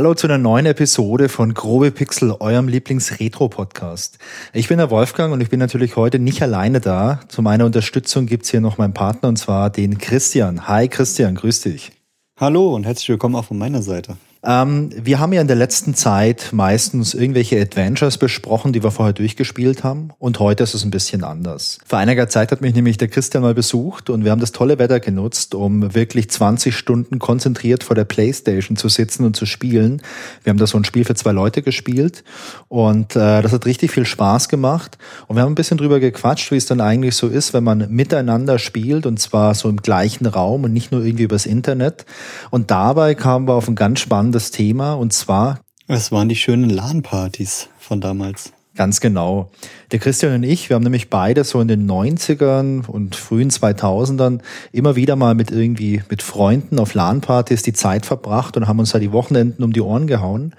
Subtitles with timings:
[0.00, 4.18] Hallo zu einer neuen Episode von Grobe Pixel, eurem Lieblings-Retro-Podcast.
[4.54, 7.20] Ich bin der Wolfgang und ich bin natürlich heute nicht alleine da.
[7.28, 10.66] Zu meiner Unterstützung gibt's hier noch meinen Partner und zwar den Christian.
[10.66, 11.92] Hi Christian, grüß dich.
[12.38, 14.16] Hallo und herzlich willkommen auch von meiner Seite.
[14.42, 19.12] Ähm, wir haben ja in der letzten Zeit meistens irgendwelche Adventures besprochen, die wir vorher
[19.12, 20.10] durchgespielt haben.
[20.18, 21.78] Und heute ist es ein bisschen anders.
[21.84, 24.78] Vor einiger Zeit hat mich nämlich der Christian mal besucht und wir haben das tolle
[24.78, 30.00] Wetter genutzt, um wirklich 20 Stunden konzentriert vor der Playstation zu sitzen und zu spielen.
[30.42, 32.24] Wir haben da so ein Spiel für zwei Leute gespielt
[32.68, 34.96] und äh, das hat richtig viel Spaß gemacht.
[35.26, 37.90] Und wir haben ein bisschen drüber gequatscht, wie es dann eigentlich so ist, wenn man
[37.90, 42.06] miteinander spielt und zwar so im gleichen Raum und nicht nur irgendwie übers Internet.
[42.48, 45.60] Und dabei kamen wir auf ein ganz spannendes spannendes Thema und zwar.
[45.88, 48.52] Es waren die schönen LAN-Partys von damals.
[48.76, 49.50] Ganz genau.
[49.90, 54.38] Der Christian und ich, wir haben nämlich beide so in den 90ern und frühen 2000ern
[54.70, 58.92] immer wieder mal mit irgendwie mit Freunden auf LAN-Partys die Zeit verbracht und haben uns
[58.92, 60.54] da die Wochenenden um die Ohren gehauen.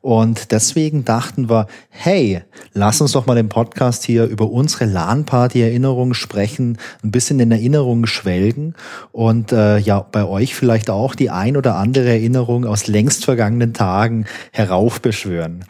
[0.00, 6.14] Und deswegen dachten wir, hey, lass uns doch mal im Podcast hier über unsere LAN-Party-Erinnerungen
[6.14, 8.76] sprechen, ein bisschen in Erinnerungen schwelgen
[9.10, 13.74] und äh, ja, bei euch vielleicht auch die ein oder andere Erinnerung aus längst vergangenen
[13.74, 15.64] Tagen heraufbeschwören.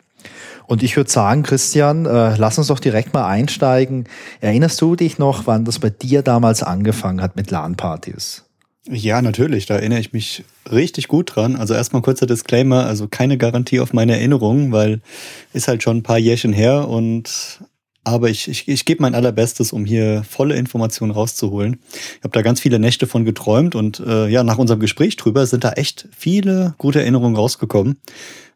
[0.67, 4.05] Und ich würde sagen, Christian, äh, lass uns doch direkt mal einsteigen.
[4.41, 8.45] Erinnerst du dich noch, wann das bei dir damals angefangen hat mit LAN-Partys?
[8.89, 11.57] Ja, natürlich, da erinnere ich mich richtig gut dran.
[11.57, 15.01] Also erstmal kurzer Disclaimer, also keine Garantie auf meine Erinnerungen, weil
[15.53, 17.61] ist halt schon ein paar Jährchen her und
[18.05, 21.81] aber ich, ich, ich gebe mein allerbestes, um hier volle Informationen rauszuholen.
[21.93, 25.45] Ich habe da ganz viele Nächte von geträumt und äh, ja, nach unserem Gespräch drüber
[25.47, 27.97] sind da echt viele gute Erinnerungen rausgekommen.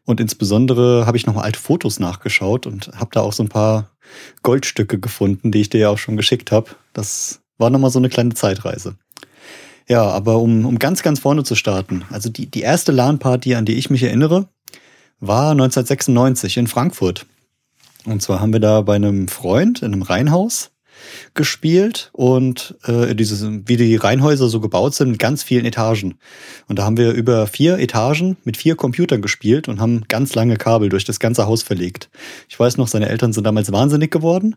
[0.05, 3.91] Und insbesondere habe ich nochmal alte Fotos nachgeschaut und habe da auch so ein paar
[4.41, 6.71] Goldstücke gefunden, die ich dir ja auch schon geschickt habe.
[6.93, 8.95] Das war nochmal so eine kleine Zeitreise.
[9.87, 12.03] Ja, aber um, um ganz, ganz vorne zu starten.
[12.09, 14.47] Also die, die erste LAN-Party, an die ich mich erinnere,
[15.19, 17.25] war 1996 in Frankfurt.
[18.05, 20.70] Und zwar haben wir da bei einem Freund in einem Reihenhaus
[21.33, 26.15] gespielt und äh, dieses, wie die Reihenhäuser so gebaut sind, mit ganz vielen Etagen.
[26.67, 30.57] Und da haben wir über vier Etagen mit vier Computern gespielt und haben ganz lange
[30.57, 32.09] Kabel durch das ganze Haus verlegt.
[32.49, 34.55] Ich weiß noch, seine Eltern sind damals wahnsinnig geworden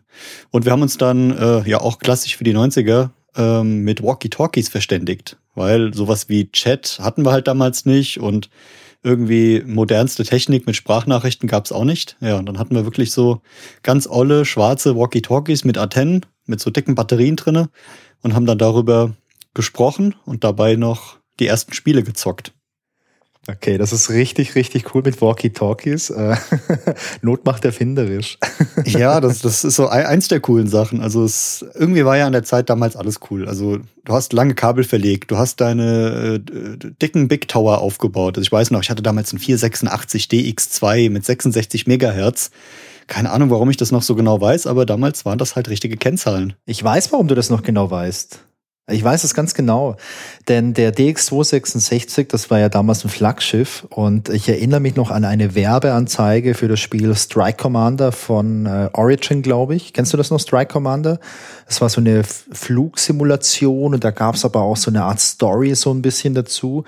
[0.51, 4.69] und wir haben uns dann äh, ja auch klassisch für die 90er ähm, mit Walkie-Talkies
[4.69, 8.49] verständigt, weil sowas wie Chat hatten wir halt damals nicht und
[9.05, 12.17] irgendwie modernste Technik mit Sprachnachrichten gab's auch nicht.
[12.19, 13.41] Ja, und dann hatten wir wirklich so
[13.83, 17.69] ganz olle schwarze Walkie-Talkies mit Antennen mit so dicken Batterien drinne
[18.21, 19.15] und haben dann darüber
[19.53, 22.53] gesprochen und dabei noch die ersten Spiele gezockt.
[23.47, 26.09] Okay, das ist richtig, richtig cool mit Walkie-Talkies.
[26.09, 26.35] Äh,
[27.21, 28.39] Not macht erfinderisch.
[28.85, 30.99] ja, das, das ist so eins der coolen Sachen.
[30.99, 33.47] Also es, irgendwie war ja an der Zeit damals alles cool.
[33.47, 38.37] Also du hast lange Kabel verlegt, du hast deine äh, dicken Big Tower aufgebaut.
[38.37, 42.49] Also ich weiß noch, ich hatte damals einen 486 DX2 mit 66 Megahertz.
[43.05, 45.97] Keine Ahnung, warum ich das noch so genau weiß, aber damals waren das halt richtige
[45.97, 46.53] Kennzahlen.
[46.65, 48.39] Ich weiß, warum du das noch genau weißt.
[48.87, 49.95] Ich weiß es ganz genau,
[50.47, 55.25] denn der DX266, das war ja damals ein Flaggschiff und ich erinnere mich noch an
[55.25, 59.91] eine Werbeanzeige für das Spiel Strike Commander von äh, Origin, glaube ich.
[59.93, 61.19] Kennst du das noch, Strike Commander?
[61.65, 65.73] Es war so eine Flugsimulation und da gab es aber auch so eine Art Story
[65.73, 66.83] so ein bisschen dazu.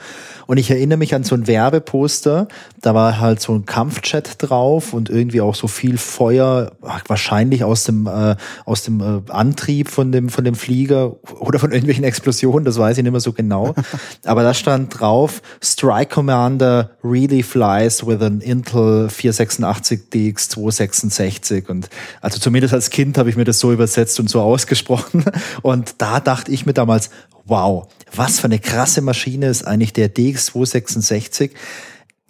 [0.46, 2.47] Und ich erinnere mich an so ein Werbeposter,
[2.80, 6.74] da war halt so ein Kampfchat drauf und irgendwie auch so viel Feuer,
[7.07, 11.72] wahrscheinlich aus dem, äh, aus dem äh, Antrieb von dem, von dem Flieger oder von
[11.88, 13.74] irgendwelchen Explosionen, das weiß ich nicht mehr so genau.
[14.25, 21.70] Aber da stand drauf, Strike Commander really flies with an Intel 486 DX266.
[21.70, 21.90] Und
[22.22, 25.25] also zumindest als Kind habe ich mir das so übersetzt und so ausgesprochen.
[25.62, 27.09] Und da dachte ich mir damals,
[27.46, 31.52] wow, was für eine krasse Maschine ist eigentlich der DX266.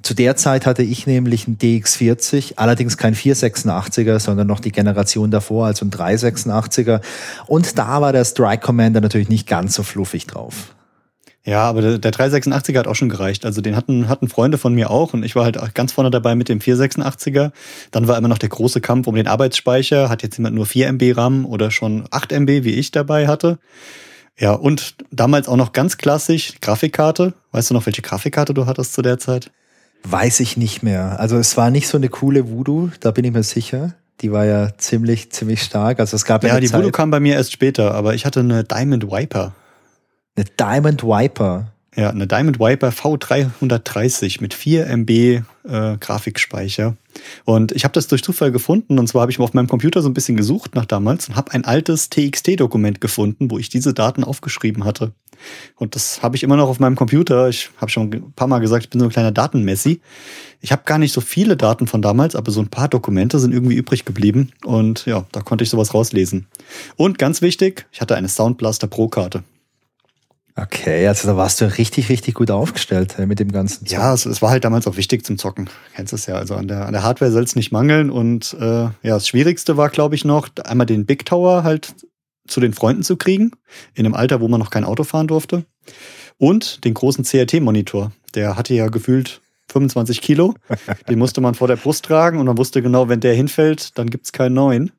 [0.03, 5.31] Zu der Zeit hatte ich nämlich einen DX40, allerdings kein 486er, sondern noch die Generation
[5.31, 7.01] davor, also ein 386er.
[7.47, 10.75] Und da war der Strike Commander natürlich nicht ganz so fluffig drauf.
[11.47, 13.45] Ja, aber der, der 386er hat auch schon gereicht.
[13.45, 16.35] Also den hatten, hatten Freunde von mir auch und ich war halt ganz vorne dabei
[16.35, 17.51] mit dem 486er.
[17.91, 20.09] Dann war immer noch der große Kampf um den Arbeitsspeicher.
[20.09, 23.59] Hat jetzt jemand nur 4 MB RAM oder schon 8 MB, wie ich dabei hatte?
[24.37, 27.33] Ja, und damals auch noch ganz klassisch Grafikkarte.
[27.53, 29.49] Weißt du noch, welche Grafikkarte du hattest zu der Zeit?
[30.09, 31.19] Weiß ich nicht mehr.
[31.19, 33.93] Also es war nicht so eine coole Voodoo, da bin ich mir sicher.
[34.21, 35.99] Die war ja ziemlich, ziemlich stark.
[35.99, 38.25] Also es gab ja, ja die Zeit, Voodoo kam bei mir erst später, aber ich
[38.25, 39.53] hatte eine Diamond Viper.
[40.35, 41.71] Eine Diamond Viper?
[41.95, 45.41] Ja, eine Diamond Viper V330 mit 4 MB äh,
[45.99, 46.95] Grafikspeicher.
[47.43, 48.99] Und ich habe das durch Zufall gefunden.
[48.99, 51.51] Und zwar habe ich auf meinem Computer so ein bisschen gesucht nach damals und habe
[51.53, 55.11] ein altes TXT-Dokument gefunden, wo ich diese Daten aufgeschrieben hatte.
[55.75, 57.49] Und das habe ich immer noch auf meinem Computer.
[57.49, 60.01] Ich habe schon ein paar Mal gesagt, ich bin so ein kleiner Datenmessi.
[60.61, 63.53] Ich habe gar nicht so viele Daten von damals, aber so ein paar Dokumente sind
[63.53, 64.51] irgendwie übrig geblieben.
[64.65, 66.47] Und ja, da konnte ich sowas rauslesen.
[66.95, 69.43] Und ganz wichtig, ich hatte eine Soundblaster Pro-Karte.
[70.59, 73.85] Okay, also da warst du richtig, richtig gut aufgestellt mit dem ganzen.
[73.85, 74.01] Zocken.
[74.01, 75.69] Ja, es, es, war halt damals auch wichtig zum Zocken.
[75.93, 76.33] Kennst es ja.
[76.33, 78.09] Also an der, an der Hardware soll es nicht mangeln.
[78.09, 81.93] Und äh, ja, das Schwierigste war, glaube ich, noch, einmal den Big Tower halt
[82.47, 83.51] zu den Freunden zu kriegen,
[83.93, 85.65] in einem Alter, wo man noch kein Auto fahren durfte.
[86.37, 88.11] Und den großen CRT-Monitor.
[88.35, 90.53] Der hatte ja gefühlt 25 Kilo.
[91.09, 94.09] Den musste man vor der Brust tragen und man wusste genau, wenn der hinfällt, dann
[94.09, 94.91] gibt's keinen neuen.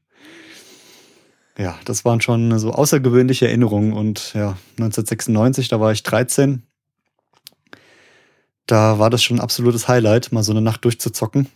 [1.59, 3.93] Ja, das waren schon so außergewöhnliche Erinnerungen.
[3.93, 6.63] Und ja, 1996, da war ich 13.
[8.67, 11.49] Da war das schon ein absolutes Highlight, mal so eine Nacht durchzuzocken.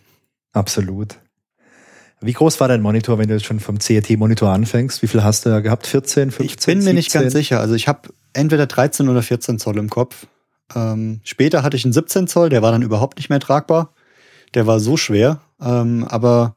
[0.51, 1.19] Absolut.
[2.21, 5.01] Wie groß war dein Monitor, wenn du jetzt schon vom CRT-Monitor anfängst?
[5.01, 5.87] Wie viel hast du da gehabt?
[5.87, 6.45] 14, 15?
[6.45, 6.95] Ich bin mir 17?
[6.95, 7.59] nicht ganz sicher.
[7.59, 10.27] Also ich habe entweder 13 oder 14 Zoll im Kopf.
[10.73, 13.93] Ähm, später hatte ich einen 17 Zoll, der war dann überhaupt nicht mehr tragbar.
[14.53, 15.41] Der war so schwer.
[15.61, 16.55] Ähm, aber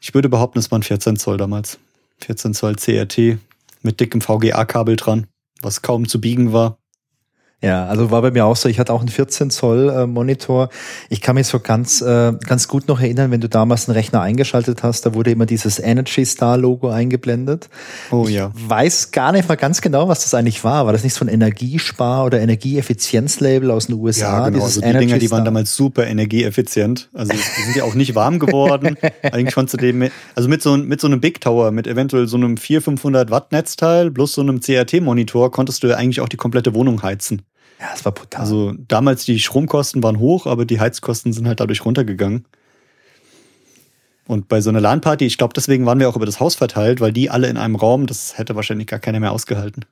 [0.00, 1.78] ich würde behaupten, es waren 14 Zoll damals.
[2.18, 3.38] 14 Zoll CRT
[3.82, 5.26] mit dickem VGA-Kabel dran,
[5.60, 6.78] was kaum zu biegen war.
[7.64, 10.68] Ja, also war bei mir auch so, ich hatte auch einen 14 Zoll äh, Monitor.
[11.08, 14.20] Ich kann mich so ganz, äh, ganz gut noch erinnern, wenn du damals einen Rechner
[14.20, 17.68] eingeschaltet hast, da wurde immer dieses Energy Star Logo eingeblendet.
[18.10, 18.52] Oh ja.
[18.54, 20.86] Ich weiß gar nicht mal ganz genau, was das eigentlich war.
[20.86, 24.44] War das nicht so ein Energiespar- oder Energieeffizienzlabel aus den USA?
[24.44, 24.64] Ja, genau.
[24.64, 27.08] Also die Energy Dinger, die waren damals super energieeffizient.
[27.12, 28.96] Also die sind ja auch nicht warm geworden.
[29.22, 32.36] Eigentlich konntest du dem, also mit so, mit so einem Big Tower, mit eventuell so
[32.36, 36.36] einem 400, 500 Watt Netzteil plus so einem CRT-Monitor konntest du ja eigentlich auch die
[36.36, 37.42] komplette Wohnung heizen.
[37.80, 38.40] Ja, es war brutal.
[38.40, 42.44] Also damals die Stromkosten waren hoch, aber die Heizkosten sind halt dadurch runtergegangen.
[44.26, 47.00] Und bei so einer LAN-Party, ich glaube, deswegen waren wir auch über das Haus verteilt,
[47.00, 49.84] weil die alle in einem Raum, das hätte wahrscheinlich gar keiner mehr ausgehalten.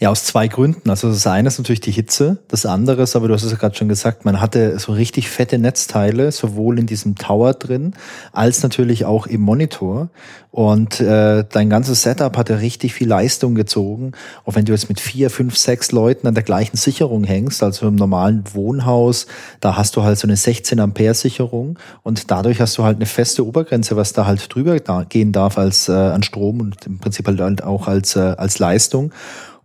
[0.00, 0.90] Ja, aus zwei Gründen.
[0.90, 3.56] Also das eine ist natürlich die Hitze, das andere ist, aber du hast es ja
[3.56, 7.94] gerade schon gesagt, man hatte so richtig fette Netzteile, sowohl in diesem Tower drin,
[8.32, 10.10] als natürlich auch im Monitor.
[10.50, 14.12] Und äh, dein ganzes Setup hatte richtig viel Leistung gezogen.
[14.44, 17.86] Auch wenn du jetzt mit vier, fünf, sechs Leuten an der gleichen Sicherung hängst, also
[17.86, 19.28] im normalen Wohnhaus,
[19.60, 23.06] da hast du halt so eine 16 Ampere Sicherung und dadurch hast du halt eine
[23.06, 27.28] feste Obergrenze, was da halt drüber gehen darf als äh, an Strom und im Prinzip
[27.28, 29.12] halt auch als, äh, als Leistung.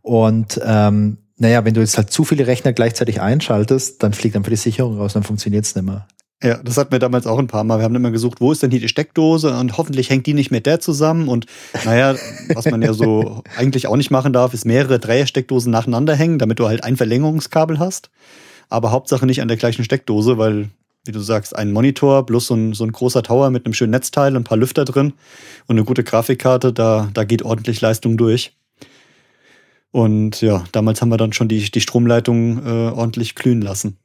[0.10, 4.44] Und ähm, naja, wenn du jetzt halt zu viele Rechner gleichzeitig einschaltest, dann fliegt dann
[4.44, 6.08] für die Sicherung raus, dann funktioniert es nicht mehr.
[6.42, 7.78] Ja, das hatten wir damals auch ein paar Mal.
[7.78, 10.50] Wir haben immer gesucht, wo ist denn hier die Steckdose und hoffentlich hängt die nicht
[10.50, 11.28] mit der zusammen.
[11.28, 11.46] Und
[11.86, 12.16] naja,
[12.56, 16.58] was man ja so eigentlich auch nicht machen darf, ist mehrere Dreiersteckdosen nacheinander hängen, damit
[16.58, 18.10] du halt ein Verlängerungskabel hast.
[18.68, 20.70] Aber Hauptsache nicht an der gleichen Steckdose, weil,
[21.06, 23.92] wie du sagst, ein Monitor plus so ein, so ein großer Tower mit einem schönen
[23.92, 25.14] Netzteil und ein paar Lüfter drin
[25.68, 28.56] und eine gute Grafikkarte, da, da geht ordentlich Leistung durch.
[29.92, 33.98] Und ja, damals haben wir dann schon die, die Stromleitung äh, ordentlich glühen lassen.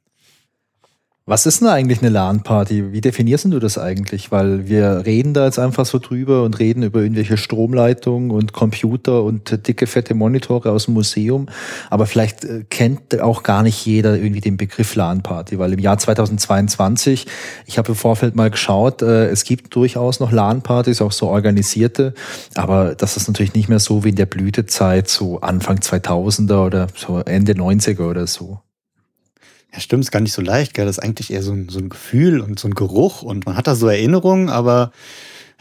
[1.27, 2.91] Was ist denn eigentlich eine LAN-Party?
[2.91, 4.31] Wie definierst du das eigentlich?
[4.31, 9.23] Weil wir reden da jetzt einfach so drüber und reden über irgendwelche Stromleitungen und Computer
[9.23, 11.47] und dicke, fette Monitore aus dem Museum.
[11.89, 15.97] Aber vielleicht äh, kennt auch gar nicht jeder irgendwie den Begriff LAN-Party, weil im Jahr
[15.97, 17.25] 2022,
[17.65, 22.13] ich habe im Vorfeld mal geschaut, äh, es gibt durchaus noch LAN-Partys, auch so organisierte.
[22.53, 26.87] Aber das ist natürlich nicht mehr so wie in der Blütezeit, so Anfang 2000er oder
[26.95, 28.59] so Ende 90er oder so.
[29.75, 30.85] Ja, stimmt, ist gar nicht so leicht, gell?
[30.85, 33.57] Das ist eigentlich eher so ein, so ein Gefühl und so ein Geruch und man
[33.57, 34.91] hat da so Erinnerungen, aber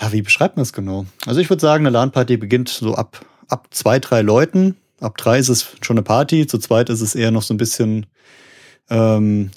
[0.01, 1.07] ja, wie beschreibt man es genau?
[1.27, 4.77] Also ich würde sagen, eine LAN-Party beginnt so ab, ab zwei, drei Leuten.
[5.01, 7.57] Ab drei ist es schon eine Party, zu zweit ist es eher noch so ein
[7.59, 8.07] bisschen
[8.89, 9.51] ähm,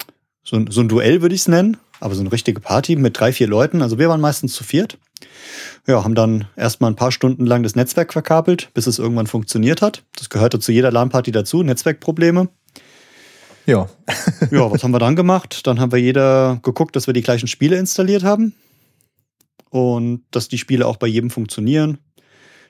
[0.43, 3.31] so, so ein Duell, würde ich es nennen, aber so eine richtige Party mit drei,
[3.33, 3.83] vier Leuten.
[3.83, 4.97] Also wir waren meistens zu viert.
[5.85, 9.81] Ja, haben dann erstmal ein paar Stunden lang das Netzwerk verkabelt, bis es irgendwann funktioniert
[9.81, 10.03] hat.
[10.15, 12.49] Das gehörte zu jeder LAN-Party dazu, Netzwerkprobleme.
[13.67, 13.89] Ja.
[14.51, 15.67] ja, was haben wir dann gemacht?
[15.67, 18.55] Dann haben wir jeder geguckt, dass wir die gleichen Spiele installiert haben
[19.69, 21.99] und dass die Spiele auch bei jedem funktionieren.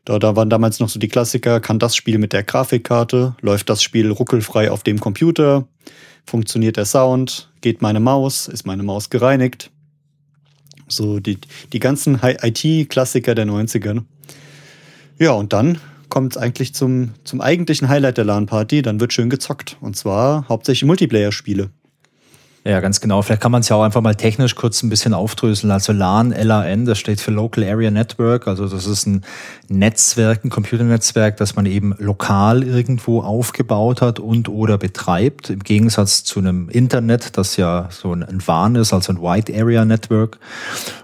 [0.05, 3.69] Da, da waren damals noch so die Klassiker, kann das Spiel mit der Grafikkarte, läuft
[3.69, 5.67] das Spiel ruckelfrei auf dem Computer,
[6.25, 9.69] funktioniert der Sound, geht meine Maus, ist meine Maus gereinigt.
[10.87, 11.37] So die,
[11.73, 14.03] die ganzen IT-Klassiker der 90er.
[15.19, 18.81] Ja, und dann kommt es eigentlich zum, zum eigentlichen Highlight der LAN-Party.
[18.81, 19.77] Dann wird schön gezockt.
[19.81, 21.69] Und zwar hauptsächlich Multiplayer-Spiele.
[22.67, 23.21] Ja, ganz genau.
[23.21, 25.71] Vielleicht kann man es ja auch einfach mal technisch kurz ein bisschen aufdröseln.
[25.71, 28.45] Also LAN, LAN, das steht für Local Area Network.
[28.45, 29.23] Also das ist ein
[29.69, 35.49] Netzwerk, ein Computernetzwerk, das man eben lokal irgendwo aufgebaut hat und oder betreibt.
[35.49, 39.57] Im Gegensatz zu einem Internet, das ja so ein, ein WAN ist, also ein Wide
[39.57, 40.37] Area Network.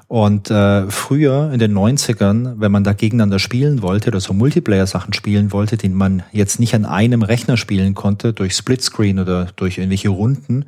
[0.10, 5.14] Und äh, früher in den 90ern, wenn man da gegeneinander spielen wollte oder so Multiplayer-Sachen
[5.14, 9.78] spielen wollte, den man jetzt nicht an einem Rechner spielen konnte, durch Splitscreen oder durch
[9.78, 10.66] irgendwelche Runden,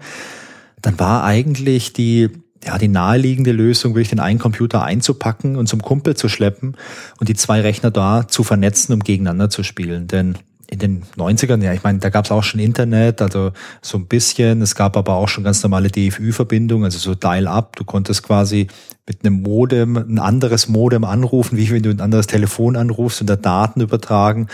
[0.85, 2.29] dann war eigentlich die,
[2.63, 6.77] ja, die naheliegende Lösung, wirklich den einen Computer einzupacken und zum Kumpel zu schleppen
[7.19, 10.07] und die zwei Rechner da zu vernetzen, um gegeneinander zu spielen.
[10.07, 10.37] Denn
[10.67, 13.51] in den 90ern, ja, ich meine, da gab es auch schon Internet, also
[13.81, 14.61] so ein bisschen.
[14.61, 17.75] Es gab aber auch schon ganz normale DFÜ-Verbindungen, also so Dial-up.
[17.75, 18.67] Du konntest quasi
[19.07, 23.29] mit einem Modem ein anderes Modem anrufen, wie wenn du ein anderes Telefon anrufst und
[23.29, 24.47] da Daten übertragen.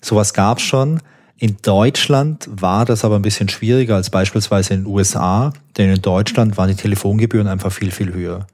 [0.00, 1.00] Sowas gab's schon.
[1.42, 6.00] In Deutschland war das aber ein bisschen schwieriger als beispielsweise in den USA, denn in
[6.00, 8.46] Deutschland waren die Telefongebühren einfach viel, viel höher.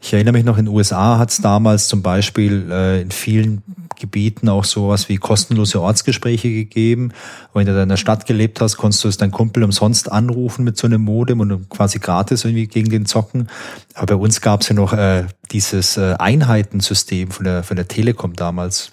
[0.00, 3.62] Ich erinnere mich noch, in den USA hat es damals zum Beispiel äh, in vielen
[3.94, 7.12] Gebieten auch sowas wie kostenlose Ortsgespräche gegeben.
[7.52, 10.78] Wenn du in der Stadt gelebt hast, konntest du es dein Kumpel umsonst anrufen mit
[10.78, 13.50] so einem Modem und quasi gratis irgendwie gegen den zocken.
[13.92, 17.86] Aber bei uns gab es ja noch äh, dieses äh, Einheitensystem von der, von der
[17.86, 18.92] Telekom damals.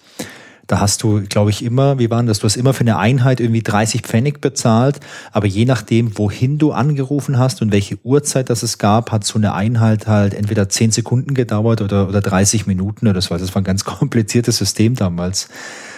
[0.67, 2.39] Da hast du, glaube ich, immer, wie waren das?
[2.39, 4.99] Du hast immer für eine Einheit irgendwie 30 Pfennig bezahlt,
[5.31, 9.39] aber je nachdem, wohin du angerufen hast und welche Uhrzeit das es gab, hat so
[9.39, 13.37] eine Einheit halt entweder 10 Sekunden gedauert oder, oder 30 Minuten oder so.
[13.37, 15.47] Das war ein ganz kompliziertes System damals.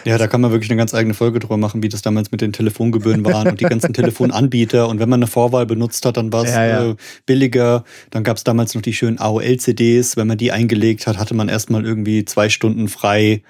[0.05, 2.41] Ja, da kann man wirklich eine ganz eigene Folge drüber machen, wie das damals mit
[2.41, 4.87] den Telefongebühren waren und die ganzen Telefonanbieter.
[4.87, 6.89] Und wenn man eine Vorwahl benutzt hat, dann war es ja, ja.
[6.91, 6.95] äh,
[7.25, 7.83] billiger.
[8.11, 10.15] Dann gab es damals noch die schönen AOL-CDs.
[10.15, 13.41] Wenn man die eingelegt hat, hatte man erstmal irgendwie zwei Stunden frei.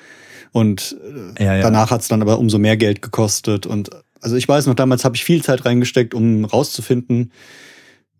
[0.51, 0.97] Und
[1.37, 1.61] äh, ja, ja.
[1.61, 3.65] danach hat es dann aber umso mehr Geld gekostet.
[3.65, 3.89] Und
[4.21, 7.31] also ich weiß noch, damals habe ich viel Zeit reingesteckt, um rauszufinden,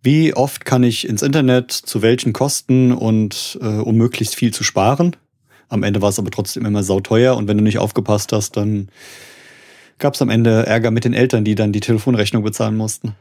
[0.02, 4.64] wie oft kann ich ins Internet, zu welchen Kosten und äh, um möglichst viel zu
[4.64, 5.16] sparen.
[5.68, 8.90] Am Ende war es aber trotzdem immer sauteuer und wenn du nicht aufgepasst hast, dann
[9.98, 13.16] gab es am Ende Ärger mit den Eltern, die dann die Telefonrechnung bezahlen mussten.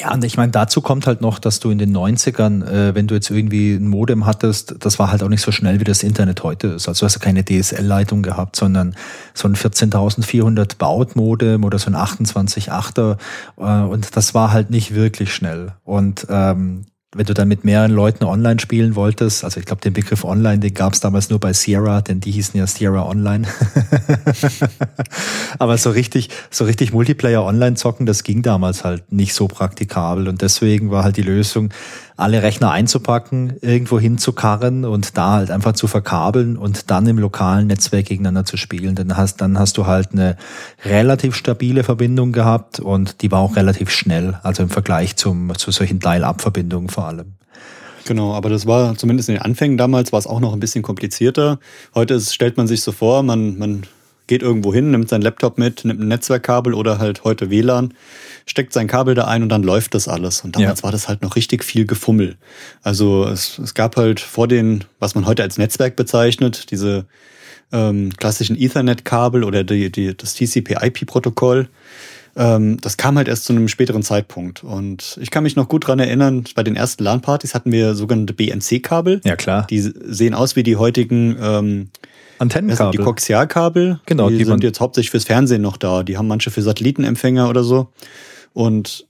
[0.00, 3.06] Ja, und ich meine, dazu kommt halt noch, dass du in den 90ern, äh, wenn
[3.06, 6.02] du jetzt irgendwie ein Modem hattest, das war halt auch nicht so schnell, wie das
[6.02, 6.88] Internet heute ist.
[6.88, 8.96] Also du hast du keine DSL-Leitung gehabt, sondern
[9.34, 13.18] so ein 14.400 Baut-Modem oder so ein 28.8er.
[13.56, 15.74] Äh, und das war halt nicht wirklich schnell.
[15.84, 19.92] Und ähm, wenn du dann mit mehreren Leuten online spielen wolltest, also ich glaube, den
[19.92, 23.46] Begriff online, den gab es damals nur bei Sierra, denn die hießen ja Sierra Online.
[25.58, 30.28] Aber so richtig, so richtig Multiplayer online zocken, das ging damals halt nicht so praktikabel.
[30.28, 31.70] Und deswegen war halt die Lösung,
[32.16, 37.66] alle Rechner einzupacken, irgendwo hinzukarren und da halt einfach zu verkabeln und dann im lokalen
[37.66, 38.94] Netzwerk gegeneinander zu spielen.
[38.94, 40.36] Dann hast, dann hast du halt eine
[40.84, 45.72] relativ stabile Verbindung gehabt und die war auch relativ schnell, also im Vergleich zum, zu
[45.72, 47.34] solchen Dial-Up-Verbindungen vor allem.
[48.06, 50.82] Genau, aber das war zumindest in den Anfängen damals war es auch noch ein bisschen
[50.82, 51.58] komplizierter.
[51.94, 53.84] Heute ist, stellt man sich so vor, man, man
[54.26, 57.94] geht irgendwo hin, nimmt sein Laptop mit, nimmt ein Netzwerkkabel oder halt heute WLAN,
[58.46, 60.42] steckt sein Kabel da ein und dann läuft das alles.
[60.42, 60.84] Und damals ja.
[60.84, 62.36] war das halt noch richtig viel Gefummel.
[62.82, 67.06] Also es, es gab halt vor den, was man heute als Netzwerk bezeichnet, diese
[67.72, 71.68] ähm, klassischen Ethernet-Kabel oder die, die, das TCP-IP-Protokoll.
[72.36, 74.64] Ähm, das kam halt erst zu einem späteren Zeitpunkt.
[74.64, 78.34] Und ich kann mich noch gut dran erinnern, bei den ersten LAN-Partys hatten wir sogenannte
[78.34, 79.20] BNC-Kabel.
[79.24, 79.66] Ja, klar.
[79.68, 81.90] Die sehen aus wie die heutigen ähm,
[82.38, 82.98] Antennenkabel.
[82.98, 84.00] Die Koaxialkabel.
[84.06, 84.28] Genau.
[84.28, 86.02] Die, die sind jetzt hauptsächlich fürs Fernsehen noch da.
[86.02, 87.88] Die haben manche für Satellitenempfänger oder so.
[88.52, 89.06] Und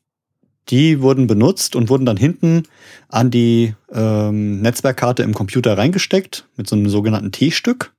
[0.69, 2.65] die wurden benutzt und wurden dann hinten
[3.09, 7.93] an die ähm, Netzwerkkarte im Computer reingesteckt mit so einem sogenannten T-Stück.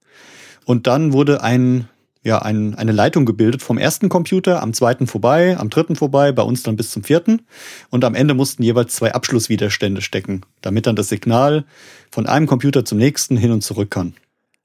[0.65, 1.87] Und dann wurde ein,
[2.25, 6.41] ja, ein, eine Leitung gebildet vom ersten Computer am zweiten vorbei, am dritten vorbei, bei
[6.41, 7.43] uns dann bis zum vierten.
[7.91, 11.65] Und am Ende mussten jeweils zwei Abschlusswiderstände stecken, damit dann das Signal
[12.09, 14.15] von einem Computer zum nächsten hin und zurück kann.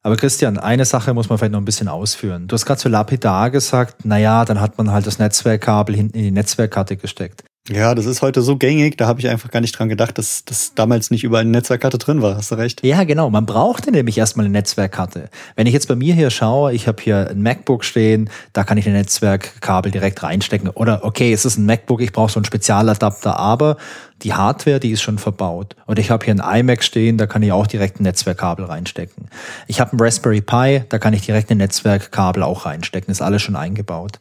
[0.03, 2.49] Aber Christian, eine Sache muss man vielleicht noch ein bisschen ausführen.
[2.49, 6.25] Du hast gerade so lapidar gesagt, naja, dann hat man halt das Netzwerkkabel hinten in
[6.25, 7.45] die Netzwerkkarte gesteckt.
[7.73, 10.45] Ja, das ist heute so gängig, da habe ich einfach gar nicht dran gedacht, dass
[10.45, 12.37] das damals nicht überall eine Netzwerkkarte drin war.
[12.37, 12.85] Hast du recht?
[12.85, 13.31] Ja, genau.
[13.31, 15.31] Man brauchte nämlich erstmal eine Netzwerkkarte.
[15.55, 18.77] Wenn ich jetzt bei mir hier schaue, ich habe hier ein MacBook stehen, da kann
[18.77, 20.69] ich ein Netzwerkkabel direkt reinstecken.
[20.71, 23.77] Oder okay, es ist ein MacBook, ich brauche so einen Spezialadapter, aber
[24.23, 25.77] die Hardware, die ist schon verbaut.
[25.87, 29.29] Und ich habe hier ein iMac stehen, da kann ich auch direkt ein Netzwerkkabel reinstecken.
[29.69, 33.13] Ich habe ein Raspberry Pi, da kann ich direkt ein Netzwerkkabel auch reinstecken.
[33.13, 34.19] Ist alles schon eingebaut.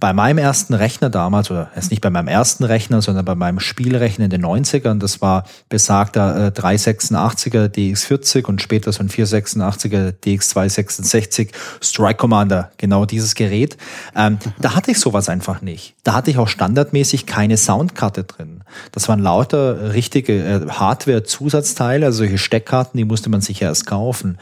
[0.00, 3.60] Bei meinem ersten Rechner damals, oder erst nicht bei meinem ersten Rechner, sondern bei meinem
[3.60, 10.14] Spielrechner in den 90ern, das war besagter äh, 386er DX40 und später so ein 486er
[10.24, 11.50] DX266
[11.82, 13.76] Strike Commander, genau dieses Gerät.
[14.16, 15.94] Ähm, da hatte ich sowas einfach nicht.
[16.02, 18.64] Da hatte ich auch standardmäßig keine Soundkarte drin.
[18.92, 24.38] Das waren lauter richtige äh, Hardware-Zusatzteile, also solche Steckkarten, die musste man sich erst kaufen.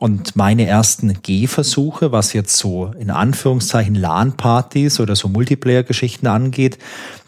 [0.00, 6.78] Und meine ersten Gehversuche, was jetzt so in Anführungszeichen LAN-Partys oder so Multiplayer-Geschichten angeht,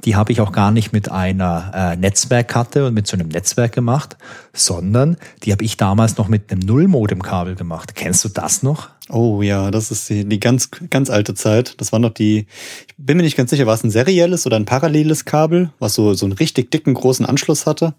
[0.07, 3.73] die habe ich auch gar nicht mit einer äh, Netzwerkkarte und mit so einem Netzwerk
[3.73, 4.17] gemacht,
[4.55, 7.95] sondern die habe ich damals noch mit einem Nullmodem-Kabel gemacht.
[7.95, 8.89] Kennst du das noch?
[9.11, 11.79] Oh ja, das ist die, die ganz, ganz alte Zeit.
[11.79, 12.47] Das war noch die,
[12.89, 15.93] ich bin mir nicht ganz sicher, war es ein serielles oder ein paralleles Kabel, was
[15.93, 17.93] so, so einen richtig dicken, großen Anschluss hatte.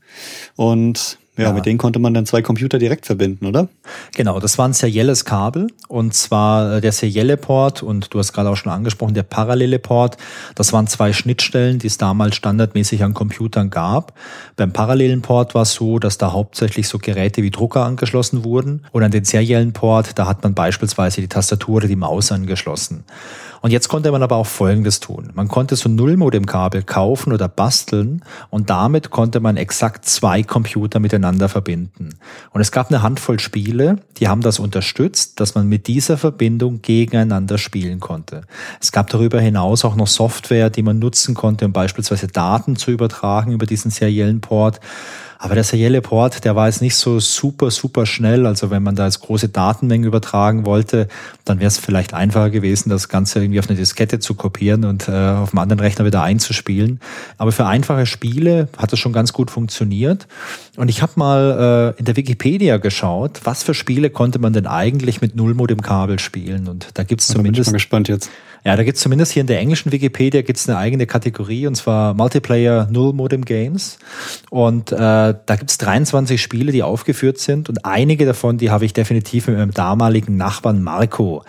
[0.55, 3.67] Und ja, ja, mit denen konnte man dann zwei Computer direkt verbinden, oder?
[4.15, 8.33] Genau, das war ein serielles Kabel und zwar äh, der serielle Port und du hast
[8.33, 10.17] gerade auch schon angesprochen, der parallele Port.
[10.53, 14.13] Das waren zwei Schnittstellen, die es damals standardmäßig an Computern gab.
[14.57, 18.85] Beim parallelen Port war es so, dass da hauptsächlich so Geräte wie Drucker angeschlossen wurden
[18.91, 23.05] und an den seriellen Port, da hat man beispielsweise die Tastatur oder die Maus angeschlossen.
[23.63, 25.29] Und jetzt konnte man aber auch Folgendes tun.
[25.35, 31.47] Man konnte so Nullmodem-Kabel kaufen oder basteln und damit konnte man exakt zwei Computer miteinander
[31.47, 32.09] verbinden.
[32.51, 36.81] Und es gab eine Handvoll Spiele, die haben das unterstützt, dass man mit dieser Verbindung
[36.81, 38.41] gegeneinander spielen konnte.
[38.81, 42.91] Es gab darüber hinaus auch noch Software, die man nutzen konnte, um beispielsweise Daten zu
[42.91, 44.81] übertragen über diesen seriellen Port.
[45.43, 48.45] Aber der serielle Port, der war jetzt nicht so super, super schnell.
[48.45, 51.09] Also wenn man da jetzt große Datenmengen übertragen wollte,
[51.43, 55.09] dann wäre es vielleicht einfacher gewesen, das Ganze irgendwie auf eine Diskette zu kopieren und
[55.09, 57.01] äh, auf dem anderen Rechner wieder einzuspielen.
[57.37, 60.27] Aber für einfache Spiele hat das schon ganz gut funktioniert.
[60.77, 64.65] Und ich habe mal äh, in der Wikipedia geschaut, was für Spiele konnte man denn
[64.65, 66.69] eigentlich mit Nullmodem-Kabel spielen.
[66.69, 67.59] Und da gibt es zumindest.
[67.59, 68.29] Ich bin mal gespannt jetzt.
[68.65, 72.13] Ja, da gibt's zumindest hier in der englischen Wikipedia gibt's eine eigene Kategorie und zwar
[72.13, 73.99] Multiplayer Null Modem Games.
[74.49, 78.93] Und äh, da gibt's 23 Spiele, die aufgeführt sind und einige davon, die habe ich
[78.93, 81.43] definitiv mit meinem damaligen Nachbarn Marco.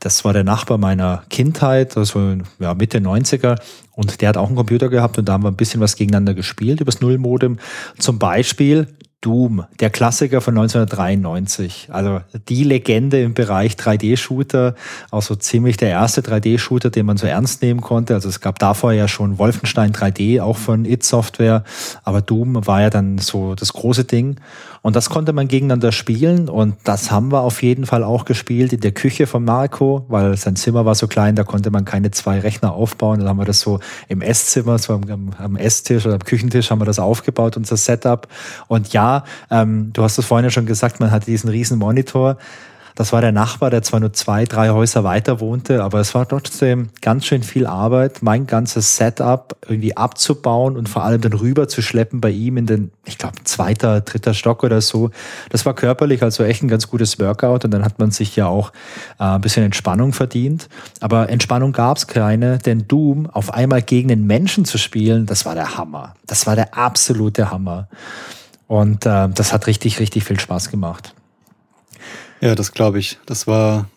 [0.00, 3.58] Das war der Nachbar meiner Kindheit, also ja, Mitte 90er.
[3.92, 6.34] Und der hat auch einen Computer gehabt und da haben wir ein bisschen was gegeneinander
[6.34, 7.58] gespielt übers Nullmodem.
[7.98, 8.88] Zum Beispiel
[9.24, 11.88] Doom, der Klassiker von 1993.
[11.90, 14.74] Also die Legende im Bereich 3D-Shooter,
[15.10, 18.14] auch so ziemlich der erste 3D-Shooter, den man so ernst nehmen konnte.
[18.14, 21.64] Also es gab davor ja schon Wolfenstein 3D, auch von It Software,
[22.02, 24.36] aber Doom war ja dann so das große Ding.
[24.84, 28.74] Und das konnte man gegeneinander spielen und das haben wir auf jeden Fall auch gespielt
[28.74, 32.10] in der Küche von Marco, weil sein Zimmer war so klein, da konnte man keine
[32.10, 33.20] zwei Rechner aufbauen.
[33.20, 36.82] Dann haben wir das so im Esszimmer, so am, am Esstisch oder am Küchentisch haben
[36.82, 38.28] wir das aufgebaut, unser Setup.
[38.68, 42.36] Und ja, ähm, du hast es vorhin ja schon gesagt, man hatte diesen riesen Monitor.
[42.96, 46.28] Das war der Nachbar, der zwar nur zwei, drei Häuser weiter wohnte, aber es war
[46.28, 51.66] trotzdem ganz schön viel Arbeit, mein ganzes Setup irgendwie abzubauen und vor allem dann rüber
[51.66, 55.10] zu schleppen bei ihm in den, ich glaube, zweiter, dritter Stock oder so.
[55.50, 58.46] Das war körperlich also echt ein ganz gutes Workout und dann hat man sich ja
[58.46, 58.70] auch
[59.18, 60.68] äh, ein bisschen Entspannung verdient.
[61.00, 65.56] Aber Entspannung gab's keine, denn Doom auf einmal gegen den Menschen zu spielen, das war
[65.56, 66.14] der Hammer.
[66.28, 67.88] Das war der absolute Hammer.
[68.68, 71.12] Und äh, das hat richtig, richtig viel Spaß gemacht.
[72.44, 73.16] Ja, das glaube ich.
[73.24, 73.88] Das war,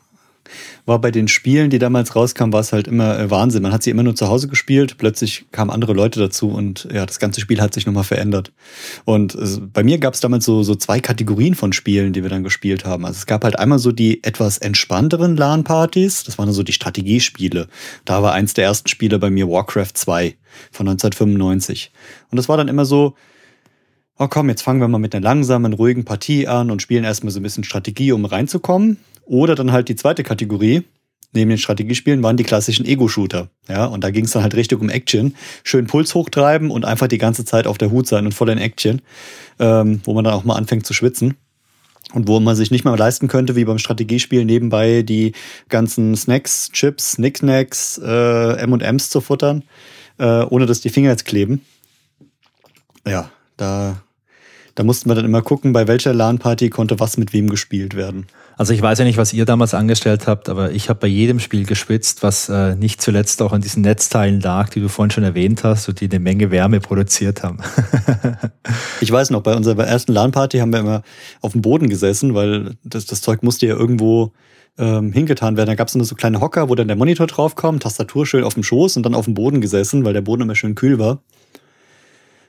[0.85, 3.61] war bei den Spielen, die damals rauskamen, war es halt immer äh, Wahnsinn.
[3.61, 7.05] Man hat sie immer nur zu Hause gespielt, plötzlich kamen andere Leute dazu und ja,
[7.05, 8.53] das ganze Spiel hat sich nochmal verändert.
[9.03, 12.29] Und äh, bei mir gab es damals so, so zwei Kategorien von Spielen, die wir
[12.29, 13.03] dann gespielt haben.
[13.03, 17.67] Also es gab halt einmal so die etwas entspannteren LAN-Partys, das waren so die Strategiespiele.
[18.05, 20.37] Da war eins der ersten Spiele bei mir Warcraft 2
[20.71, 21.91] von 1995.
[22.31, 23.13] Und das war dann immer so,
[24.19, 27.31] oh komm, jetzt fangen wir mal mit einer langsamen, ruhigen Partie an und spielen erstmal
[27.31, 28.97] so ein bisschen Strategie, um reinzukommen.
[29.25, 30.83] Oder dann halt die zweite Kategorie,
[31.33, 33.49] neben den Strategiespielen, waren die klassischen Ego-Shooter.
[33.67, 35.35] Ja, und da ging es dann halt richtig um Action.
[35.63, 38.57] Schön Puls hochtreiben und einfach die ganze Zeit auf der Hut sein und voll in
[38.57, 39.01] Action,
[39.59, 41.35] ähm, wo man dann auch mal anfängt zu schwitzen.
[42.13, 45.33] Und wo man sich nicht mal leisten könnte, wie beim Strategiespiel, nebenbei die
[45.67, 49.63] ganzen Snacks, Chips, Knickknacks, äh, M&M's zu futtern,
[50.17, 51.65] äh, ohne dass die Finger jetzt kleben.
[53.05, 54.01] Ja, da
[54.77, 58.27] da mussten wir dann immer gucken, bei welcher LAN-Party konnte was mit wem gespielt werden.
[58.57, 61.39] Also ich weiß ja nicht, was ihr damals angestellt habt, aber ich habe bei jedem
[61.39, 65.23] Spiel geschwitzt, was äh, nicht zuletzt auch an diesen Netzteilen lag, die du vorhin schon
[65.23, 67.57] erwähnt hast und die eine Menge Wärme produziert haben.
[69.01, 71.01] ich weiß noch, bei unserer ersten LAN-Party haben wir immer
[71.41, 74.31] auf dem Boden gesessen, weil das, das Zeug musste ja irgendwo
[74.77, 75.69] ähm, hingetan werden.
[75.69, 78.53] Da gab es nur so kleine Hocker, wo dann der Monitor draufkam, Tastatur schön auf
[78.53, 81.23] dem Schoß und dann auf dem Boden gesessen, weil der Boden immer schön kühl war.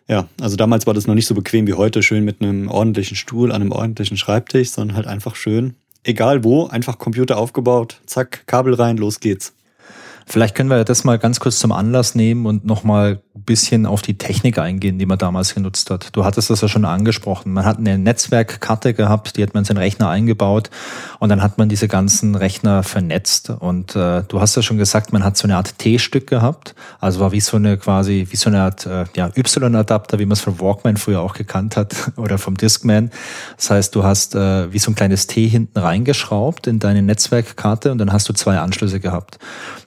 [0.08, 3.16] Ja, also damals war das noch nicht so bequem wie heute, schön mit einem ordentlichen
[3.16, 8.46] Stuhl an einem ordentlichen Schreibtisch, sondern halt einfach schön, egal wo, einfach Computer aufgebaut, zack,
[8.46, 9.54] Kabel rein, los geht's.
[10.26, 14.18] Vielleicht können wir das mal ganz kurz zum Anlass nehmen und nochmal bisschen auf die
[14.18, 16.16] Technik eingehen, die man damals genutzt hat.
[16.16, 17.52] Du hattest das ja schon angesprochen.
[17.52, 20.70] Man hat eine Netzwerkkarte gehabt, die hat man in seinen Rechner eingebaut
[21.18, 23.50] und dann hat man diese ganzen Rechner vernetzt.
[23.50, 26.74] Und äh, du hast ja schon gesagt, man hat so eine Art T-Stück gehabt.
[27.00, 30.32] Also war wie so eine quasi, wie so eine Art äh, ja, Y-Adapter, wie man
[30.32, 33.10] es vom Walkman früher auch gekannt hat oder vom Discman.
[33.56, 37.92] Das heißt, du hast äh, wie so ein kleines T hinten reingeschraubt in deine Netzwerkkarte
[37.92, 39.38] und dann hast du zwei Anschlüsse gehabt.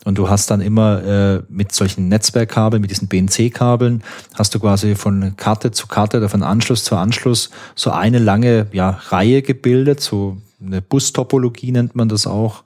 [0.03, 3.07] Und du hast dann immer äh, mit solchen Netzwerkkabeln, mit diesen
[3.49, 4.03] BNC-Kabeln,
[4.35, 8.67] hast du quasi von Karte zu Karte oder von Anschluss zu Anschluss so eine lange
[8.71, 12.63] ja, Reihe gebildet, so eine Bustopologie nennt man das auch.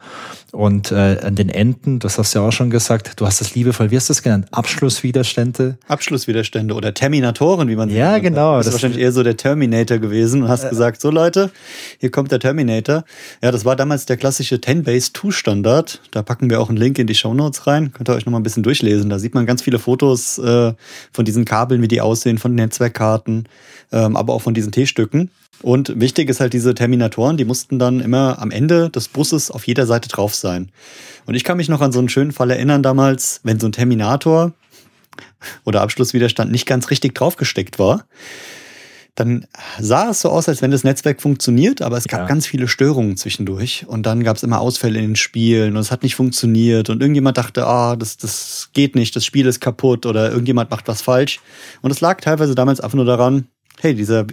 [0.51, 3.55] Und äh, an den Enden, das hast du ja auch schon gesagt, du hast das
[3.55, 4.47] liebevoll, wie hast du das genannt?
[4.51, 5.77] Abschlusswiderstände?
[5.87, 8.23] Abschlusswiderstände oder Terminatoren, wie man Ja, sagt.
[8.23, 8.57] genau.
[8.57, 11.51] Das ist wahrscheinlich eher so der Terminator gewesen und hast äh, gesagt, so Leute,
[11.99, 13.03] hier kommt der Terminator.
[13.43, 16.01] Ja, das war damals der klassische 10-Base-2-Standard.
[16.11, 17.91] Da packen wir auch einen Link in die Show Notes rein.
[17.91, 19.09] Könnt ihr euch nochmal ein bisschen durchlesen.
[19.09, 20.73] Da sieht man ganz viele Fotos äh,
[21.11, 23.47] von diesen Kabeln, wie die aussehen, von Netzwerkkarten,
[23.91, 25.31] ähm, aber auch von diesen T-Stücken.
[25.61, 29.65] Und wichtig ist halt diese Terminatoren, die mussten dann immer am Ende des Busses auf
[29.65, 30.71] jeder Seite drauf sein.
[31.25, 33.71] Und ich kann mich noch an so einen schönen Fall erinnern damals, wenn so ein
[33.71, 34.53] Terminator
[35.63, 38.05] oder Abschlusswiderstand nicht ganz richtig draufgesteckt war,
[39.15, 39.47] dann
[39.79, 42.27] sah es so aus, als wenn das Netzwerk funktioniert, aber es gab ja.
[42.27, 45.89] ganz viele Störungen zwischendurch und dann gab es immer Ausfälle in den Spielen und es
[45.89, 50.05] hat nicht funktioniert und irgendjemand dachte, ah, das, das geht nicht, das Spiel ist kaputt
[50.05, 51.39] oder irgendjemand macht was falsch.
[51.81, 53.47] Und es lag teilweise damals einfach nur daran,
[53.79, 54.25] hey, dieser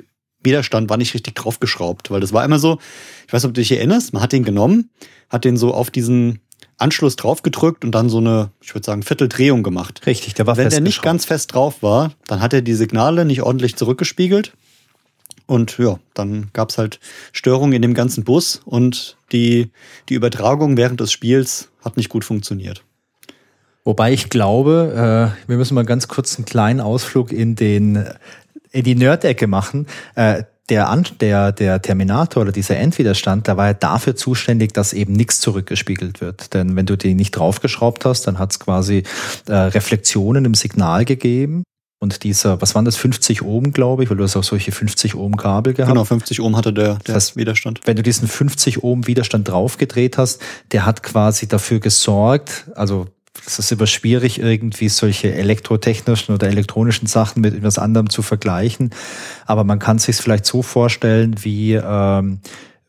[0.42, 2.78] Widerstand war nicht richtig draufgeschraubt, weil das war immer so,
[3.26, 4.90] ich weiß nicht, ob du dich erinnerst, man hat den genommen,
[5.28, 6.40] hat den so auf diesen
[6.78, 10.02] Anschluss draufgedrückt und dann so eine, ich würde sagen, Vierteldrehung gemacht.
[10.06, 13.24] Richtig, der war Wenn der nicht ganz fest drauf war, dann hat er die Signale
[13.24, 14.52] nicht ordentlich zurückgespiegelt.
[15.46, 16.98] Und ja, dann gab's halt
[17.32, 19.70] Störungen in dem ganzen Bus und die,
[20.08, 22.84] die Übertragung während des Spiels hat nicht gut funktioniert.
[23.84, 28.08] Wobei ich glaube, äh, wir müssen mal ganz kurz einen kleinen Ausflug in den
[28.72, 29.86] in die Nerd-Ecke machen.
[30.14, 35.12] Äh, der, der, der Terminator oder dieser Endwiderstand, der war ja dafür zuständig, dass eben
[35.12, 36.54] nichts zurückgespiegelt wird.
[36.54, 39.02] Denn wenn du die nicht draufgeschraubt hast, dann hat es quasi
[39.48, 41.64] äh, Reflexionen im Signal gegeben.
[41.98, 45.14] Und dieser, was waren das, 50 Ohm, glaube ich, weil du hast auch solche 50
[45.14, 45.92] Ohm Kabel gehabt.
[45.92, 47.80] Genau, 50 Ohm hatte der, der das heißt, Widerstand.
[47.84, 53.06] Wenn du diesen 50 Ohm Widerstand draufgedreht hast, der hat quasi dafür gesorgt, also
[53.46, 58.90] es ist immer schwierig, irgendwie solche elektrotechnischen oder elektronischen Sachen mit etwas anderem zu vergleichen.
[59.46, 62.40] Aber man kann sich es vielleicht so vorstellen, wie ähm,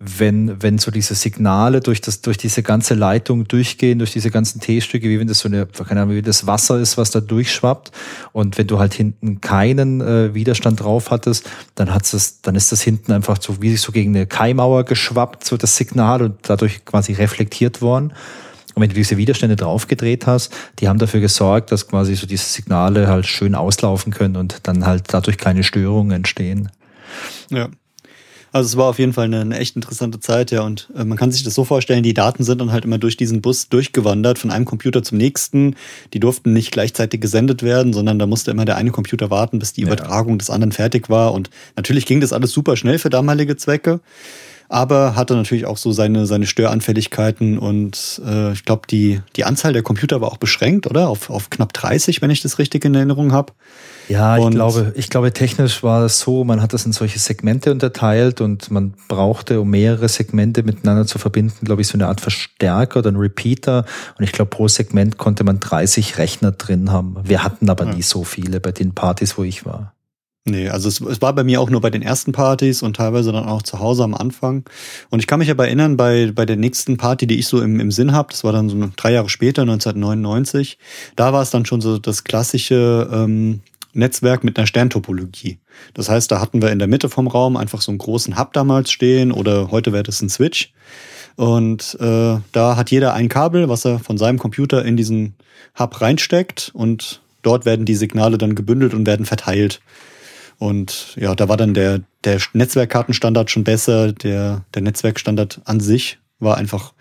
[0.06, 4.60] wenn, wenn so diese Signale durch, das, durch diese ganze Leitung durchgehen, durch diese ganzen
[4.60, 7.92] T-Stücke, wie wenn das so eine, keine Ahnung, wie das Wasser ist, was da durchschwappt.
[8.34, 12.72] Und wenn du halt hinten keinen äh, Widerstand drauf hattest, dann hat's das, dann ist
[12.74, 16.38] das hinten einfach so wie sich so gegen eine Kaimauer geschwappt, so das Signal und
[16.44, 18.12] dadurch quasi reflektiert worden.
[18.76, 22.46] Und wenn du diese Widerstände draufgedreht hast, die haben dafür gesorgt, dass quasi so diese
[22.46, 26.70] Signale halt schön auslaufen können und dann halt dadurch keine Störungen entstehen.
[27.50, 27.70] Ja.
[28.54, 30.62] Also es war auf jeden Fall eine, eine echt interessante Zeit, ja.
[30.62, 33.18] Und äh, man kann sich das so vorstellen, die Daten sind dann halt immer durch
[33.18, 35.76] diesen Bus durchgewandert, von einem Computer zum nächsten.
[36.14, 39.74] Die durften nicht gleichzeitig gesendet werden, sondern da musste immer der eine Computer warten, bis
[39.74, 39.88] die ja.
[39.88, 41.34] Übertragung des anderen fertig war.
[41.34, 44.02] Und natürlich ging das alles super schnell für damalige Zwecke
[44.74, 49.72] aber hatte natürlich auch so seine, seine Störanfälligkeiten und äh, ich glaube, die, die Anzahl
[49.72, 51.10] der Computer war auch beschränkt, oder?
[51.10, 53.54] Auf, auf knapp 30, wenn ich das richtig in Erinnerung habe.
[54.10, 57.72] Ja, ich glaube, ich glaube, technisch war es so, man hat das in solche Segmente
[57.72, 62.20] unterteilt und man brauchte, um mehrere Segmente miteinander zu verbinden, glaube ich, so eine Art
[62.20, 63.86] Verstärker oder ein Repeater.
[64.18, 67.18] Und ich glaube, pro Segment konnte man 30 Rechner drin haben.
[67.24, 67.94] Wir hatten aber ja.
[67.94, 69.94] nie so viele bei den Partys, wo ich war.
[70.46, 73.32] Nee, also es, es, war bei mir auch nur bei den ersten Partys und teilweise
[73.32, 74.66] dann auch zu Hause am Anfang.
[75.10, 77.80] Und ich kann mich aber erinnern, bei, bei der nächsten Party, die ich so im,
[77.80, 80.78] im Sinn habe, das war dann so drei Jahre später, 1999,
[81.16, 83.62] da war es dann schon so das klassische ähm,
[83.94, 85.60] Netzwerk mit einer Sterntopologie.
[85.94, 88.52] Das heißt, da hatten wir in der Mitte vom Raum einfach so einen großen Hub
[88.52, 90.74] damals stehen oder heute wäre das ein Switch.
[91.38, 95.36] Und äh, da hat jeder ein Kabel, was er von seinem Computer in diesen
[95.80, 99.82] Hub reinsteckt und dort werden die Signale dann gebündelt und werden verteilt.
[100.64, 104.14] Und ja, da war dann der, der Netzwerkkartenstandard schon besser.
[104.14, 106.94] Der, der Netzwerkstandard an sich war einfach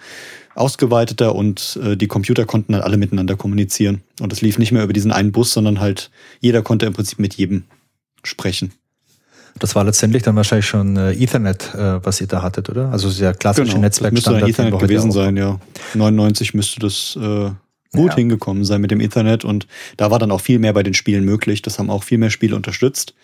[0.56, 4.02] ausgeweiteter und äh, die Computer konnten dann alle miteinander kommunizieren.
[4.20, 7.20] Und es lief nicht mehr über diesen einen Bus, sondern halt jeder konnte im Prinzip
[7.20, 7.62] mit jedem
[8.24, 8.72] sprechen.
[9.60, 12.90] Das war letztendlich dann wahrscheinlich schon äh, Ethernet, äh, was ihr da hattet, oder?
[12.90, 14.42] Also sehr klassische genau, Netzwerkstandard.
[14.42, 15.60] Das müsste Ethernet gewesen sein, ja.
[15.94, 17.50] 99 müsste das äh,
[17.92, 18.16] gut ja.
[18.16, 21.24] hingekommen sein mit dem Ethernet und da war dann auch viel mehr bei den Spielen
[21.24, 21.62] möglich.
[21.62, 23.14] Das haben auch viel mehr Spiele unterstützt.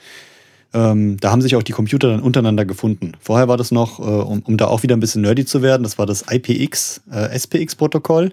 [0.75, 3.13] Ähm, da haben sich auch die Computer dann untereinander gefunden.
[3.21, 5.83] Vorher war das noch, äh, um, um da auch wieder ein bisschen nerdy zu werden,
[5.83, 8.33] das war das IPX, äh, SPX-Protokoll.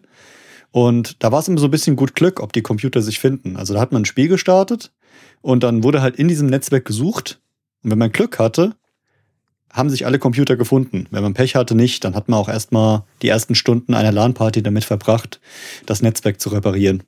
[0.71, 3.55] Und da war es immer so ein bisschen gut Glück, ob die Computer sich finden.
[3.55, 4.91] Also da hat man ein Spiel gestartet
[5.41, 7.39] und dann wurde halt in diesem Netzwerk gesucht.
[7.83, 8.75] Und wenn man Glück hatte,
[9.71, 11.07] haben sich alle Computer gefunden.
[11.11, 14.63] Wenn man Pech hatte, nicht, dann hat man auch erstmal die ersten Stunden einer LAN-Party
[14.63, 15.39] damit verbracht,
[15.85, 17.03] das Netzwerk zu reparieren.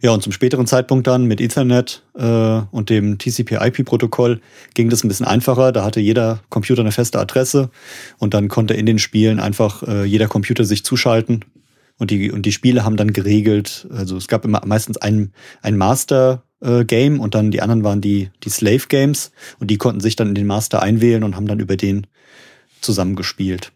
[0.00, 4.40] Ja, und zum späteren Zeitpunkt dann mit Ethernet äh, und dem TCP-IP-Protokoll
[4.74, 5.72] ging das ein bisschen einfacher.
[5.72, 7.70] Da hatte jeder Computer eine feste Adresse
[8.18, 11.44] und dann konnte in den Spielen einfach äh, jeder Computer sich zuschalten.
[11.98, 15.76] Und die, und die Spiele haben dann geregelt, also es gab immer meistens ein, ein
[15.76, 20.00] Master äh, Game und dann die anderen waren die, die Slave Games und die konnten
[20.00, 22.08] sich dann in den Master einwählen und haben dann über den
[22.80, 23.72] zusammengespielt.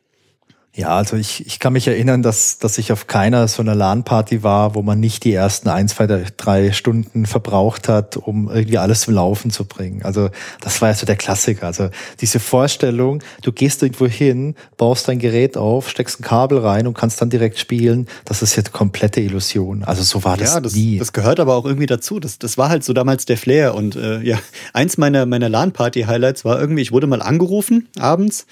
[0.77, 4.43] Ja, also ich, ich kann mich erinnern, dass, dass ich auf keiner so einer LAN-Party
[4.43, 9.01] war, wo man nicht die ersten ein, zwei, drei Stunden verbraucht hat, um irgendwie alles
[9.01, 10.03] zum Laufen zu bringen.
[10.03, 10.29] Also
[10.61, 11.67] das war ja so der Klassiker.
[11.67, 11.89] Also
[12.21, 16.93] diese Vorstellung, du gehst irgendwo hin, baust dein Gerät auf, steckst ein Kabel rein und
[16.93, 19.83] kannst dann direkt spielen, das ist jetzt komplette Illusion.
[19.83, 20.99] Also so war das, ja, das nie.
[20.99, 22.21] Das gehört aber auch irgendwie dazu.
[22.21, 23.75] Das, das war halt so damals der Flair.
[23.75, 24.39] Und äh, ja,
[24.75, 28.45] eins meiner, meiner LAN-Party-Highlights war irgendwie, ich wurde mal angerufen abends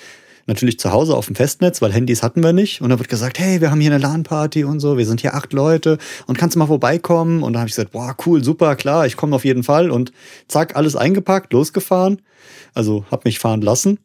[0.47, 2.81] natürlich zu Hause auf dem Festnetz, weil Handys hatten wir nicht.
[2.81, 5.35] Und da wird gesagt, hey, wir haben hier eine LAN-Party und so, wir sind hier
[5.35, 7.43] acht Leute und kannst du mal vorbeikommen?
[7.43, 9.91] Und da habe ich gesagt, boah, cool, super, klar, ich komme auf jeden Fall.
[9.91, 10.13] Und
[10.49, 12.23] zack, alles eingepackt, losgefahren.
[12.75, 13.99] Also habe mich fahren lassen.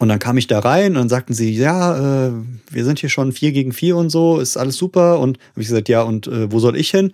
[0.00, 2.32] Und dann kam ich da rein und dann sagten sie, ja, äh,
[2.68, 5.20] wir sind hier schon vier gegen vier und so, ist alles super.
[5.20, 7.12] Und habe ich gesagt, ja, und äh, wo soll ich hin?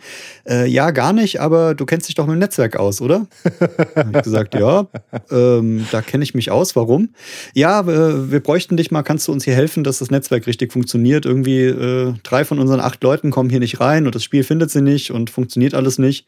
[0.49, 3.27] Äh, ja, gar nicht, aber du kennst dich doch mit dem Netzwerk aus, oder?
[3.97, 4.87] habe ich gesagt, ja,
[5.31, 6.75] ähm, da kenne ich mich aus.
[6.75, 7.11] Warum?
[7.55, 11.27] Ja, wir bräuchten dich mal, kannst du uns hier helfen, dass das Netzwerk richtig funktioniert?
[11.27, 14.71] Irgendwie äh, drei von unseren acht Leuten kommen hier nicht rein und das Spiel findet
[14.71, 16.27] sie nicht und funktioniert alles nicht.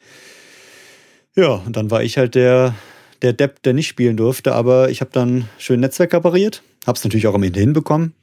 [1.35, 2.75] Ja, und dann war ich halt der
[3.23, 7.05] der Depp, der nicht spielen durfte, aber ich habe dann schön Netzwerk repariert, habe es
[7.05, 8.15] natürlich auch am Ende hinbekommen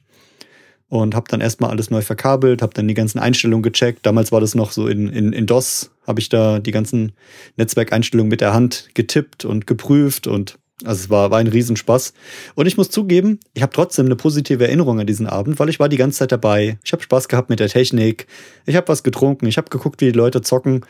[0.88, 4.04] und habe dann erstmal alles neu verkabelt, habe dann die ganzen Einstellungen gecheckt.
[4.04, 7.12] Damals war das noch so in, in, in DOS, habe ich da die ganzen
[7.56, 12.14] Netzwerkeinstellungen mit der Hand getippt und geprüft und also es war, war ein Riesenspaß.
[12.54, 15.78] Und ich muss zugeben, ich habe trotzdem eine positive Erinnerung an diesen Abend, weil ich
[15.78, 16.78] war die ganze Zeit dabei.
[16.82, 18.26] Ich habe Spaß gehabt mit der Technik.
[18.64, 19.46] Ich habe was getrunken.
[19.46, 20.80] Ich habe geguckt, wie die Leute zocken.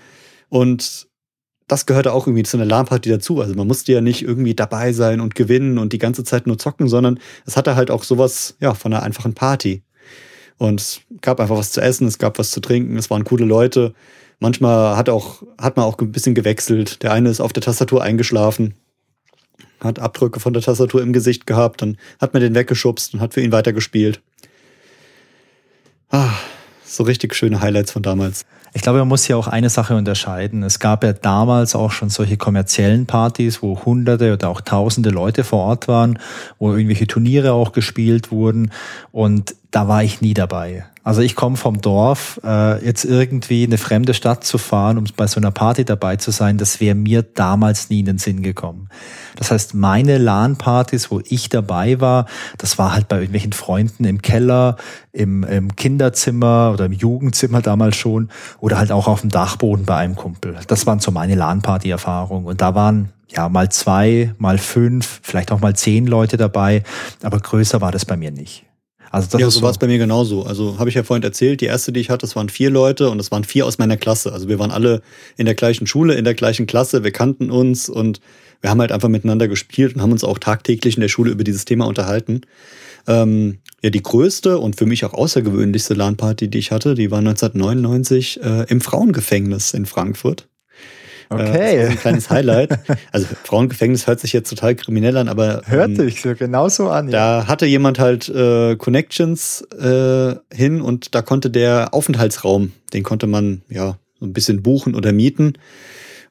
[0.49, 1.09] Und
[1.71, 3.41] das gehörte auch irgendwie zu einer LAN-Party dazu.
[3.41, 6.59] Also man musste ja nicht irgendwie dabei sein und gewinnen und die ganze Zeit nur
[6.59, 9.85] zocken, sondern es hatte halt auch sowas, ja, von einer einfachen Party.
[10.59, 13.45] Und es gab einfach was zu essen, es gab was zu trinken, es waren coole
[13.45, 13.95] Leute.
[14.41, 17.05] Manchmal hat, auch, hat man auch ein bisschen gewechselt.
[17.05, 18.75] Der eine ist auf der Tastatur eingeschlafen,
[19.79, 23.35] hat Abdrücke von der Tastatur im Gesicht gehabt, dann hat man den weggeschubst und hat
[23.35, 24.21] für ihn weitergespielt.
[26.09, 26.33] Ah,
[26.97, 28.45] so richtig schöne Highlights von damals.
[28.73, 30.63] Ich glaube, man muss hier auch eine Sache unterscheiden.
[30.63, 35.43] Es gab ja damals auch schon solche kommerziellen Partys, wo hunderte oder auch tausende Leute
[35.43, 36.19] vor Ort waren,
[36.59, 38.71] wo irgendwelche Turniere auch gespielt wurden.
[39.11, 40.85] Und da war ich nie dabei.
[41.03, 45.05] Also ich komme vom Dorf, äh, jetzt irgendwie in eine fremde Stadt zu fahren, um
[45.17, 48.43] bei so einer Party dabei zu sein, das wäre mir damals nie in den Sinn
[48.43, 48.89] gekommen.
[49.37, 52.27] Das heißt, meine LAN-Partys, wo ich dabei war,
[52.59, 54.77] das war halt bei irgendwelchen Freunden im Keller,
[55.13, 58.29] im, im Kinderzimmer oder im Jugendzimmer damals schon
[58.61, 60.57] oder halt auch auf dem Dachboden bei einem Kumpel.
[60.67, 62.45] Das waren so meine LAN-Party-Erfahrungen.
[62.45, 66.83] Und da waren ja mal zwei, mal fünf, vielleicht auch mal zehn Leute dabei,
[67.23, 68.67] aber größer war das bei mir nicht.
[69.11, 70.45] Also ja, so war es bei mir genauso.
[70.45, 73.11] Also habe ich ja vorhin erzählt, die erste, die ich hatte, das waren vier Leute
[73.11, 74.33] und das waren vier aus meiner Klasse.
[74.33, 75.03] Also wir waren alle
[75.37, 78.21] in der gleichen Schule, in der gleichen Klasse, wir kannten uns und
[78.61, 81.43] wir haben halt einfach miteinander gespielt und haben uns auch tagtäglich in der Schule über
[81.43, 82.43] dieses Thema unterhalten.
[83.09, 87.19] Ähm, ja, die größte und für mich auch außergewöhnlichste LAN-Party, die ich hatte, die war
[87.19, 90.50] 1999 äh, im Frauengefängnis in Frankfurt.
[91.31, 91.77] Okay.
[91.77, 92.79] Äh, ein kleines Highlight.
[93.13, 97.09] Also Frauengefängnis hört sich jetzt total kriminell an, aber hört ähm, sich so genauso an.
[97.09, 97.41] Ja.
[97.41, 103.29] Da hatte jemand halt äh, Connections äh, hin und da konnte der Aufenthaltsraum, den konnte
[103.29, 105.55] man ja so ein bisschen buchen oder mieten.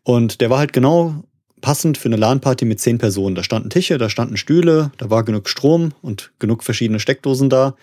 [0.03, 1.23] Und der war halt genau
[1.61, 3.35] passend für eine LAN-Party mit zehn Personen.
[3.35, 7.75] Da standen Tische, da standen Stühle, da war genug Strom und genug verschiedene Steckdosen da.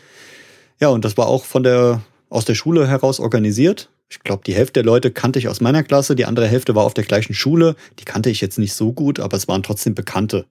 [0.80, 4.54] Ja, und das war auch von der aus der Schule heraus organisiert ich glaube, die
[4.54, 7.34] Hälfte der Leute kannte ich aus meiner Klasse, die andere Hälfte war auf der gleichen
[7.34, 7.74] Schule.
[7.98, 10.46] Die kannte ich jetzt nicht so gut, aber es waren trotzdem Bekannte.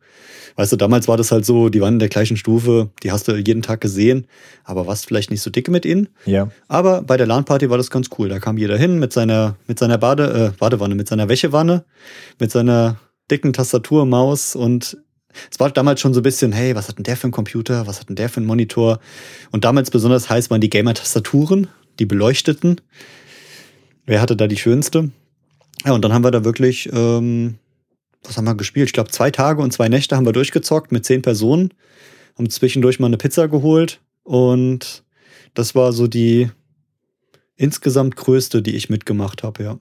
[0.57, 3.27] Weißt du, damals war das halt so, die waren in der gleichen Stufe, die hast
[3.27, 4.27] du jeden Tag gesehen,
[4.65, 6.09] aber warst vielleicht nicht so dicke mit ihnen.
[6.25, 6.49] Ja.
[6.67, 8.27] Aber bei der LAN-Party war das ganz cool.
[8.27, 11.85] Da kam jeder hin mit seiner, mit seiner Bade, äh, Badewanne, mit seiner Wäschewanne,
[12.39, 12.97] mit seiner
[13.31, 14.97] dicken Tastatur, Maus und
[15.51, 17.87] es war damals schon so ein bisschen, hey, was hat denn der für ein Computer,
[17.87, 18.99] was hat denn der für ein Monitor?
[19.51, 21.67] Und damals besonders heiß waren die Gamer-Tastaturen,
[21.99, 22.79] die beleuchteten.
[24.05, 25.11] Wer hatte da die schönste?
[25.85, 27.55] Ja, und dann haben wir da wirklich, ähm,
[28.23, 28.87] was haben wir gespielt?
[28.87, 31.73] Ich glaube, zwei Tage und zwei Nächte haben wir durchgezockt mit zehn Personen.
[32.37, 35.03] Haben zwischendurch mal eine Pizza geholt und
[35.53, 36.49] das war so die,
[37.55, 39.77] insgesamt größte, die ich mitgemacht habe, ja.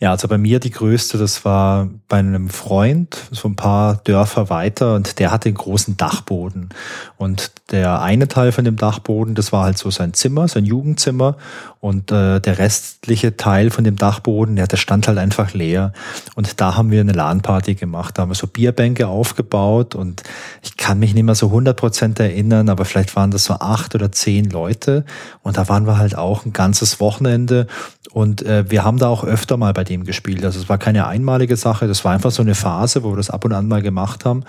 [0.00, 4.48] Ja, also bei mir die größte, das war bei einem Freund, so ein paar Dörfer
[4.48, 6.68] weiter und der hatte einen großen Dachboden.
[7.16, 11.36] Und der eine Teil von dem Dachboden, das war halt so sein Zimmer, sein Jugendzimmer.
[11.80, 15.92] Und äh, der restliche Teil von dem Dachboden, ja, der stand halt einfach leer.
[16.34, 18.16] Und da haben wir eine LAN-Party gemacht.
[18.16, 20.22] Da haben wir so Bierbänke aufgebaut und
[20.62, 23.94] ich kann mich nicht mehr so 100 Prozent erinnern, aber vielleicht waren das so acht
[23.94, 25.04] oder zehn Leute.
[25.42, 27.66] Und da waren wir halt auch ein ganzes Wochenende
[28.12, 30.44] und äh, wir haben da auch öfter mal bei dem gespielt.
[30.44, 33.30] Also es war keine einmalige Sache, das war einfach so eine Phase, wo wir das
[33.30, 34.44] ab und an mal gemacht haben.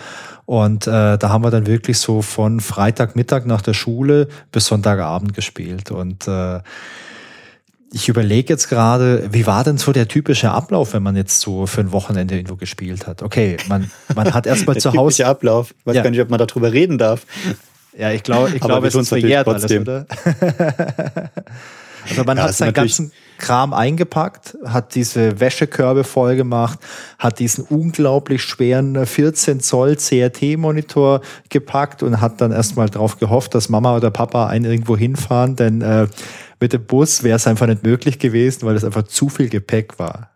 [0.49, 5.35] Und äh, da haben wir dann wirklich so von Freitagmittag nach der Schule bis Sonntagabend
[5.35, 5.91] gespielt.
[5.91, 6.61] Und äh,
[7.93, 11.67] ich überlege jetzt gerade, wie war denn so der typische Ablauf, wenn man jetzt so
[11.67, 13.21] für ein Wochenende irgendwo gespielt hat?
[13.21, 15.17] Okay, man, man hat erstmal zu Hause.
[15.17, 15.75] Der Ablauf.
[15.81, 16.01] Ich weiß ja.
[16.01, 17.27] gar nicht, ob man darüber reden darf.
[17.95, 20.07] Ja, ich glaube, ich glaube, es ist verjährt alles, oder?
[22.09, 26.79] also man ja, hat seinen ganzen Kram eingepackt, hat diese Wäschekörbe voll gemacht,
[27.17, 33.69] hat diesen unglaublich schweren 14 Zoll CRT-Monitor gepackt und hat dann erstmal drauf gehofft, dass
[33.69, 36.07] Mama oder Papa einen irgendwo hinfahren, denn äh,
[36.59, 39.97] mit dem Bus wäre es einfach nicht möglich gewesen, weil es einfach zu viel Gepäck
[39.97, 40.31] war.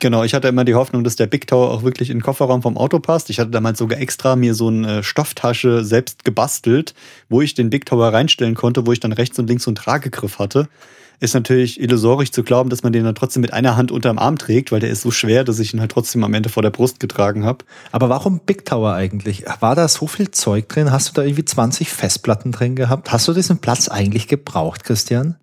[0.00, 2.60] Genau, ich hatte immer die Hoffnung, dass der Big Tower auch wirklich in den Kofferraum
[2.60, 3.30] vom Auto passt.
[3.30, 6.94] Ich hatte damals sogar extra mir so eine Stofftasche selbst gebastelt,
[7.28, 9.76] wo ich den Big Tower reinstellen konnte, wo ich dann rechts und links so einen
[9.76, 10.68] Tragegriff hatte
[11.22, 14.38] ist natürlich illusorisch zu glauben, dass man den dann trotzdem mit einer Hand unterm Arm
[14.38, 16.70] trägt, weil der ist so schwer, dass ich ihn halt trotzdem am Ende vor der
[16.70, 17.64] Brust getragen habe.
[17.92, 19.44] Aber warum Big Tower eigentlich?
[19.60, 20.90] War da so viel Zeug drin?
[20.90, 23.12] Hast du da irgendwie 20 Festplatten drin gehabt?
[23.12, 25.36] Hast du diesen Platz eigentlich gebraucht, Christian?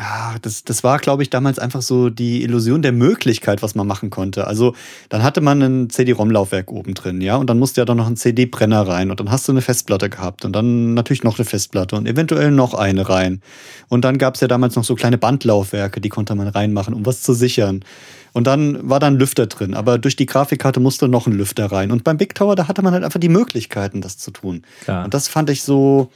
[0.00, 3.84] Ah, das, das war, glaube ich, damals einfach so die Illusion der Möglichkeit, was man
[3.84, 4.46] machen konnte.
[4.46, 4.76] Also
[5.08, 8.16] dann hatte man ein CD-ROM-Laufwerk oben drin, ja, und dann musste ja doch noch ein
[8.16, 11.96] CD-Brenner rein und dann hast du eine Festplatte gehabt und dann natürlich noch eine Festplatte
[11.96, 13.42] und eventuell noch eine rein.
[13.88, 17.04] Und dann gab es ja damals noch so kleine Bandlaufwerke, die konnte man reinmachen, um
[17.04, 17.84] was zu sichern.
[18.32, 21.72] Und dann war da ein Lüfter drin, aber durch die Grafikkarte musste noch ein Lüfter
[21.72, 21.90] rein.
[21.90, 24.62] Und beim Big Tower, da hatte man halt einfach die Möglichkeiten, das zu tun.
[24.84, 25.04] Klar.
[25.04, 26.12] Und das fand ich so,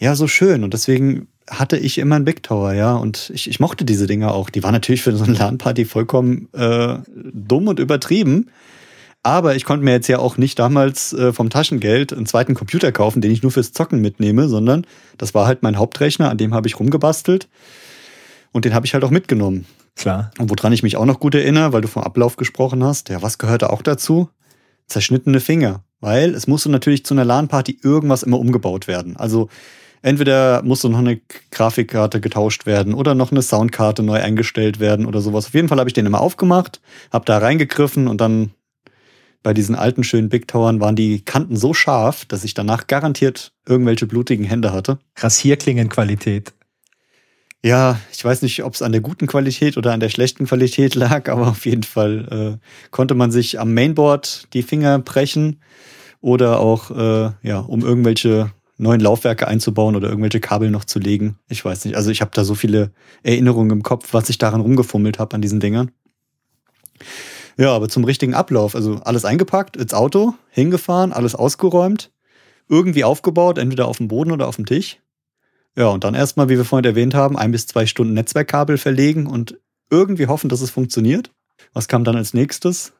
[0.00, 0.64] ja, so schön.
[0.64, 2.94] Und deswegen hatte ich immer einen Big Tower, ja.
[2.94, 4.50] Und ich, ich mochte diese Dinger auch.
[4.50, 8.50] Die waren natürlich für so eine LAN-Party vollkommen äh, dumm und übertrieben.
[9.22, 12.92] Aber ich konnte mir jetzt ja auch nicht damals äh, vom Taschengeld einen zweiten Computer
[12.92, 14.86] kaufen, den ich nur fürs Zocken mitnehme, sondern
[15.18, 17.48] das war halt mein Hauptrechner, an dem habe ich rumgebastelt.
[18.52, 19.66] Und den habe ich halt auch mitgenommen.
[19.96, 20.30] Klar.
[20.38, 23.20] Und woran ich mich auch noch gut erinnere, weil du vom Ablauf gesprochen hast, ja,
[23.20, 24.28] was gehörte auch dazu?
[24.86, 25.82] Zerschnittene Finger.
[26.00, 29.16] Weil es musste natürlich zu einer LAN-Party irgendwas immer umgebaut werden.
[29.16, 29.48] Also
[30.06, 35.20] entweder musste noch eine Grafikkarte getauscht werden oder noch eine Soundkarte neu eingestellt werden oder
[35.20, 35.46] sowas.
[35.46, 36.80] Auf jeden Fall habe ich den immer aufgemacht,
[37.12, 38.52] habe da reingegriffen und dann
[39.42, 43.52] bei diesen alten schönen Big Towern waren die Kanten so scharf, dass ich danach garantiert
[43.66, 44.98] irgendwelche blutigen Hände hatte.
[45.18, 46.52] Rasierklingenqualität.
[47.64, 50.94] Ja, ich weiß nicht, ob es an der guten Qualität oder an der schlechten Qualität
[50.94, 55.60] lag, aber auf jeden Fall äh, konnte man sich am Mainboard die Finger brechen
[56.20, 61.38] oder auch, äh, ja, um irgendwelche neuen Laufwerke einzubauen oder irgendwelche Kabel noch zu legen.
[61.48, 61.96] Ich weiß nicht.
[61.96, 65.42] Also ich habe da so viele Erinnerungen im Kopf, was ich daran rumgefummelt habe an
[65.42, 65.90] diesen Dingern.
[67.58, 68.74] Ja, aber zum richtigen Ablauf.
[68.74, 72.12] Also alles eingepackt, ins Auto, hingefahren, alles ausgeräumt,
[72.68, 74.98] irgendwie aufgebaut, entweder auf dem Boden oder auf dem Tisch.
[75.76, 79.26] Ja, und dann erstmal, wie wir vorhin erwähnt haben, ein bis zwei Stunden Netzwerkkabel verlegen
[79.26, 79.58] und
[79.90, 81.30] irgendwie hoffen, dass es funktioniert.
[81.72, 82.92] Was kam dann als nächstes?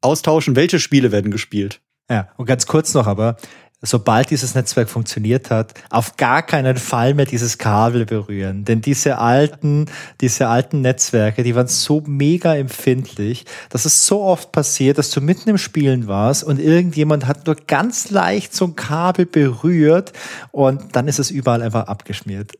[0.00, 1.80] Austauschen, welche Spiele werden gespielt.
[2.10, 3.36] Ja, und ganz kurz noch aber,
[3.82, 8.64] sobald dieses Netzwerk funktioniert hat, auf gar keinen Fall mehr dieses Kabel berühren.
[8.64, 9.86] Denn diese alten,
[10.20, 15.20] diese alten Netzwerke, die waren so mega empfindlich, dass es so oft passiert, dass du
[15.20, 20.12] mitten im Spielen warst und irgendjemand hat nur ganz leicht so ein Kabel berührt
[20.52, 22.52] und dann ist es überall einfach abgeschmiert.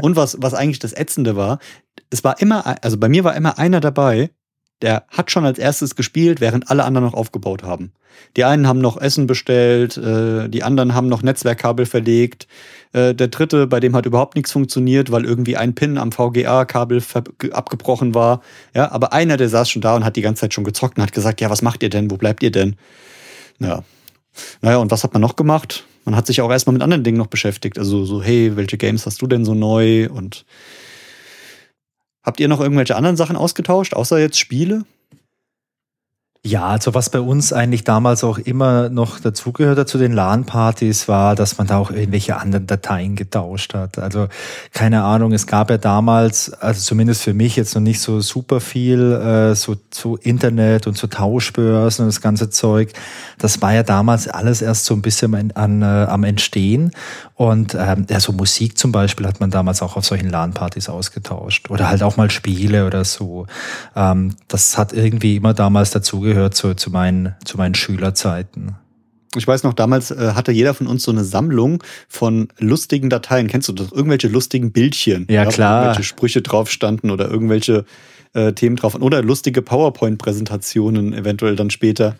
[0.00, 1.58] und was, was eigentlich das Ätzende war,
[2.08, 4.30] es war immer, also bei mir war immer einer dabei,
[4.82, 7.92] der hat schon als erstes gespielt, während alle anderen noch aufgebaut haben.
[8.36, 12.46] Die einen haben noch Essen bestellt, äh, die anderen haben noch Netzwerkkabel verlegt.
[12.92, 17.02] Äh, der dritte, bei dem hat überhaupt nichts funktioniert, weil irgendwie ein Pin am VGA-Kabel
[17.52, 18.42] abgebrochen war.
[18.74, 21.02] Ja, aber einer, der saß schon da und hat die ganze Zeit schon gezockt und
[21.02, 22.10] hat gesagt, ja, was macht ihr denn?
[22.10, 22.76] Wo bleibt ihr denn?
[23.58, 23.82] Ja.
[24.62, 25.84] Naja, und was hat man noch gemacht?
[26.04, 27.78] Man hat sich auch erstmal mit anderen Dingen noch beschäftigt.
[27.78, 30.08] Also so, hey, welche Games hast du denn so neu?
[30.08, 30.44] Und
[32.22, 34.84] Habt ihr noch irgendwelche anderen Sachen ausgetauscht, außer jetzt Spiele?
[36.44, 41.36] Ja, also was bei uns eigentlich damals auch immer noch dazugehörte zu den LAN-Partys war,
[41.36, 43.96] dass man da auch irgendwelche anderen Dateien getauscht hat.
[44.00, 44.26] Also
[44.72, 48.58] keine Ahnung, es gab ja damals, also zumindest für mich jetzt noch nicht so super
[48.58, 52.92] viel, äh, so zu Internet und zu Tauschbörsen und das ganze Zeug.
[53.38, 56.90] Das war ja damals alles erst so ein bisschen an, an, äh, am Entstehen.
[57.36, 61.70] Und ähm, ja, so Musik zum Beispiel hat man damals auch auf solchen LAN-Partys ausgetauscht.
[61.70, 63.46] Oder halt auch mal Spiele oder so.
[63.96, 68.76] Ähm, das hat irgendwie immer damals dazugehört gehört zu, zu, meinen, zu meinen Schülerzeiten.
[69.36, 73.48] Ich weiß noch, damals äh, hatte jeder von uns so eine Sammlung von lustigen Dateien.
[73.48, 73.90] Kennst du das?
[73.90, 75.26] Irgendwelche lustigen Bildchen.
[75.30, 75.84] Ja, klar.
[75.84, 77.84] Irgendwelche Sprüche drauf standen oder irgendwelche
[78.34, 78.94] äh, Themen drauf.
[78.94, 82.16] Oder lustige PowerPoint-Präsentationen eventuell dann später.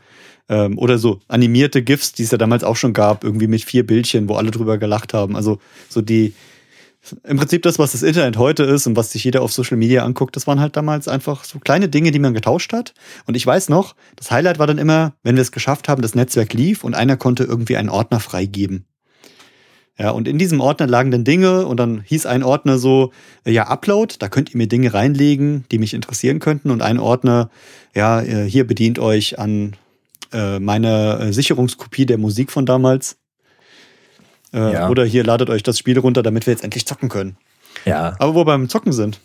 [0.49, 3.87] Ähm, oder so animierte GIFs, die es ja damals auch schon gab, irgendwie mit vier
[3.87, 5.37] Bildchen, wo alle drüber gelacht haben.
[5.37, 5.59] Also
[5.89, 6.35] so die,
[7.25, 10.05] im Prinzip das, was das Internet heute ist und was sich jeder auf Social Media
[10.05, 12.95] anguckt, das waren halt damals einfach so kleine Dinge, die man getauscht hat.
[13.27, 16.15] Und ich weiß noch, das Highlight war dann immer, wenn wir es geschafft haben, das
[16.15, 18.87] Netzwerk lief und einer konnte irgendwie einen Ordner freigeben.
[19.99, 23.13] Ja, und in diesem Ordner lagen dann Dinge und dann hieß ein Ordner so,
[23.47, 26.71] ja, Upload, da könnt ihr mir Dinge reinlegen, die mich interessieren könnten.
[26.71, 27.51] Und ein Ordner,
[27.95, 29.77] ja, äh, hier bedient euch an
[30.33, 33.19] äh, meiner äh, Sicherungskopie der Musik von damals.
[34.53, 34.89] Äh, ja.
[34.89, 37.37] Oder hier ladet euch das Spiel runter, damit wir jetzt endlich zocken können.
[37.85, 38.15] Ja.
[38.19, 39.21] Aber wo wir beim Zocken sind,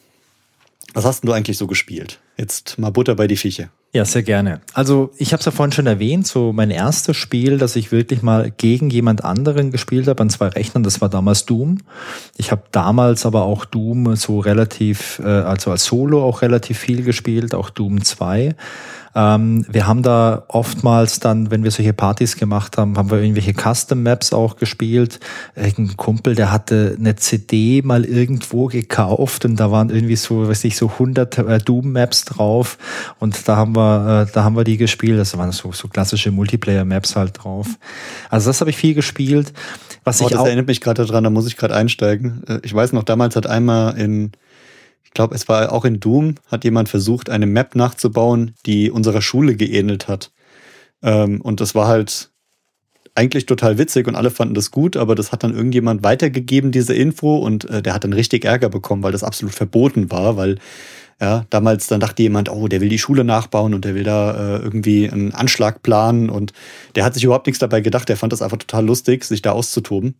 [0.93, 2.19] was hast du eigentlich so gespielt?
[2.37, 3.69] Jetzt mal Butter bei die Viecher.
[3.97, 4.61] Ja, sehr gerne.
[4.75, 8.21] Also ich habe es ja vorhin schon erwähnt, so mein erstes Spiel, das ich wirklich
[8.21, 11.79] mal gegen jemand anderen gespielt habe an zwei Rechnern, das war damals Doom.
[12.37, 17.01] Ich habe damals aber auch Doom so relativ, äh, also als Solo auch relativ viel
[17.01, 18.53] gespielt, auch Doom 2.
[19.17, 23.55] Ähm, wir haben da oftmals dann, wenn wir solche Partys gemacht haben, haben wir irgendwelche
[23.55, 25.19] Custom Maps auch gespielt.
[25.55, 30.65] Ein Kumpel, der hatte eine CD mal irgendwo gekauft und da waren irgendwie so, weiß
[30.65, 32.77] ich, so 100 äh, Doom Maps drauf
[33.17, 35.19] und da haben wir, äh, da haben wir die gespielt.
[35.19, 37.67] Das waren so, so klassische Multiplayer Maps halt drauf.
[38.29, 39.53] Also das habe ich viel gespielt.
[40.03, 42.43] Was oh, ich das auch erinnert mich gerade daran, da muss ich gerade einsteigen.
[42.47, 44.31] Äh, ich weiß noch, damals hat einmal in
[45.03, 49.21] ich glaube, es war auch in Doom, hat jemand versucht, eine Map nachzubauen, die unserer
[49.21, 50.31] Schule geähnelt hat.
[51.01, 52.29] Ähm, und das war halt
[53.15, 56.93] eigentlich total witzig und alle fanden das gut, aber das hat dann irgendjemand weitergegeben, diese
[56.93, 60.59] Info, und äh, der hat dann richtig Ärger bekommen, weil das absolut verboten war, weil
[61.19, 64.57] ja, damals dann dachte jemand, oh, der will die Schule nachbauen und der will da
[64.57, 66.53] äh, irgendwie einen Anschlag planen und
[66.95, 69.51] der hat sich überhaupt nichts dabei gedacht, der fand das einfach total lustig, sich da
[69.51, 70.15] auszutoben.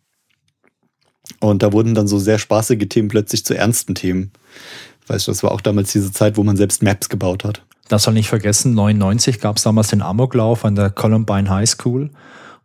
[1.40, 4.32] Und da wurden dann so sehr spaßige Themen plötzlich zu ernsten Themen.
[5.06, 7.62] Weißt du, das war auch damals diese Zeit, wo man selbst Maps gebaut hat.
[7.88, 12.10] Das soll nicht vergessen, 99 gab es damals den Amoklauf an der Columbine High School.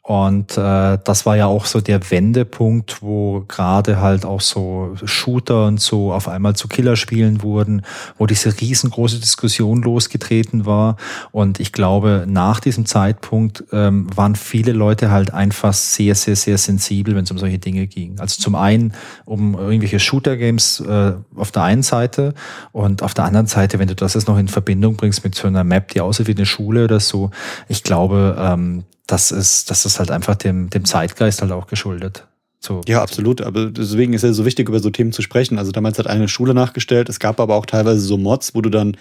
[0.06, 5.68] Und äh, das war ja auch so der Wendepunkt, wo gerade halt auch so Shooter
[5.68, 7.84] und so auf einmal zu Killerspielen wurden,
[8.18, 10.97] wo diese riesengroße Diskussion losgetreten war.
[11.32, 16.58] Und ich glaube, nach diesem Zeitpunkt ähm, waren viele Leute halt einfach sehr, sehr, sehr
[16.58, 18.20] sensibel, wenn es um solche Dinge ging.
[18.20, 18.93] Also zum einen
[19.24, 22.34] um irgendwelche Shooter-Games äh, auf der einen Seite
[22.74, 25.47] und auf der anderen Seite, wenn du das jetzt noch in Verbindung bringst mit so
[25.47, 27.32] einer Map, die aussieht wie eine Schule oder so,
[27.70, 32.28] ich glaube, ähm, das ist, das ist halt einfach dem, dem Zeitgeist halt auch geschuldet.
[32.66, 32.80] So.
[32.88, 33.41] Ja, absolut.
[33.41, 35.58] Aber deswegen ist es so wichtig, über so Themen zu sprechen.
[35.58, 37.10] Also damals hat eine Schule nachgestellt.
[37.10, 38.95] Es gab aber auch teilweise so Mods, wo du dann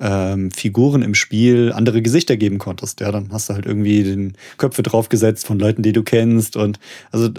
[0.00, 3.00] ähm, Figuren im Spiel andere Gesichter geben konntest.
[3.00, 6.56] Ja, dann hast du halt irgendwie den Köpfe draufgesetzt von Leuten, die du kennst.
[6.56, 6.78] Und
[7.10, 7.30] also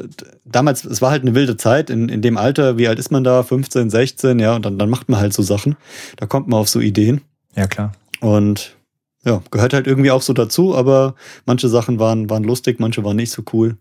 [0.45, 2.79] damals, es war halt eine wilde Zeit in, in dem Alter.
[2.79, 3.43] Wie alt ist man da?
[3.43, 5.75] 15, 16, ja, und dann, dann macht man halt so Sachen.
[6.15, 7.21] Da kommt man auf so Ideen.
[7.55, 7.91] Ja, klar.
[8.19, 8.76] Und
[9.27, 11.15] ja, gehört halt irgendwie auch so dazu, aber
[11.45, 13.77] manche Sachen waren, waren lustig, manche waren nicht so cool.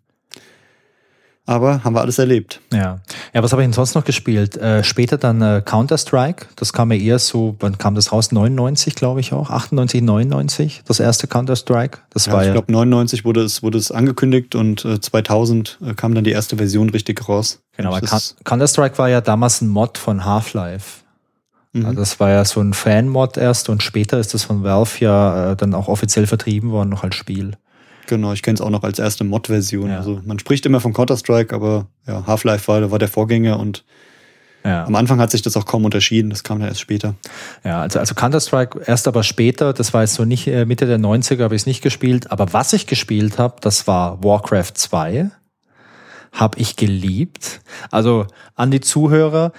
[1.48, 2.60] Aber haben wir alles erlebt.
[2.72, 2.98] Ja.
[3.32, 4.56] Ja, was habe ich denn sonst noch gespielt?
[4.56, 6.46] Äh, später dann äh, Counter-Strike.
[6.56, 8.32] Das kam ja eher so, wann kam das raus?
[8.32, 9.50] 99, glaube ich auch.
[9.50, 10.82] 98, 99.
[10.86, 12.00] Das erste Counter-Strike.
[12.10, 15.94] Das ja, war ich glaube, 99 wurde es, wurde es angekündigt und äh, 2000 äh,
[15.94, 17.60] kam dann die erste Version richtig raus.
[17.76, 17.96] Genau,
[18.42, 21.05] Counter-Strike war ja damals ein Mod von Half-Life.
[21.76, 21.86] Mhm.
[21.86, 25.52] Also das war ja so ein Fan-Mod erst und später ist das von Valve ja
[25.52, 27.52] äh, dann auch offiziell vertrieben worden, noch als Spiel.
[28.06, 29.90] Genau, ich kenne es auch noch als erste Mod-Version.
[29.90, 29.98] Ja.
[29.98, 33.84] Also man spricht immer von Counter-Strike, aber ja, Half-Life war, war der Vorgänger und
[34.64, 34.84] ja.
[34.84, 37.14] am Anfang hat sich das auch kaum unterschieden, das kam dann erst später.
[37.64, 40.98] Ja, also, also Counter-Strike erst aber später, das war jetzt so nicht äh, Mitte der
[40.98, 45.30] 90er, habe ich es nicht gespielt, aber was ich gespielt habe, das war Warcraft 2.
[46.32, 47.60] Habe ich geliebt.
[47.90, 49.52] Also an die Zuhörer,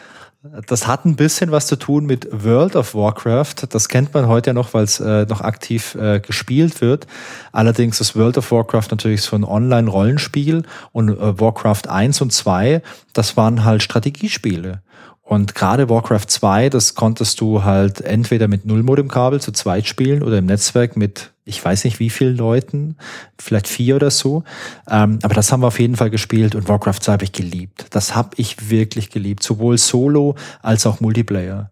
[0.68, 3.56] das hat ein bisschen was zu tun mit World of Warcraft.
[3.70, 7.08] Das kennt man heute ja noch, weil es äh, noch aktiv äh, gespielt wird.
[7.52, 12.82] Allerdings ist World of Warcraft natürlich so ein Online-Rollenspiel und äh, Warcraft 1 und 2,
[13.14, 14.82] das waren halt Strategiespiele.
[15.28, 20.38] Und gerade Warcraft 2, das konntest du halt entweder mit Nullmodemkabel zu zweit spielen oder
[20.38, 22.96] im Netzwerk mit, ich weiß nicht wie vielen Leuten,
[23.38, 24.46] vielleicht vier oder so.
[24.90, 27.88] Ähm, aber das haben wir auf jeden Fall gespielt und Warcraft 2 habe ich geliebt.
[27.90, 31.72] Das habe ich wirklich geliebt, sowohl Solo als auch Multiplayer.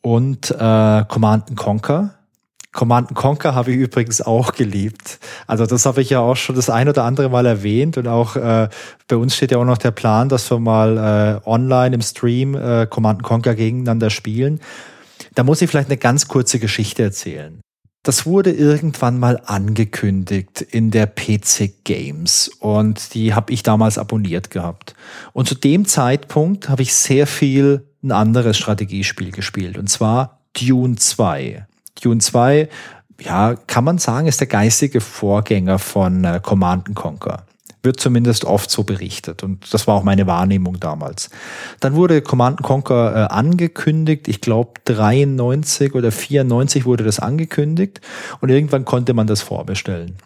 [0.00, 2.14] Und äh, Command Conquer
[2.72, 5.18] Command Conquer habe ich übrigens auch geliebt.
[5.46, 8.34] Also das habe ich ja auch schon das ein oder andere Mal erwähnt und auch
[8.34, 8.68] äh,
[9.08, 12.54] bei uns steht ja auch noch der Plan, dass wir mal äh, online im Stream
[12.54, 14.60] äh, Command Conquer gegeneinander spielen.
[15.34, 17.60] Da muss ich vielleicht eine ganz kurze Geschichte erzählen.
[18.04, 24.50] Das wurde irgendwann mal angekündigt in der PC Games und die habe ich damals abonniert
[24.50, 24.94] gehabt.
[25.32, 30.96] Und zu dem Zeitpunkt habe ich sehr viel ein anderes Strategiespiel gespielt und zwar Dune
[30.96, 31.66] 2.
[32.02, 32.68] Dune 2,
[33.20, 37.44] ja, kann man sagen, ist der geistige Vorgänger von äh, Command Conquer.
[37.84, 41.30] Wird zumindest oft so berichtet und das war auch meine Wahrnehmung damals.
[41.80, 48.00] Dann wurde Command Conquer äh, angekündigt, ich glaube 93 oder 94 wurde das angekündigt
[48.40, 50.16] und irgendwann konnte man das vorbestellen.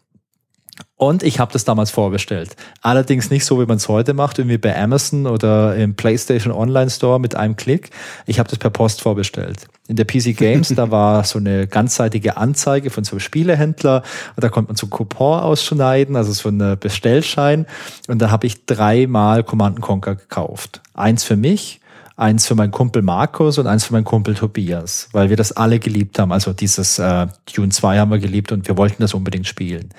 [0.99, 2.57] Und ich habe das damals vorbestellt.
[2.81, 6.89] Allerdings nicht so, wie man es heute macht, irgendwie bei Amazon oder im PlayStation Online
[6.89, 7.91] Store mit einem Klick.
[8.25, 9.67] Ich habe das per Post vorbestellt.
[9.89, 14.03] In der PC Games, da war so eine ganzseitige Anzeige von so einem Spielehändler.
[14.37, 17.67] Und da konnte man so einen Coupon ausschneiden, also so einen Bestellschein.
[18.09, 20.81] Und da habe ich dreimal Command Conquer gekauft.
[20.95, 21.83] Eins für mich,
[22.17, 25.79] eins für meinen Kumpel Markus und eins für meinen Kumpel Tobias, weil wir das alle
[25.79, 26.33] geliebt haben.
[26.33, 29.91] Also dieses äh, Dune 2 haben wir geliebt und wir wollten das unbedingt spielen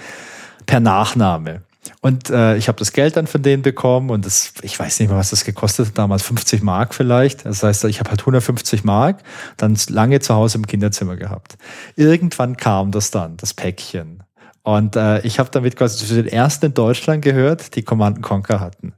[0.68, 1.63] per Nachname.
[2.01, 5.09] Und äh, ich habe das Geld dann von denen bekommen und das, ich weiß nicht
[5.09, 7.45] mehr, was das gekostet hat, damals 50 Mark vielleicht.
[7.45, 9.24] Das heißt, ich habe halt 150 Mark,
[9.55, 11.57] dann lange zu Hause im Kinderzimmer gehabt.
[11.95, 14.24] Irgendwann kam das dann, das Päckchen.
[14.68, 18.59] Und äh, ich habe damit quasi zu den ersten in Deutschland gehört, die Command Conquer
[18.59, 18.91] hatten.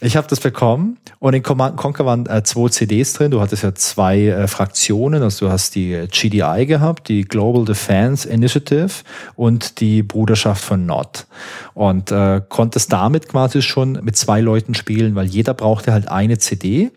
[0.00, 3.30] Ich habe das bekommen und in Command Conquer waren äh, zwei CDs drin.
[3.30, 8.26] Du hattest ja zwei äh, Fraktionen, also du hast die GDI gehabt, die Global Defense
[8.26, 8.88] Initiative
[9.36, 11.26] und die Bruderschaft von Nord.
[11.74, 16.38] Und äh, konntest damit quasi schon mit zwei Leuten spielen, weil jeder brauchte halt eine
[16.38, 16.92] CD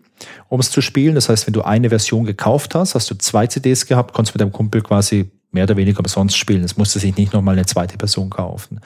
[0.48, 1.16] um es zu spielen.
[1.16, 4.40] Das heißt, wenn du eine Version gekauft hast, hast du zwei CDs gehabt, konntest mit
[4.40, 6.64] deinem Kumpel quasi mehr oder weniger umsonst spielen.
[6.64, 8.80] Es musste sich nicht nochmal eine zweite Person kaufen.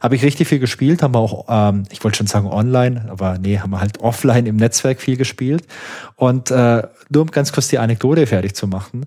[0.00, 3.38] Habe ich richtig viel gespielt, haben wir auch, ähm, ich wollte schon sagen online, aber
[3.38, 5.64] nee, haben wir halt offline im Netzwerk viel gespielt.
[6.16, 9.06] Und äh, nur um ganz kurz die Anekdote fertig zu machen.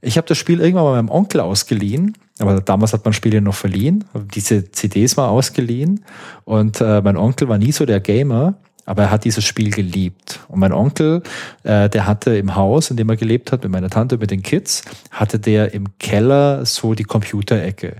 [0.00, 3.54] Ich habe das Spiel irgendwann mal meinem Onkel ausgeliehen, aber damals hat man Spiele noch
[3.54, 4.04] verliehen.
[4.34, 6.04] Diese CDs war ausgeliehen
[6.44, 8.54] und äh, mein Onkel war nie so der Gamer
[8.88, 10.40] aber er hat dieses Spiel geliebt.
[10.48, 11.22] Und mein Onkel,
[11.62, 14.42] äh, der hatte im Haus, in dem er gelebt hat, mit meiner Tante, mit den
[14.42, 17.96] Kids, hatte der im Keller so die Computerecke.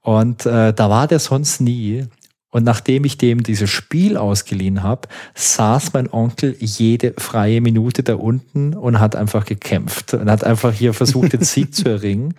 [0.00, 2.06] Und äh, da war der sonst nie.
[2.54, 8.14] Und nachdem ich dem dieses Spiel ausgeliehen habe, saß mein Onkel jede freie Minute da
[8.14, 12.34] unten und hat einfach gekämpft und hat einfach hier versucht, den Sieg zu erringen,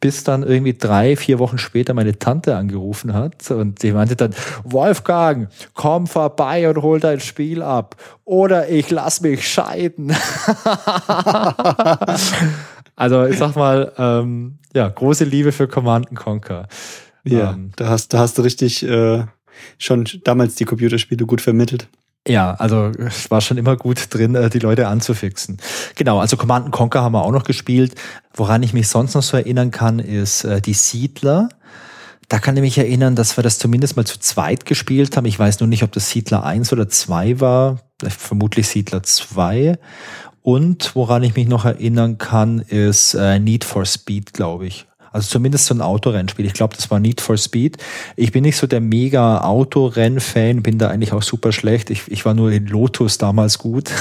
[0.00, 4.34] bis dann irgendwie drei, vier Wochen später meine Tante angerufen hat und die meinte dann,
[4.64, 7.96] Wolfgang, komm vorbei und hol dein Spiel ab
[8.26, 10.14] oder ich lass mich scheiden.
[12.96, 16.68] also ich sag mal, ähm, ja, große Liebe für Command Conquer.
[17.24, 19.24] Ja, ähm, da hast, da hast du richtig äh,
[19.78, 21.88] schon damals die Computerspiele gut vermittelt.
[22.26, 25.58] Ja, also es war schon immer gut drin, äh, die Leute anzufixen.
[25.94, 27.94] Genau, also Command Conquer haben wir auch noch gespielt.
[28.32, 31.50] Woran ich mich sonst noch so erinnern kann, ist äh, die Siedler.
[32.28, 35.26] Da kann ich mich erinnern, dass wir das zumindest mal zu zweit gespielt haben.
[35.26, 37.80] Ich weiß nur nicht, ob das Siedler 1 oder 2 war.
[38.02, 39.78] Vermutlich Siedler 2.
[40.40, 44.86] Und woran ich mich noch erinnern kann, ist äh, Need for Speed, glaube ich.
[45.14, 46.44] Also zumindest so ein Autorennspiel.
[46.44, 47.76] Ich glaube, das war Need for Speed.
[48.16, 51.88] Ich bin nicht so der mega Autorenn-Fan, bin da eigentlich auch super schlecht.
[51.90, 53.90] Ich, ich war nur in Lotus damals gut.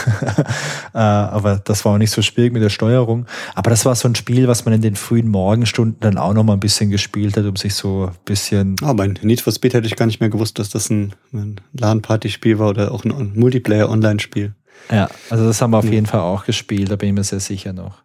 [0.93, 3.26] Äh, aber das war auch nicht so schwierig mit der Steuerung.
[3.55, 6.43] Aber das war so ein Spiel, was man in den frühen Morgenstunden dann auch noch
[6.43, 8.76] mal ein bisschen gespielt hat, um sich so ein bisschen.
[8.84, 11.59] Ah, bei Need for Speed hätte ich gar nicht mehr gewusst, dass das ein, ein
[11.74, 14.53] LAN-Party-Spiel war oder auch ein Multiplayer-Online-Spiel.
[14.91, 17.39] Ja, also das haben wir auf jeden Fall auch gespielt, da bin ich mir sehr
[17.39, 18.03] sicher noch.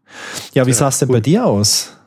[0.54, 1.16] Ja, wie ja, sah es denn cool.
[1.16, 1.97] bei dir aus?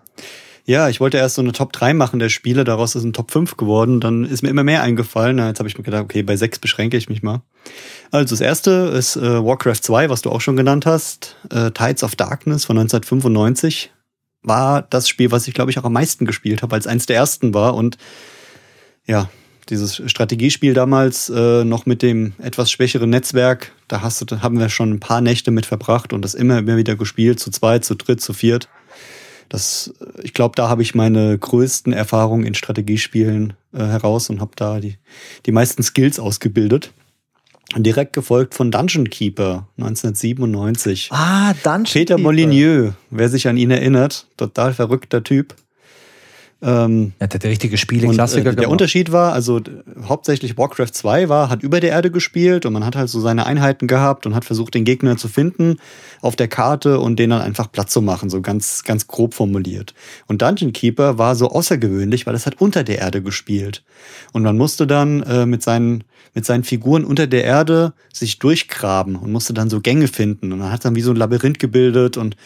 [0.65, 3.31] Ja, ich wollte erst so eine Top 3 machen der Spiele, daraus ist ein Top
[3.31, 3.99] 5 geworden.
[3.99, 5.37] Dann ist mir immer mehr eingefallen.
[5.37, 7.41] Na, jetzt habe ich mir gedacht, okay, bei 6 beschränke ich mich mal.
[8.11, 11.35] Also das erste ist äh, Warcraft 2, was du auch schon genannt hast.
[11.49, 13.91] Äh, Tides of Darkness von 1995
[14.43, 17.15] war das Spiel, was ich glaube ich auch am meisten gespielt habe, als eins der
[17.15, 17.75] ersten war.
[17.75, 17.97] Und
[19.07, 19.29] ja,
[19.69, 24.69] dieses Strategiespiel damals äh, noch mit dem etwas schwächeren Netzwerk, da hast du, haben wir
[24.69, 27.95] schon ein paar Nächte mit verbracht und das immer, immer wieder gespielt, zu zweit, zu
[27.95, 28.67] dritt, zu viert.
[29.51, 29.93] Das,
[30.23, 34.79] ich glaube, da habe ich meine größten Erfahrungen in Strategiespielen äh, heraus und habe da
[34.79, 34.95] die,
[35.45, 36.93] die meisten Skills ausgebildet.
[37.75, 41.09] Direkt gefolgt von Dungeon Keeper 1997.
[41.11, 42.23] Ah, Dungeon Peter Keeper.
[42.23, 45.53] Molyneux, wer sich an ihn erinnert, total verrückter Typ.
[46.63, 49.61] Ähm, ja, der hat richtige Spiele-Klassiker und, äh, Der Unterschied war, also äh,
[50.03, 53.47] hauptsächlich Warcraft 2 war, hat über der Erde gespielt und man hat halt so seine
[53.47, 55.77] Einheiten gehabt und hat versucht, den Gegner zu finden
[56.21, 59.95] auf der Karte und den dann einfach platt zu machen, so ganz, ganz grob formuliert.
[60.27, 63.83] Und Dungeon Keeper war so außergewöhnlich, weil es hat unter der Erde gespielt.
[64.31, 66.03] Und man musste dann äh, mit seinen
[66.33, 70.53] mit seinen Figuren unter der Erde sich durchgraben und musste dann so Gänge finden.
[70.53, 72.37] Und man hat dann wie so ein Labyrinth gebildet und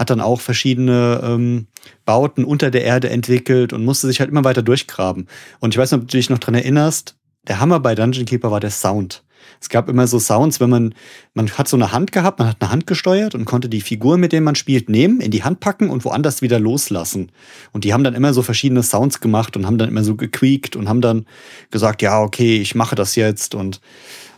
[0.00, 1.66] hat dann auch verschiedene ähm,
[2.06, 5.28] Bauten unter der Erde entwickelt und musste sich halt immer weiter durchgraben.
[5.60, 8.50] Und ich weiß nicht, ob du dich noch dran erinnerst, der Hammer bei Dungeon Keeper
[8.50, 9.22] war der Sound.
[9.60, 10.94] Es gab immer so Sounds, wenn man,
[11.34, 14.16] man hat so eine Hand gehabt, man hat eine Hand gesteuert und konnte die Figur,
[14.16, 17.30] mit der man spielt, nehmen, in die Hand packen und woanders wieder loslassen.
[17.72, 20.76] Und die haben dann immer so verschiedene Sounds gemacht und haben dann immer so gequiekt
[20.76, 21.26] und haben dann
[21.70, 23.54] gesagt, ja, okay, ich mache das jetzt.
[23.54, 23.82] Und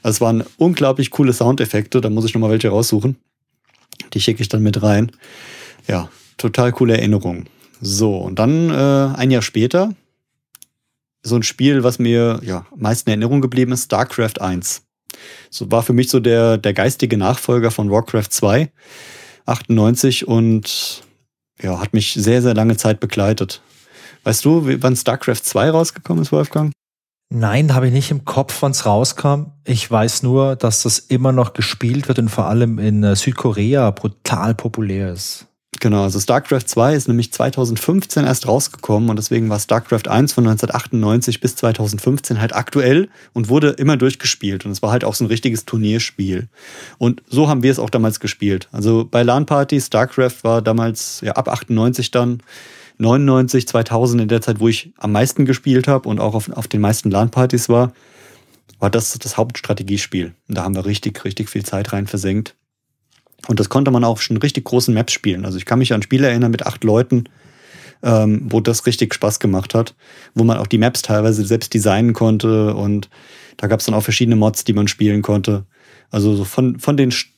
[0.03, 3.17] es waren unglaublich coole Soundeffekte, da muss ich nochmal welche raussuchen.
[4.13, 5.13] Die schicke ich dann mit rein.
[5.89, 7.45] Ja, total coole Erinnerung.
[7.81, 9.95] So, und dann äh, ein Jahr später
[11.23, 14.83] so ein Spiel, was mir ja meist in Erinnerung geblieben ist, StarCraft 1.
[15.51, 18.71] So war für mich so der, der geistige Nachfolger von Warcraft 2,
[19.47, 21.03] 98 und
[21.61, 23.63] ja, hat mich sehr, sehr lange Zeit begleitet.
[24.25, 26.73] Weißt du, wann StarCraft 2 rausgekommen ist, Wolfgang?
[27.29, 29.53] Nein, habe ich nicht im Kopf, wann es rauskam.
[29.65, 33.91] Ich weiß nur, dass das immer noch gespielt wird und vor allem in äh, Südkorea
[33.91, 35.47] brutal populär ist.
[35.83, 40.47] Genau, also StarCraft 2 ist nämlich 2015 erst rausgekommen und deswegen war StarCraft 1 von
[40.47, 45.25] 1998 bis 2015 halt aktuell und wurde immer durchgespielt und es war halt auch so
[45.25, 46.47] ein richtiges Turnierspiel.
[46.99, 48.69] Und so haben wir es auch damals gespielt.
[48.71, 52.45] Also bei LAN-Party, StarCraft war damals ja ab 98 dann
[52.99, 56.69] 99, 2000 in der Zeit, wo ich am meisten gespielt habe und auch auf, auf
[56.69, 57.93] den meisten LAN-Partys war,
[58.79, 60.33] war das das Hauptstrategiespiel.
[60.49, 62.55] Und da haben wir richtig, richtig viel Zeit rein versenkt.
[63.49, 65.45] Und das konnte man auch schon richtig großen Maps spielen.
[65.45, 67.25] Also ich kann mich an Spiele erinnern mit acht Leuten,
[68.03, 69.95] ähm, wo das richtig Spaß gemacht hat,
[70.35, 73.09] wo man auch die Maps teilweise selbst designen konnte und
[73.57, 75.67] da gab es dann auch verschiedene Mods, die man spielen konnte.
[76.11, 77.29] Also so von, von den St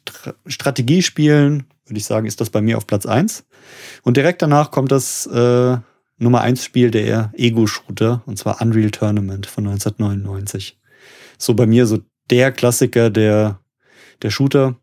[0.47, 3.45] Strategiespielen, würde ich sagen, ist das bei mir auf Platz eins.
[4.03, 5.77] Und direkt danach kommt das äh,
[6.19, 10.79] Nummer eins Spiel der Ego-Shooter, und zwar Unreal Tournament von 1999.
[11.39, 11.99] So bei mir so
[12.31, 13.61] der Klassiker der,
[14.23, 14.77] der Shooter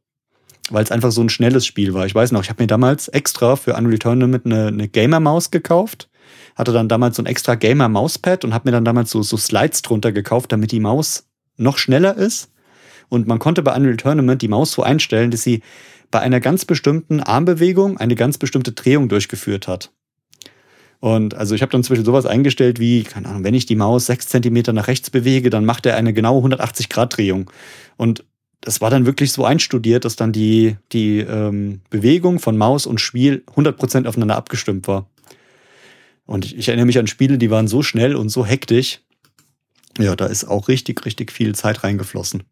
[0.71, 2.05] weil es einfach so ein schnelles Spiel war.
[2.05, 6.09] Ich weiß noch, ich habe mir damals extra für Unreal Tournament eine, eine Gamer-Maus gekauft,
[6.55, 9.81] hatte dann damals so ein extra Gamer-Mauspad und habe mir dann damals so, so Slides
[9.81, 12.51] drunter gekauft, damit die Maus noch schneller ist.
[13.09, 15.61] Und man konnte bei Unreal Tournament die Maus so einstellen, dass sie
[16.09, 19.91] bei einer ganz bestimmten Armbewegung eine ganz bestimmte Drehung durchgeführt hat.
[20.99, 24.05] Und also ich habe dann Beispiel sowas eingestellt wie, keine Ahnung, wenn ich die Maus
[24.05, 27.49] sechs Zentimeter nach rechts bewege, dann macht er eine genaue 180 Grad Drehung.
[27.97, 28.23] Und
[28.61, 33.01] das war dann wirklich so einstudiert, dass dann die, die ähm, Bewegung von Maus und
[33.01, 35.09] Spiel 100% aufeinander abgestimmt war.
[36.25, 39.01] Und ich, ich erinnere mich an Spiele, die waren so schnell und so hektisch.
[39.97, 42.43] Ja, da ist auch richtig, richtig viel Zeit reingeflossen.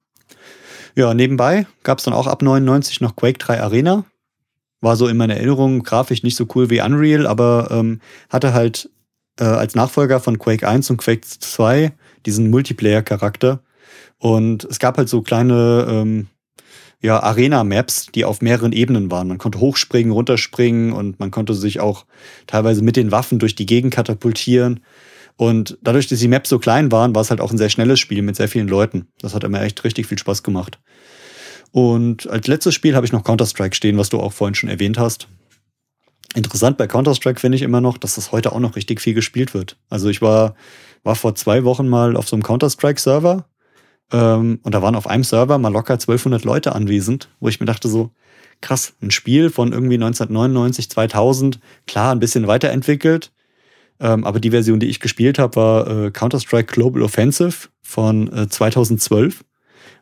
[0.96, 4.06] Ja, nebenbei gab es dann auch ab 99 noch Quake 3 Arena.
[4.82, 8.90] War so in meiner Erinnerung grafisch nicht so cool wie Unreal, aber ähm, hatte halt
[9.40, 11.94] äh, als Nachfolger von Quake 1 und Quake 2
[12.26, 13.62] diesen Multiplayer-Charakter
[14.20, 16.28] und es gab halt so kleine ähm,
[17.02, 19.30] ja, Arena-Maps, die auf mehreren Ebenen waren.
[19.30, 22.06] Man konnte hochspringen, runterspringen und man konnte sich auch
[22.46, 24.82] teilweise mit den Waffen durch die Gegend katapultieren.
[25.38, 28.02] Und dadurch, dass die Maps so klein waren, war es halt auch ein sehr schnelles
[28.02, 29.08] Spiel mit sehr vielen Leuten.
[29.22, 30.80] Das hat immer echt richtig viel Spaß gemacht.
[31.72, 35.00] Und als letztes Spiel habe ich noch Counter-Strike stehen, was du auch vorhin schon erwähnt
[35.00, 35.30] hast.
[36.36, 39.54] Interessant bei Counter-Strike finde ich immer noch, dass das heute auch noch richtig viel gespielt
[39.54, 39.78] wird.
[39.90, 40.56] Also ich war,
[41.04, 43.46] war vor zwei Wochen mal auf so einem Counter-Strike-Server
[44.12, 47.66] ähm, und da waren auf einem Server mal locker 1200 Leute anwesend, wo ich mir
[47.66, 48.12] dachte so,
[48.62, 53.32] krass, ein Spiel von irgendwie 1999, 2000, klar, ein bisschen weiterentwickelt.
[54.02, 58.48] Ähm, aber die Version, die ich gespielt habe, war äh, Counter-Strike Global Offensive von äh,
[58.48, 59.44] 2012.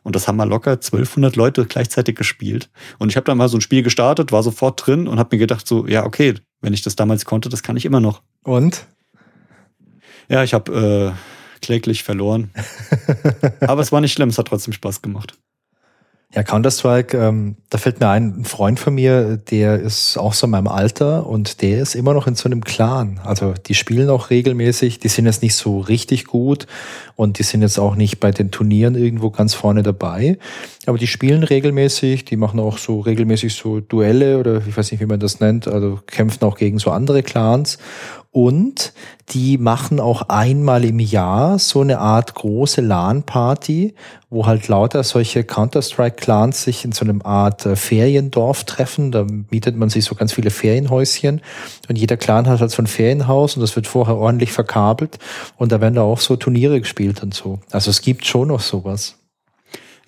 [0.04, 2.70] Und das haben mal locker 1200 Leute gleichzeitig gespielt.
[2.98, 5.40] Und ich habe dann mal so ein Spiel gestartet, war sofort drin und habe mir
[5.40, 8.22] gedacht so, ja, okay, wenn ich das damals konnte, das kann ich immer noch.
[8.44, 8.86] Und?
[10.28, 12.50] Ja, ich habe äh, kläglich verloren.
[13.60, 15.34] Aber es war nicht schlimm, es hat trotzdem Spaß gemacht.
[16.34, 20.46] Ja, Counter-Strike, ähm, da fällt mir ein, ein Freund von mir, der ist auch so
[20.46, 23.18] in meinem Alter und der ist immer noch in so einem Clan.
[23.24, 26.66] Also die spielen auch regelmäßig, die sind jetzt nicht so richtig gut
[27.16, 30.36] und die sind jetzt auch nicht bei den Turnieren irgendwo ganz vorne dabei.
[30.84, 35.00] Aber die spielen regelmäßig, die machen auch so regelmäßig so Duelle oder ich weiß nicht,
[35.00, 37.78] wie man das nennt, also kämpfen auch gegen so andere Clans.
[38.30, 38.92] Und
[39.30, 43.94] die machen auch einmal im Jahr so eine Art große LAN-Party,
[44.30, 49.12] wo halt lauter solche Counter-Strike-Clans sich in so einem Art äh, Feriendorf treffen.
[49.12, 51.40] Da mietet man sich so ganz viele Ferienhäuschen
[51.88, 55.18] und jeder Clan hat halt so ein Ferienhaus und das wird vorher ordentlich verkabelt
[55.56, 57.60] und da werden da auch so Turniere gespielt und so.
[57.70, 59.17] Also es gibt schon noch sowas.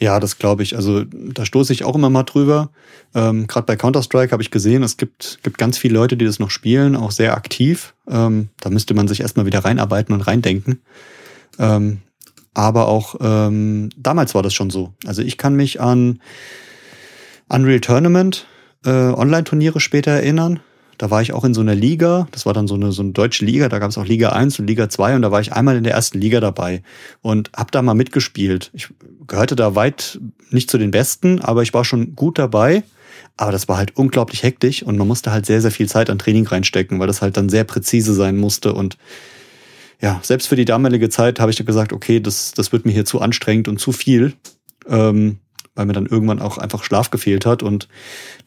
[0.01, 0.77] Ja, das glaube ich.
[0.77, 2.71] Also da stoße ich auch immer mal drüber.
[3.15, 6.39] Ähm, Gerade bei Counter-Strike habe ich gesehen, es gibt, gibt ganz viele Leute, die das
[6.39, 7.95] noch spielen, auch sehr aktiv.
[8.09, 10.81] Ähm, da müsste man sich erstmal wieder reinarbeiten und reindenken.
[11.59, 12.01] Ähm,
[12.55, 14.95] aber auch ähm, damals war das schon so.
[15.07, 16.21] Also ich kann mich an
[17.49, 18.47] Unreal Tournament
[18.85, 20.61] äh, Online-Turniere später erinnern.
[21.01, 23.13] Da war ich auch in so einer Liga, das war dann so eine, so eine
[23.13, 25.55] deutsche Liga, da gab es auch Liga 1 und Liga 2 und da war ich
[25.55, 26.83] einmal in der ersten Liga dabei
[27.23, 28.71] und habe da mal mitgespielt.
[28.75, 28.89] Ich
[29.27, 30.21] gehörte da weit
[30.51, 32.83] nicht zu den Besten, aber ich war schon gut dabei.
[33.39, 36.19] Aber das war halt unglaublich hektisch und man musste halt sehr, sehr viel Zeit an
[36.19, 38.75] Training reinstecken, weil das halt dann sehr präzise sein musste.
[38.75, 38.99] Und
[40.03, 43.07] ja, selbst für die damalige Zeit habe ich gesagt, okay, das, das wird mir hier
[43.07, 44.35] zu anstrengend und zu viel.
[44.87, 45.39] Ähm,
[45.75, 47.89] weil mir dann irgendwann auch einfach Schlaf gefehlt hat und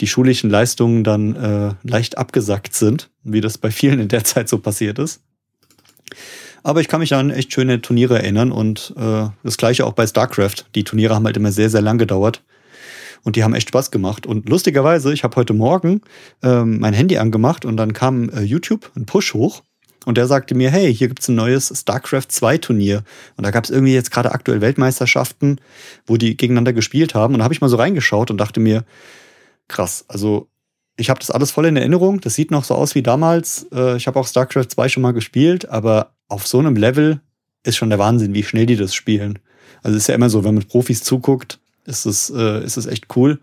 [0.01, 4.49] die schulischen Leistungen dann äh, leicht abgesackt sind, wie das bei vielen in der Zeit
[4.49, 5.21] so passiert ist.
[6.63, 10.07] Aber ich kann mich an echt schöne Turniere erinnern und äh, das gleiche auch bei
[10.07, 10.65] StarCraft.
[10.75, 12.41] Die Turniere haben halt immer sehr, sehr lang gedauert
[13.23, 14.25] und die haben echt Spaß gemacht.
[14.25, 16.01] Und lustigerweise, ich habe heute Morgen
[16.41, 19.63] ähm, mein Handy angemacht und dann kam äh, YouTube ein Push hoch
[20.05, 23.03] und der sagte mir, hey, hier gibt's ein neues StarCraft 2 Turnier.
[23.37, 25.59] Und da gab's irgendwie jetzt gerade aktuell Weltmeisterschaften,
[26.05, 27.33] wo die gegeneinander gespielt haben.
[27.33, 28.83] Und da habe ich mal so reingeschaut und dachte mir,
[29.67, 30.49] krass, also
[30.97, 32.21] ich habe das alles voll in Erinnerung.
[32.21, 33.67] Das sieht noch so aus wie damals.
[33.73, 37.21] Äh, ich habe auch StarCraft 2 schon mal gespielt, aber auf so einem Level
[37.63, 39.39] ist schon der Wahnsinn, wie schnell die das spielen.
[39.81, 43.15] Also ist ja immer so, wenn man Profis zuguckt, ist es, äh, ist es echt
[43.15, 43.39] cool.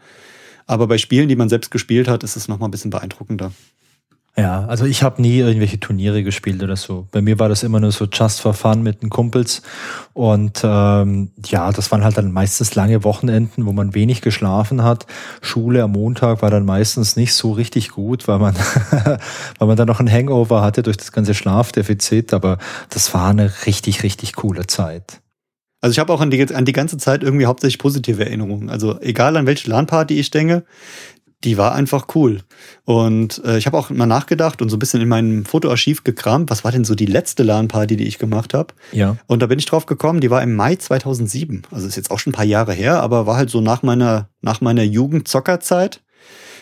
[0.66, 3.52] Aber bei Spielen, die man selbst gespielt hat, ist es nochmal ein bisschen beeindruckender.
[4.36, 7.08] Ja, also ich habe nie irgendwelche Turniere gespielt oder so.
[7.10, 9.60] Bei mir war das immer nur so just for fun mit den Kumpels.
[10.12, 15.06] Und ähm, ja, das waren halt dann meistens lange Wochenenden, wo man wenig geschlafen hat.
[15.42, 18.54] Schule am Montag war dann meistens nicht so richtig gut, weil man,
[19.58, 22.32] weil man dann noch ein Hangover hatte durch das ganze Schlafdefizit.
[22.32, 22.58] Aber
[22.88, 25.20] das war eine richtig, richtig coole Zeit.
[25.82, 28.68] Also ich habe auch an die, an die ganze Zeit irgendwie hauptsächlich positive Erinnerungen.
[28.68, 30.64] Also egal an welche LAN-Party ich denke,
[31.44, 32.40] die war einfach cool.
[32.84, 36.50] Und äh, ich habe auch mal nachgedacht und so ein bisschen in meinem Fotoarchiv gekramt,
[36.50, 38.74] was war denn so die letzte LAN-Party, die ich gemacht habe.
[38.92, 39.16] Ja.
[39.26, 41.62] Und da bin ich drauf gekommen, die war im Mai 2007.
[41.70, 44.28] Also ist jetzt auch schon ein paar Jahre her, aber war halt so nach meiner,
[44.42, 46.02] nach meiner Jugendzockerzeit.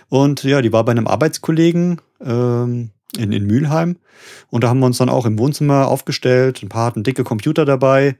[0.08, 3.96] Und ja, die war bei einem Arbeitskollegen ähm, in, in Mülheim.
[4.50, 6.62] Und da haben wir uns dann auch im Wohnzimmer aufgestellt.
[6.62, 8.16] Ein paar hatten dicke Computer dabei.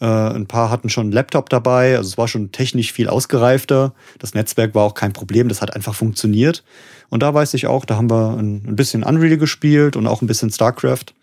[0.00, 3.94] Äh, ein paar hatten schon einen Laptop dabei, also es war schon technisch viel ausgereifter.
[4.18, 6.64] Das Netzwerk war auch kein Problem, das hat einfach funktioniert.
[7.08, 10.20] Und da weiß ich auch, da haben wir ein, ein bisschen Unreal gespielt und auch
[10.20, 11.14] ein bisschen StarCraft.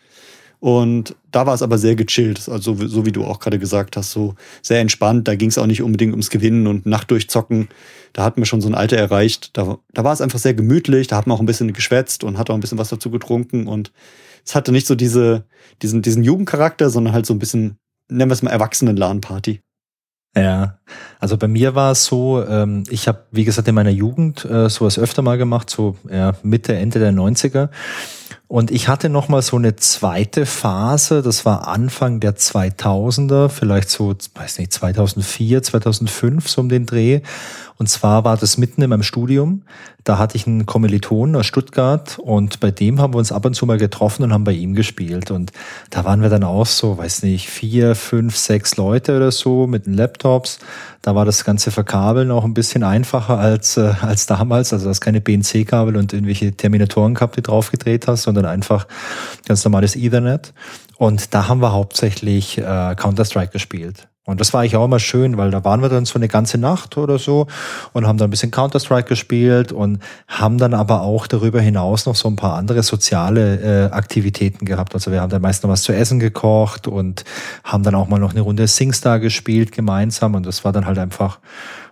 [0.63, 4.11] Und da war es aber sehr gechillt, also so wie du auch gerade gesagt hast,
[4.11, 5.27] so sehr entspannt.
[5.27, 7.67] Da ging es auch nicht unbedingt ums Gewinnen und Nacht durchzocken.
[8.13, 9.57] Da hatten wir schon so ein Alter erreicht.
[9.57, 11.07] Da, da war es einfach sehr gemütlich.
[11.07, 13.67] Da hat man auch ein bisschen geschwätzt und hat auch ein bisschen was dazu getrunken.
[13.67, 13.91] Und
[14.45, 15.43] es hatte nicht so diese,
[15.81, 17.75] diesen, diesen Jugendcharakter, sondern halt so ein bisschen
[18.07, 19.59] nennen wir es mal Erwachsenen-LAN-Party.
[20.35, 20.79] Ja,
[21.19, 24.67] also bei mir war es so, ähm, ich habe, wie gesagt, in meiner Jugend äh,
[24.67, 27.69] sowas öfter mal gemacht, so ja, Mitte, Ende der 90er.
[28.47, 33.89] Und ich hatte noch mal so eine zweite Phase, das war Anfang der 2000er, vielleicht
[33.89, 37.21] so, weiß nicht, 2004, 2005, so um den Dreh.
[37.77, 39.63] Und zwar war das mitten in meinem Studium.
[40.03, 43.53] Da hatte ich einen Kommiliton aus Stuttgart und bei dem haben wir uns ab und
[43.53, 45.31] zu mal getroffen und haben bei ihm gespielt.
[45.31, 45.51] Und
[45.91, 49.85] da waren wir dann auch so, weiß nicht, vier, fünf, sechs Leute oder so mit
[49.85, 50.59] den Laptops.
[51.01, 54.73] Da war das ganze Verkabeln auch ein bisschen einfacher als, äh, als damals.
[54.73, 58.87] Also hast keine BNC-Kabel und irgendwelche Terminatoren gehabt, die drauf gedreht hast, sondern einfach
[59.47, 60.53] ganz normales Ethernet.
[60.97, 64.07] Und da haben wir hauptsächlich äh, Counter-Strike gespielt.
[64.25, 66.57] Und das war eigentlich auch immer schön, weil da waren wir dann so eine ganze
[66.57, 67.47] Nacht oder so
[67.91, 69.99] und haben dann ein bisschen Counter-Strike gespielt und
[70.29, 74.93] haben dann aber auch darüber hinaus noch so ein paar andere soziale äh, Aktivitäten gehabt.
[74.93, 77.25] Also wir haben dann meist noch was zu essen gekocht und
[77.65, 80.99] haben dann auch mal noch eine Runde SingStar gespielt gemeinsam und das war dann halt
[80.99, 81.39] einfach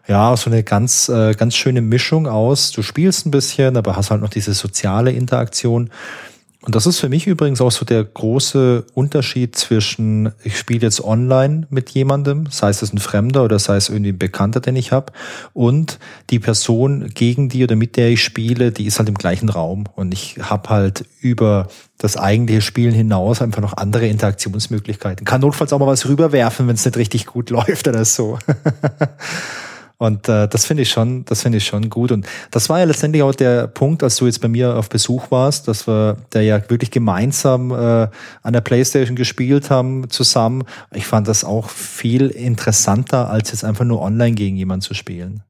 [0.07, 2.71] ja, so eine ganz, äh, ganz schöne Mischung aus.
[2.71, 5.89] Du spielst ein bisschen, aber hast halt noch diese soziale Interaktion.
[6.63, 11.03] Und das ist für mich übrigens auch so der große Unterschied zwischen, ich spiele jetzt
[11.03, 14.91] online mit jemandem, sei es ein Fremder oder sei es irgendwie ein Bekannter, den ich
[14.91, 15.11] habe,
[15.53, 15.97] und
[16.29, 19.85] die Person gegen die oder mit der ich spiele, die ist halt im gleichen Raum.
[19.95, 25.25] Und ich habe halt über das eigentliche Spielen hinaus einfach noch andere Interaktionsmöglichkeiten.
[25.25, 28.37] Kann notfalls auch mal was rüberwerfen, wenn es nicht richtig gut läuft oder so.
[30.01, 32.11] Und äh, das finde ich schon, das finde ich schon gut.
[32.11, 35.29] Und das war ja letztendlich auch der Punkt, als du jetzt bei mir auf Besuch
[35.29, 38.07] warst, dass wir da ja wirklich gemeinsam äh,
[38.41, 40.63] an der Playstation gespielt haben zusammen.
[40.91, 45.43] Ich fand das auch viel interessanter, als jetzt einfach nur online gegen jemanden zu spielen.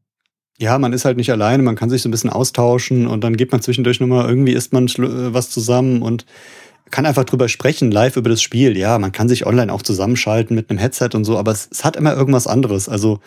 [0.60, 3.38] Ja, man ist halt nicht alleine, man kann sich so ein bisschen austauschen und dann
[3.38, 6.26] geht man zwischendurch nochmal, irgendwie isst man äh, was zusammen und
[6.90, 8.76] kann einfach drüber sprechen, live über das Spiel.
[8.76, 11.86] Ja, man kann sich online auch zusammenschalten mit einem Headset und so, aber es, es
[11.86, 12.90] hat immer irgendwas anderes.
[12.90, 13.22] Also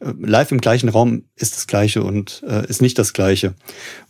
[0.00, 3.54] live im gleichen Raum ist das Gleiche und äh, ist nicht das Gleiche.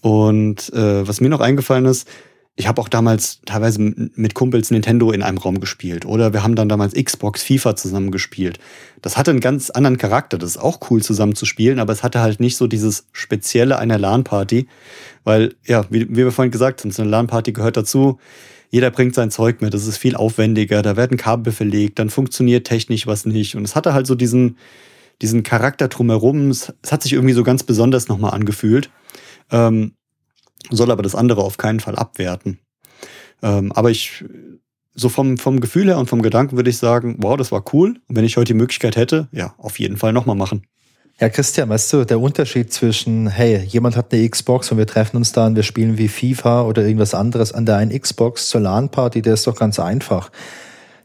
[0.00, 2.08] Und äh, was mir noch eingefallen ist,
[2.56, 6.04] ich habe auch damals teilweise mit Kumpels Nintendo in einem Raum gespielt.
[6.04, 8.58] Oder wir haben dann damals Xbox, FIFA zusammen gespielt.
[9.00, 10.36] Das hatte einen ganz anderen Charakter.
[10.36, 13.78] Das ist auch cool zusammen zu spielen, aber es hatte halt nicht so dieses Spezielle
[13.78, 14.66] einer LAN-Party.
[15.24, 18.18] Weil, ja, wie, wie wir vorhin gesagt haben, so eine LAN-Party gehört dazu.
[18.68, 19.72] Jeder bringt sein Zeug mit.
[19.72, 20.82] Das ist viel aufwendiger.
[20.82, 21.98] Da werden Kabel verlegt.
[21.98, 23.56] Dann funktioniert technisch was nicht.
[23.56, 24.58] Und es hatte halt so diesen,
[25.22, 28.90] diesen Charakter drumherum, es, es hat sich irgendwie so ganz besonders nochmal angefühlt.
[29.50, 29.92] Ähm,
[30.70, 32.58] soll aber das andere auf keinen Fall abwerten.
[33.42, 34.24] Ähm, aber ich,
[34.94, 37.96] so vom, vom Gefühl her und vom Gedanken würde ich sagen, wow, das war cool.
[38.08, 40.66] Und wenn ich heute die Möglichkeit hätte, ja, auf jeden Fall nochmal machen.
[41.18, 45.18] Ja, Christian, weißt du, der Unterschied zwischen, hey, jemand hat eine Xbox und wir treffen
[45.18, 48.62] uns da und wir spielen wie FIFA oder irgendwas anderes an der einen Xbox zur
[48.62, 50.30] LAN-Party, der ist doch ganz einfach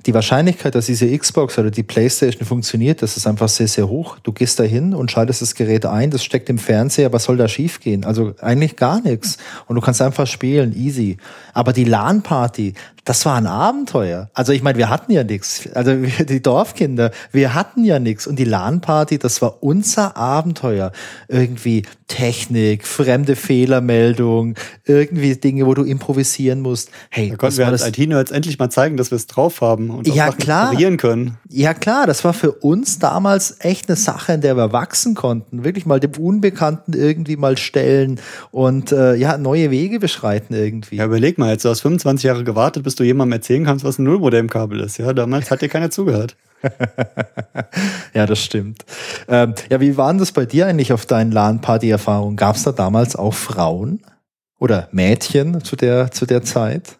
[0.05, 4.17] die Wahrscheinlichkeit, dass diese Xbox oder die Playstation funktioniert, das ist einfach sehr, sehr hoch.
[4.21, 7.37] Du gehst da hin und schaltest das Gerät ein, das steckt im Fernseher, was soll
[7.37, 8.05] da schiefgehen?
[8.05, 9.37] Also eigentlich gar nichts.
[9.67, 11.17] Und du kannst einfach spielen, easy.
[11.53, 12.73] Aber die LAN-Party,
[13.05, 14.29] das war ein Abenteuer.
[14.33, 15.69] Also ich meine, wir hatten ja nichts.
[15.73, 15.95] Also
[16.27, 18.27] die Dorfkinder, wir hatten ja nichts.
[18.27, 20.91] Und die LAN-Party, das war unser Abenteuer.
[21.27, 26.89] Irgendwie Technik, fremde Fehlermeldung, irgendwie Dinge, wo du improvisieren musst.
[27.09, 30.07] Hey, da konnten wir als IT-Nerds endlich mal zeigen, dass wir es drauf haben und
[30.07, 30.75] ja, Sachen klar.
[30.97, 31.37] können.
[31.49, 35.63] Ja klar, das war für uns damals echt eine Sache, in der wir wachsen konnten.
[35.63, 38.19] Wirklich mal dem Unbekannten irgendwie mal stellen
[38.51, 40.97] und äh, ja, neue Wege beschreiten irgendwie.
[40.97, 43.99] Ja, überleg mal, jetzt du hast 25 Jahre gewartet, bis du jemandem erzählen kannst, was
[43.99, 44.97] ein Nullmodemkabel ist.
[44.97, 46.35] Ja, damals hat dir keiner zugehört.
[48.13, 48.85] ja, das stimmt.
[49.27, 52.37] Ähm, ja, wie waren das bei dir eigentlich auf deinen LAN-Party-Erfahrungen?
[52.37, 54.01] Gab es da damals auch Frauen
[54.59, 56.97] oder Mädchen zu der, zu der Zeit?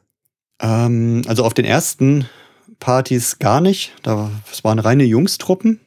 [0.62, 2.28] Ähm, also auf den ersten
[2.80, 3.94] Partys gar nicht.
[4.04, 5.80] Da, es waren reine Jungstruppen.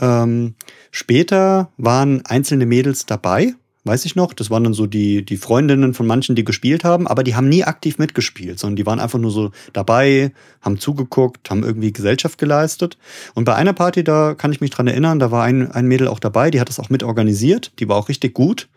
[0.00, 0.54] Ähm,
[0.90, 3.54] später waren einzelne Mädels dabei
[3.84, 4.32] weiß ich noch.
[4.32, 7.48] Das waren dann so die, die Freundinnen von manchen, die gespielt haben, aber die haben
[7.48, 12.38] nie aktiv mitgespielt, sondern die waren einfach nur so dabei, haben zugeguckt, haben irgendwie Gesellschaft
[12.38, 12.96] geleistet.
[13.34, 16.08] Und bei einer Party, da kann ich mich dran erinnern, da war ein, ein Mädel
[16.08, 18.68] auch dabei, die hat das auch mit organisiert, die war auch richtig gut.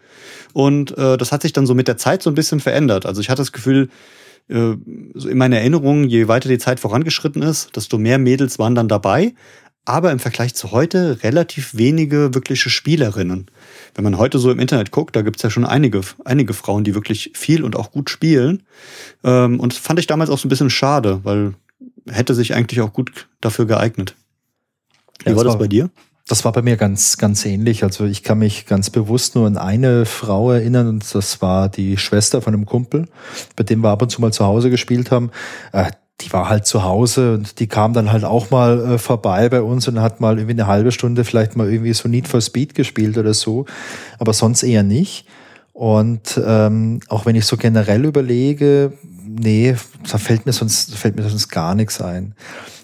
[0.53, 3.05] Und äh, das hat sich dann so mit der Zeit so ein bisschen verändert.
[3.05, 3.89] Also ich hatte das Gefühl,
[4.47, 4.75] äh,
[5.13, 8.87] so in meiner Erinnerung, je weiter die Zeit vorangeschritten ist, desto mehr Mädels waren dann
[8.87, 9.33] dabei
[9.85, 13.45] aber im Vergleich zu heute relativ wenige wirkliche Spielerinnen.
[13.93, 16.95] Wenn man heute so im Internet guckt, da gibt's ja schon einige, einige Frauen, die
[16.95, 18.63] wirklich viel und auch gut spielen.
[19.23, 21.53] Ähm, und das fand ich damals auch so ein bisschen schade, weil
[22.09, 24.15] hätte sich eigentlich auch gut dafür geeignet.
[25.23, 25.89] Wie ja, war das bei dir?
[26.27, 27.83] Das war bei mir ganz, ganz ähnlich.
[27.83, 31.97] Also ich kann mich ganz bewusst nur an eine Frau erinnern und das war die
[31.97, 33.07] Schwester von einem Kumpel,
[33.55, 35.29] bei dem wir ab und zu mal zu Hause gespielt haben.
[36.21, 39.61] Die war halt zu Hause und die kam dann halt auch mal äh, vorbei bei
[39.61, 42.73] uns und hat mal irgendwie eine halbe Stunde vielleicht mal irgendwie so Need for Speed
[42.73, 43.65] gespielt oder so,
[44.17, 45.27] aber sonst eher nicht.
[45.73, 48.93] Und ähm, auch wenn ich so generell überlege,
[49.27, 49.75] nee,
[50.09, 52.35] da fällt mir sonst, fällt mir sonst gar nichts ein.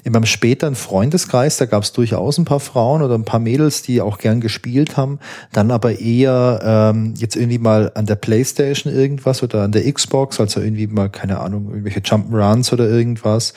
[0.03, 3.83] In meinem späteren Freundeskreis, da gab es durchaus ein paar Frauen oder ein paar Mädels,
[3.83, 5.19] die auch gern gespielt haben,
[5.51, 10.39] dann aber eher ähm, jetzt irgendwie mal an der Playstation irgendwas oder an der Xbox,
[10.39, 13.53] also irgendwie mal, keine Ahnung, irgendwelche Jump'n'Runs oder irgendwas.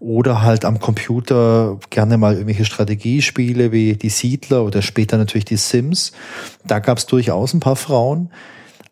[0.00, 5.56] Oder halt am Computer gerne mal irgendwelche Strategiespiele wie die Siedler oder später natürlich die
[5.56, 6.12] Sims.
[6.66, 8.30] Da gab es durchaus ein paar Frauen.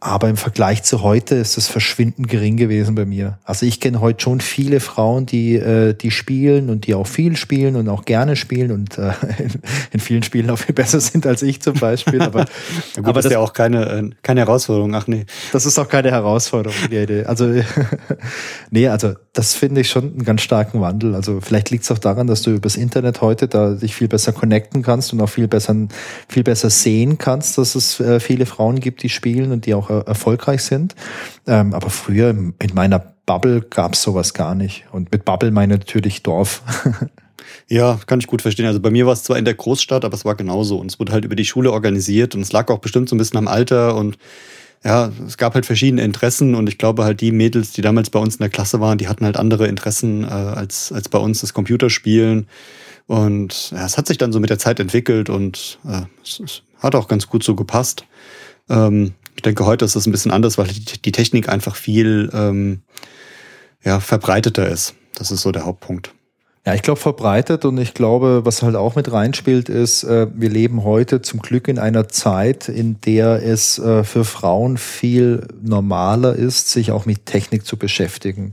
[0.04, 3.38] Aber im Vergleich zu heute ist es verschwindend gering gewesen bei mir.
[3.44, 7.36] Also ich kenne heute schon viele Frauen, die, äh, die spielen und die auch viel
[7.36, 9.12] spielen und auch gerne spielen und äh,
[9.92, 12.20] in vielen Spielen auch viel besser sind als ich zum Beispiel.
[12.20, 12.46] Aber,
[12.96, 14.92] gut, aber das ist ja auch keine, äh, keine Herausforderung.
[14.96, 15.24] Ach nee.
[15.52, 16.76] Das ist auch keine Herausforderung.
[16.90, 17.46] Nee, Also
[18.72, 21.14] nee, also das finde ich schon einen ganz starken Wandel.
[21.14, 24.32] Also vielleicht liegt es auch daran, dass du übers Internet heute da dich viel besser
[24.32, 25.76] connecten kannst und auch viel besser,
[26.28, 29.91] viel besser sehen kannst, dass es äh, viele Frauen gibt, die spielen und die auch
[30.00, 30.94] äh, erfolgreich sind.
[31.46, 34.84] Ähm, aber früher in meiner Bubble gab es sowas gar nicht.
[34.92, 36.62] Und mit Bubble meine natürlich Dorf.
[37.68, 38.66] Ja, kann ich gut verstehen.
[38.66, 40.78] Also bei mir war es zwar in der Großstadt, aber es war genauso.
[40.78, 43.18] Und es wurde halt über die Schule organisiert und es lag auch bestimmt so ein
[43.18, 44.18] bisschen am Alter und
[44.84, 48.18] ja, es gab halt verschiedene Interessen und ich glaube halt die Mädels, die damals bei
[48.18, 51.40] uns in der Klasse waren, die hatten halt andere Interessen äh, als, als bei uns
[51.40, 52.48] das Computerspielen.
[53.06, 56.62] Und ja, es hat sich dann so mit der Zeit entwickelt und äh, es, es
[56.80, 58.06] hat auch ganz gut so gepasst.
[58.68, 62.30] Ähm, ich denke, heute ist das ein bisschen anders, weil die, die Technik einfach viel
[62.32, 62.82] ähm,
[63.84, 64.94] ja, verbreiteter ist.
[65.14, 66.12] Das ist so der Hauptpunkt.
[66.64, 70.48] Ja, ich glaube verbreitet und ich glaube, was halt auch mit reinspielt, ist, äh, wir
[70.48, 76.36] leben heute zum Glück in einer Zeit, in der es äh, für Frauen viel normaler
[76.36, 78.50] ist, sich auch mit Technik zu beschäftigen.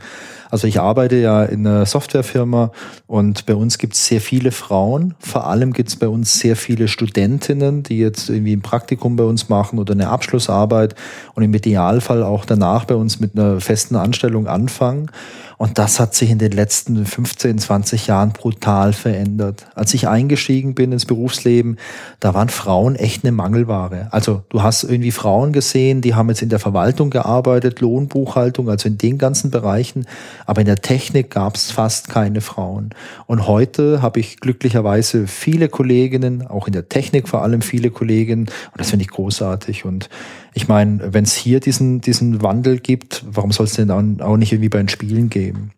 [0.49, 2.71] Also ich arbeite ja in einer Softwarefirma
[3.07, 5.13] und bei uns gibt es sehr viele Frauen.
[5.19, 9.23] Vor allem gibt es bei uns sehr viele Studentinnen, die jetzt irgendwie ein Praktikum bei
[9.23, 10.95] uns machen oder eine Abschlussarbeit
[11.35, 15.11] und im Idealfall auch danach bei uns mit einer festen Anstellung anfangen.
[15.59, 19.65] Und das hat sich in den letzten 15, 20 Jahren brutal verändert.
[19.75, 21.77] Als ich eingestiegen bin ins Berufsleben,
[22.21, 24.07] da waren Frauen echt eine Mangelware.
[24.11, 28.87] Also du hast irgendwie Frauen gesehen, die haben jetzt in der Verwaltung gearbeitet, Lohnbuchhaltung, also
[28.87, 30.07] in den ganzen Bereichen.
[30.45, 32.91] Aber in der Technik gab es fast keine Frauen.
[33.27, 38.45] Und heute habe ich glücklicherweise viele Kolleginnen, auch in der Technik vor allem viele Kolleginnen.
[38.45, 39.83] Und das finde ich großartig.
[39.83, 40.09] Und
[40.53, 44.37] ich meine, wenn es hier diesen, diesen Wandel gibt, warum soll es denn dann auch
[44.37, 45.71] nicht irgendwie bei den Spielen geben?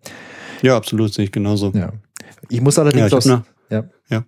[0.61, 1.71] Ja, absolut, sehe ich genauso.
[1.75, 1.91] Ja.
[2.49, 3.43] Ich muss allerdings ja, ich aus, ja.
[4.09, 4.23] ja.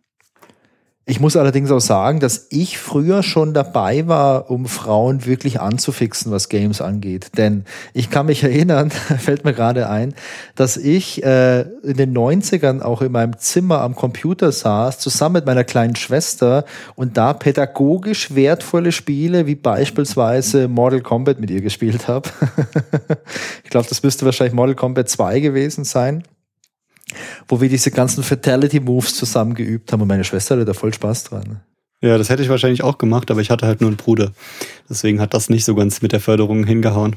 [1.06, 6.32] Ich muss allerdings auch sagen, dass ich früher schon dabei war, um Frauen wirklich anzufixen,
[6.32, 7.32] was Games angeht.
[7.36, 8.90] Denn ich kann mich erinnern,
[9.20, 10.16] fällt mir gerade ein,
[10.56, 15.46] dass ich äh, in den 90ern auch in meinem Zimmer am Computer saß, zusammen mit
[15.46, 16.64] meiner kleinen Schwester
[16.96, 22.30] und da pädagogisch wertvolle Spiele wie beispielsweise Mortal Kombat mit ihr gespielt habe.
[23.66, 26.24] ich glaube, das müsste wahrscheinlich Mortal Kombat 2 gewesen sein
[27.48, 30.94] wo wir diese ganzen Fatality Moves zusammen geübt haben und meine Schwester hatte da voll
[30.94, 31.62] Spaß dran.
[32.02, 34.34] Ja, das hätte ich wahrscheinlich auch gemacht, aber ich hatte halt nur einen Bruder.
[34.90, 37.16] Deswegen hat das nicht so ganz mit der Förderung hingehauen.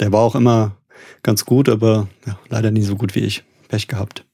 [0.00, 0.76] Der war auch immer
[1.22, 3.44] ganz gut, aber ja, leider nie so gut wie ich.
[3.68, 4.26] Pech gehabt.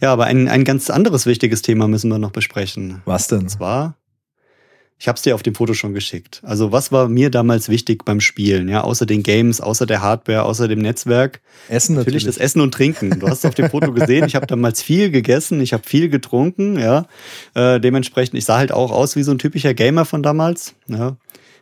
[0.00, 3.00] Ja, aber ein, ein ganz anderes wichtiges Thema müssen wir noch besprechen.
[3.04, 3.40] Was denn?
[3.40, 3.99] Und zwar
[5.00, 6.42] ich habe es dir auf dem Foto schon geschickt.
[6.44, 8.68] Also was war mir damals wichtig beim Spielen?
[8.68, 11.40] Ja, außer den Games, außer der Hardware, außer dem Netzwerk.
[11.70, 12.24] Essen natürlich.
[12.24, 13.18] Natürlich das Essen und Trinken.
[13.18, 14.26] Du hast es auf dem Foto gesehen.
[14.26, 16.78] Ich habe damals viel gegessen, ich habe viel getrunken.
[16.78, 17.06] Ja,
[17.54, 18.36] äh, dementsprechend.
[18.36, 20.74] Ich sah halt auch aus wie so ein typischer Gamer von damals.
[20.86, 21.16] Ja,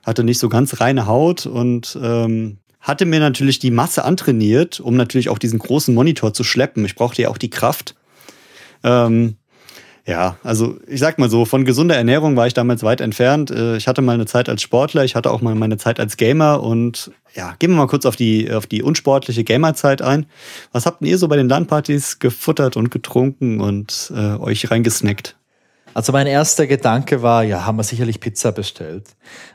[0.05, 4.97] hatte nicht so ganz reine Haut und ähm, hatte mir natürlich die Masse antrainiert, um
[4.97, 6.85] natürlich auch diesen großen Monitor zu schleppen.
[6.85, 7.95] Ich brauchte ja auch die Kraft.
[8.83, 9.37] Ähm,
[10.09, 13.51] ja, also ich sag mal so, von gesunder Ernährung war ich damals weit entfernt.
[13.51, 16.17] Äh, ich hatte mal eine Zeit als Sportler, ich hatte auch mal meine Zeit als
[16.17, 20.25] Gamer und ja, gehen wir mal kurz auf die, auf die unsportliche Gamerzeit ein.
[20.73, 25.37] Was habt ihr so bei den LAN-Partys gefuttert und getrunken und äh, euch reingesnackt?
[25.93, 29.05] Also mein erster Gedanke war, ja, haben wir sicherlich Pizza bestellt.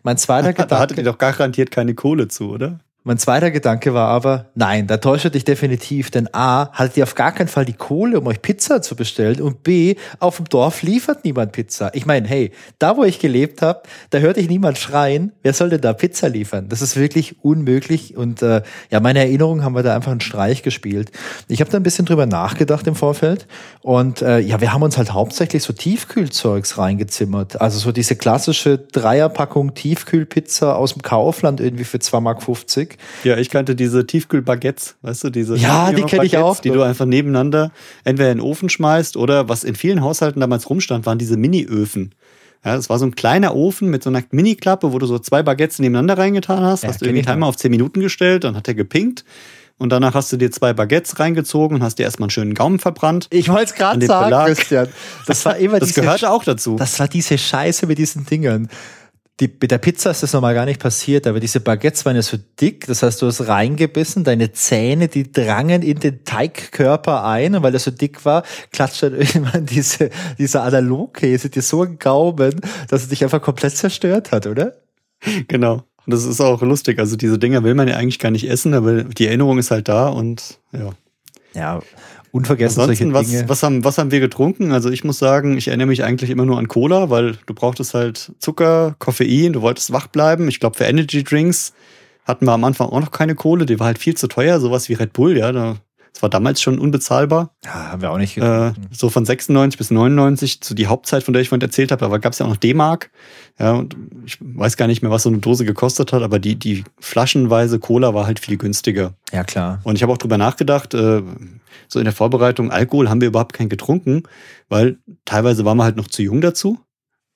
[0.04, 0.70] Mein zweiter Gedanke.
[0.70, 2.80] da hattet ihr doch garantiert keine Kohle zu, oder?
[3.06, 7.16] Mein zweiter Gedanke war aber, nein, da täuscht dich definitiv, denn A, haltet ihr auf
[7.16, 10.84] gar keinen Fall die Kohle, um euch Pizza zu bestellen und B, auf dem Dorf
[10.84, 11.94] liefert niemand Pizza.
[11.96, 13.82] Ich meine, hey, da wo ich gelebt habe,
[14.12, 16.70] da hörte ich niemand schreien, wer soll denn da Pizza liefern?
[16.70, 20.64] Das ist wirklich unmöglich und äh, ja, meine Erinnerungen haben wir da einfach einen Streich
[20.64, 21.12] gespielt.
[21.50, 23.48] Ich habe da ein bisschen drüber nachgedacht im Vorfeld
[23.82, 27.60] und äh, ja, wir haben uns halt hauptsächlich so Tiefkühlzeugs reingezimmert.
[27.60, 32.42] Also so diese klassische Dreierpackung Tiefkühlpizza aus dem Kaufland irgendwie für 2,50 Mark
[33.24, 36.60] ja, ich kannte diese Tiefkühlbaguettes, weißt du, diese Ja, die kenne ich auch.
[36.60, 37.72] Die du einfach nebeneinander
[38.04, 42.14] entweder in den Ofen schmeißt oder was in vielen Haushalten damals rumstand, waren diese Mini-Öfen.
[42.66, 45.44] Ja, das war so ein kleiner Ofen mit so einer Mini-Klappe, wo du so zwei
[45.44, 48.68] Baguettes nebeneinander reingetan hast, ja, hast du irgendwie Timer auf 10 Minuten gestellt, dann hat
[48.68, 49.26] er gepinkt.
[49.78, 52.80] Und danach hast du dir zwei Baguettes reingezogen und hast dir erstmal einen schönen Gaumen
[52.80, 53.28] verbrannt.
[53.32, 54.48] Ich wollte es gerade sagen, Belag.
[54.48, 54.88] Christian.
[55.26, 56.76] Das war immer Das diese, gehörte auch dazu.
[56.78, 58.70] Das war diese Scheiße mit diesen Dingern
[59.40, 62.22] die, mit der Pizza ist das nochmal gar nicht passiert, aber diese Baguettes waren ja
[62.22, 67.56] so dick, das heißt, du hast reingebissen, deine Zähne, die drangen in den Teigkörper ein
[67.56, 71.98] und weil er so dick war, klatscht dann irgendwann diese, dieser Analogkäse dir so einen
[71.98, 74.76] Gaumen, dass er dich einfach komplett zerstört hat, oder?
[75.48, 75.84] Genau.
[76.06, 77.00] Und das ist auch lustig.
[77.00, 79.88] Also diese Dinger will man ja eigentlich gar nicht essen, aber die Erinnerung ist halt
[79.88, 80.92] da und ja.
[81.56, 81.82] Ja,
[82.34, 83.44] unvergessen Ansonsten, solche Dinge.
[83.44, 84.72] Was, was, haben, was haben wir getrunken?
[84.72, 87.94] Also ich muss sagen, ich erinnere mich eigentlich immer nur an Cola, weil du brauchtest
[87.94, 90.48] halt Zucker, Koffein, du wolltest wach bleiben.
[90.48, 91.74] Ich glaube, für Energy Drinks
[92.26, 94.90] hatten wir am Anfang auch noch keine Kohle, die war halt viel zu teuer, sowas
[94.90, 95.52] wie Red Bull, ja.
[95.52, 95.76] Da
[96.12, 97.52] Das war damals schon unbezahlbar.
[97.66, 101.34] Ja, haben wir auch nicht äh, So von 96 bis 99, zu die Hauptzeit, von
[101.34, 103.12] der ich vorhin erzählt habe, da gab es ja auch noch D-Mark.
[103.60, 106.56] Ja, und ich weiß gar nicht mehr, was so eine Dose gekostet hat, aber die,
[106.56, 109.14] die flaschenweise Cola war halt viel günstiger.
[109.32, 109.82] Ja, klar.
[109.84, 111.22] Und ich habe auch drüber nachgedacht, äh,
[111.88, 114.24] so in der Vorbereitung, Alkohol haben wir überhaupt keinen getrunken,
[114.70, 116.80] weil teilweise waren wir halt noch zu jung dazu.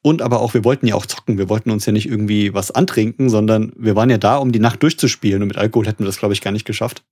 [0.04, 1.38] Und aber auch, wir wollten ja auch zocken.
[1.38, 4.60] Wir wollten uns ja nicht irgendwie was antrinken, sondern wir waren ja da, um die
[4.60, 5.42] Nacht durchzuspielen.
[5.42, 7.04] Und mit Alkohol hätten wir das, glaube ich, gar nicht geschafft.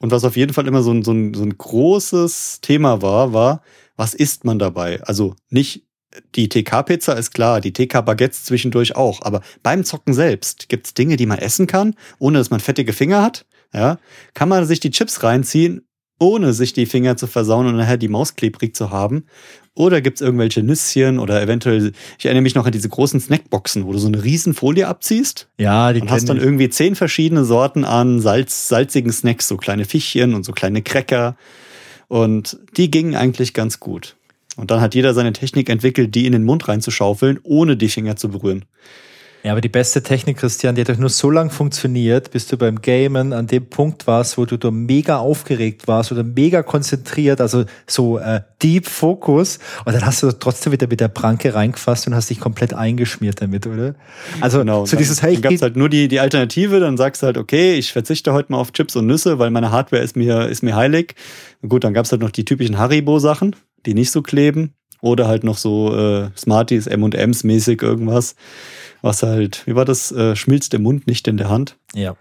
[0.00, 3.32] Und was auf jeden Fall immer so ein, so ein, so ein großes Thema war,
[3.32, 3.62] war,
[3.96, 5.02] was isst man dabei?
[5.02, 5.84] Also nicht
[6.34, 9.22] die TK-Pizza ist klar, die TK-Baguettes zwischendurch auch.
[9.22, 12.92] Aber beim Zocken selbst gibt es Dinge, die man essen kann, ohne dass man fettige
[12.92, 13.46] Finger hat.
[13.74, 13.98] Ja,
[14.34, 15.82] kann man sich die Chips reinziehen,
[16.20, 19.24] ohne sich die Finger zu versauen und nachher die Maus klebrig zu haben.
[19.74, 23.84] Oder gibt es irgendwelche Nüsschen oder eventuell, ich erinnere mich noch an diese großen Snackboxen,
[23.84, 25.48] wo du so eine riesen Folie abziehst.
[25.58, 29.84] Ja, die Und hast dann irgendwie zehn verschiedene Sorten an Salz, salzigen Snacks, so kleine
[29.84, 31.36] Fischchen und so kleine Cracker.
[32.06, 34.14] Und die gingen eigentlich ganz gut.
[34.56, 38.14] Und dann hat jeder seine Technik entwickelt, die in den Mund reinzuschaufeln, ohne die Finger
[38.14, 38.64] zu berühren.
[39.44, 42.56] Ja, aber die beste Technik, Christian, die hat doch nur so lange funktioniert, bis du
[42.56, 47.42] beim Gamen an dem Punkt warst, wo du da mega aufgeregt warst oder mega konzentriert,
[47.42, 49.58] also so äh, Deep Focus.
[49.84, 53.42] Und dann hast du trotzdem wieder mit der Pranke reingefasst und hast dich komplett eingeschmiert
[53.42, 53.96] damit, oder?
[54.40, 57.26] Also genau, so dieses, hey, dann gab's halt nur die, die Alternative, dann sagst du
[57.26, 60.46] halt, okay, ich verzichte heute mal auf Chips und Nüsse, weil meine Hardware ist mir,
[60.46, 61.16] ist mir heilig.
[61.68, 64.72] Gut, dann gab's halt noch die typischen Haribo-Sachen, die nicht so kleben.
[65.02, 68.36] Oder halt noch so äh, Smarties, M&M's mäßig irgendwas
[69.04, 71.76] was halt, wie war das, äh, schmilzt im Mund, nicht in der Hand.
[71.94, 72.16] Ja.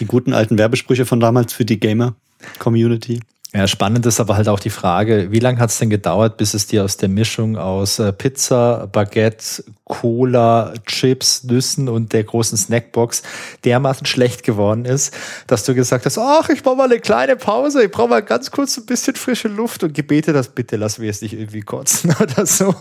[0.00, 3.20] Die guten alten Werbesprüche von damals für die Gamer-Community.
[3.54, 6.54] Ja, spannend ist aber halt auch die Frage, wie lange hat es denn gedauert, bis
[6.54, 12.56] es dir aus der Mischung aus äh, Pizza, Baguette, Cola, Chips, Nüssen und der großen
[12.56, 13.22] Snackbox
[13.66, 15.12] dermaßen schlecht geworden ist,
[15.48, 18.50] dass du gesagt hast, ach, ich brauche mal eine kleine Pause, ich brauche mal ganz
[18.50, 22.14] kurz ein bisschen frische Luft und gebete das bitte, lass mir jetzt nicht irgendwie kotzen
[22.20, 22.74] oder so.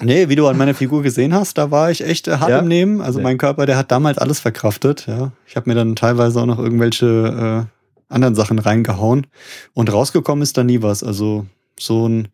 [0.00, 2.60] nee, wie du an meiner Figur gesehen hast, da war ich echt hart ja.
[2.60, 3.00] im Nehmen.
[3.00, 5.06] Also mein Körper, der hat damals alles verkraftet.
[5.08, 7.79] Ja, Ich habe mir dann teilweise auch noch irgendwelche äh,
[8.10, 9.26] anderen Sachen reingehauen
[9.72, 11.02] und rausgekommen ist da nie was.
[11.02, 11.46] Also
[11.78, 12.28] so ein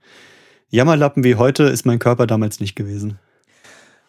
[0.71, 3.19] Jammerlappen wie heute ist mein Körper damals nicht gewesen.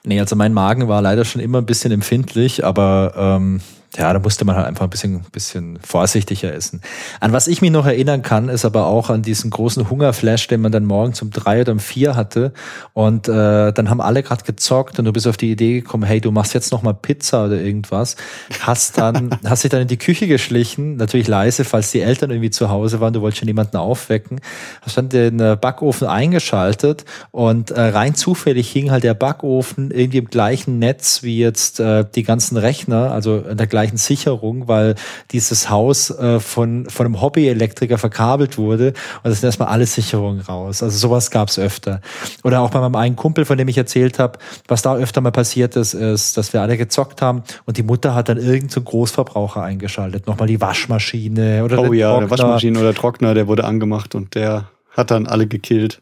[0.04, 3.62] Nee, also mein Magen war leider schon immer ein bisschen empfindlich, aber ähm,
[3.96, 6.82] ja, da musste man halt einfach ein bisschen, bisschen vorsichtiger essen.
[7.20, 10.62] An was ich mich noch erinnern kann, ist aber auch an diesen großen Hungerflash, den
[10.62, 12.52] man dann morgens um drei oder um vier hatte.
[12.94, 16.20] Und äh, dann haben alle gerade gezockt und du bist auf die Idee gekommen, hey,
[16.20, 18.18] du machst jetzt noch mal Pizza oder irgendwas.
[18.60, 22.52] Hast dann, hast dich dann in die Küche geschlichen, natürlich leise, falls die Eltern irgendwie
[22.52, 24.42] zu Hause waren, du wolltest schon jemanden aufwecken.
[24.82, 30.18] Hast dann den äh, Backofen eingeschaltet und äh, rein zufällig hing halt der Backofen irgendwie
[30.18, 34.96] im gleichen Netz wie jetzt äh, die ganzen Rechner, also in der gleichen Sicherung, weil
[35.32, 40.42] dieses Haus äh, von, von einem Hobby-Elektriker verkabelt wurde und es sind erstmal alle Sicherungen
[40.42, 40.82] raus.
[40.82, 42.02] Also sowas gab es öfter.
[42.44, 45.32] Oder auch bei meinem einen Kumpel, von dem ich erzählt habe, was da öfter mal
[45.32, 48.82] passiert ist, ist, dass wir alle gezockt haben und die Mutter hat dann irgendeinen so
[48.82, 50.26] Großverbraucher eingeschaltet.
[50.26, 52.28] Nochmal die Waschmaschine oder Oh ja, Trockner.
[52.28, 56.02] der Waschmaschine oder Trockner, der wurde angemacht und der hat dann alle gekillt.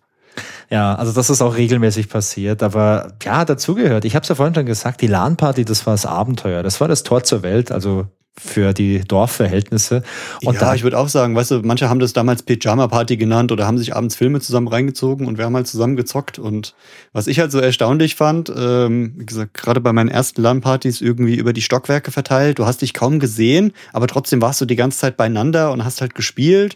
[0.70, 4.06] Ja, also das ist auch regelmäßig passiert, aber ja, dazugehört.
[4.06, 6.88] Ich habe es ja vorhin schon gesagt, die LAN-Party, das war das Abenteuer, das war
[6.88, 8.08] das Tor zur Welt, also
[8.38, 10.04] für die Dorfverhältnisse.
[10.44, 13.52] Und ja, da, ich würde auch sagen, weißt du, manche haben das damals Pyjama-Party genannt
[13.52, 16.38] oder haben sich abends Filme zusammen reingezogen und wir haben halt zusammen gezockt.
[16.38, 16.76] Und
[17.14, 21.36] was ich halt so erstaunlich fand, ähm, wie gesagt, gerade bei meinen ersten LAN-Partys irgendwie
[21.36, 25.00] über die Stockwerke verteilt, du hast dich kaum gesehen, aber trotzdem warst du die ganze
[25.00, 26.76] Zeit beieinander und hast halt gespielt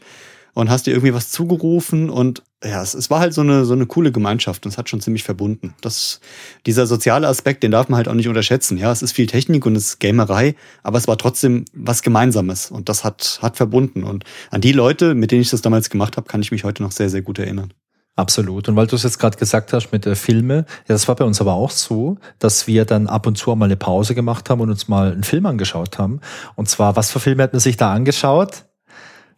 [0.54, 3.74] und hast dir irgendwie was zugerufen und ja, es, es war halt so eine, so
[3.74, 5.76] eine coole Gemeinschaft und es hat schon ziemlich verbunden.
[5.82, 6.20] Das,
[6.66, 8.78] dieser soziale Aspekt, den darf man halt auch nicht unterschätzen.
[8.78, 12.70] Ja, es ist viel Technik und es ist Gamerei, aber es war trotzdem was Gemeinsames
[12.70, 14.04] und das hat, hat verbunden.
[14.04, 16.84] Und an die Leute, mit denen ich das damals gemacht habe, kann ich mich heute
[16.84, 17.74] noch sehr, sehr gut erinnern.
[18.18, 18.68] Absolut.
[18.68, 21.24] Und weil du es jetzt gerade gesagt hast mit der Filme, ja, das war bei
[21.24, 24.60] uns aber auch so, dass wir dann ab und zu mal eine Pause gemacht haben
[24.60, 26.20] und uns mal einen Film angeschaut haben.
[26.56, 28.66] Und zwar, was für Filme hat man sich da angeschaut?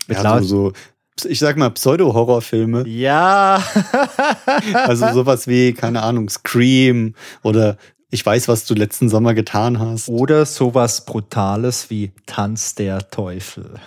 [0.07, 0.73] Mit ja, so, so
[1.25, 2.87] ich sag mal, Pseudo-Horrorfilme.
[2.87, 3.63] Ja.
[4.73, 7.77] also sowas wie, keine Ahnung, Scream oder
[8.09, 10.09] ich weiß, was du letzten Sommer getan hast.
[10.09, 13.79] Oder sowas Brutales wie Tanz der Teufel.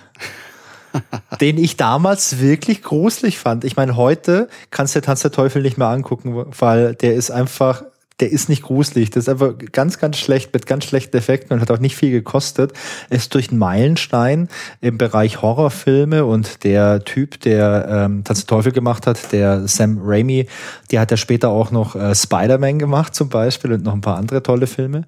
[1.40, 3.64] den ich damals wirklich gruselig fand.
[3.64, 7.82] Ich meine, heute kannst du Tanz der Teufel nicht mehr angucken, weil der ist einfach
[8.20, 9.10] der ist nicht gruselig.
[9.10, 12.12] Das ist einfach ganz, ganz schlecht mit ganz schlechten Effekten und hat auch nicht viel
[12.12, 12.72] gekostet.
[13.10, 14.48] Ist durch einen Meilenstein
[14.80, 20.46] im Bereich Horrorfilme und der Typ, der ähm, Tanz Teufel gemacht hat, der Sam Raimi,
[20.92, 24.16] der hat ja später auch noch äh, Spider-Man gemacht zum Beispiel und noch ein paar
[24.16, 25.06] andere tolle Filme.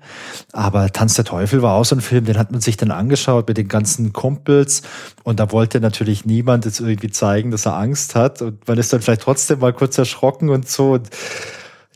[0.53, 3.47] Aber Tanz der Teufel war auch so ein Film, den hat man sich dann angeschaut
[3.47, 4.83] mit den ganzen Kumpels
[5.23, 8.93] und da wollte natürlich niemand jetzt irgendwie zeigen, dass er Angst hat und man ist
[8.93, 10.93] dann vielleicht trotzdem mal kurz erschrocken und so.
[10.93, 11.09] Und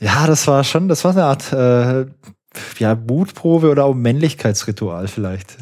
[0.00, 2.06] ja, das war schon, das war eine Art äh,
[2.78, 5.56] ja, Mutprobe oder auch Männlichkeitsritual vielleicht.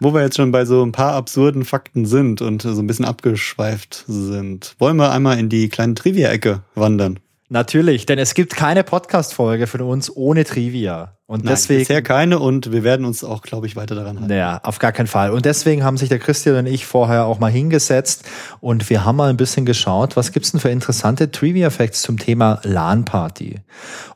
[0.00, 3.04] Wo wir jetzt schon bei so ein paar absurden Fakten sind und so ein bisschen
[3.04, 7.20] abgeschweift sind, wollen wir einmal in die kleine Trivia-Ecke wandern.
[7.50, 11.18] Natürlich, denn es gibt keine Podcast-Folge von uns ohne Trivia.
[11.30, 11.78] Und Nein, deswegen.
[11.78, 14.30] Bisher keine und wir werden uns auch, glaube ich, weiter daran halten.
[14.30, 15.30] Naja, auf gar keinen Fall.
[15.30, 18.24] Und deswegen haben sich der Christian und ich vorher auch mal hingesetzt
[18.58, 22.58] und wir haben mal ein bisschen geschaut, was gibt's denn für interessante Trivia-Facts zum Thema
[22.64, 23.60] LAN-Party.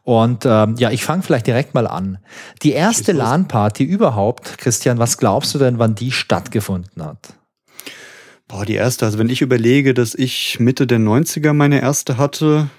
[0.02, 2.18] Und ähm, ja, ich fange vielleicht direkt mal an.
[2.64, 7.34] Die erste LAN-Party überhaupt, Christian, was glaubst du denn, wann die stattgefunden hat?
[8.48, 12.70] Boah, die erste, also wenn ich überlege, dass ich Mitte der 90er meine erste hatte,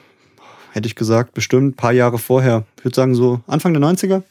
[0.76, 2.66] hätte ich gesagt, bestimmt ein paar Jahre vorher.
[2.78, 4.24] Ich würde sagen, so Anfang der 90er.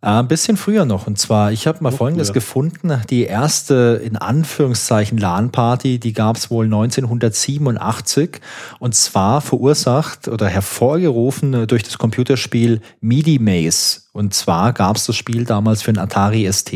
[0.00, 1.06] Äh, ein bisschen früher noch.
[1.06, 2.34] Und zwar, ich habe mal noch Folgendes früher.
[2.34, 3.02] gefunden.
[3.10, 8.40] Die erste, in Anführungszeichen, LAN-Party, die gab es wohl 1987.
[8.78, 14.02] Und zwar verursacht oder hervorgerufen durch das Computerspiel MIDI Maze.
[14.12, 16.72] Und zwar gab es das Spiel damals für den Atari ST.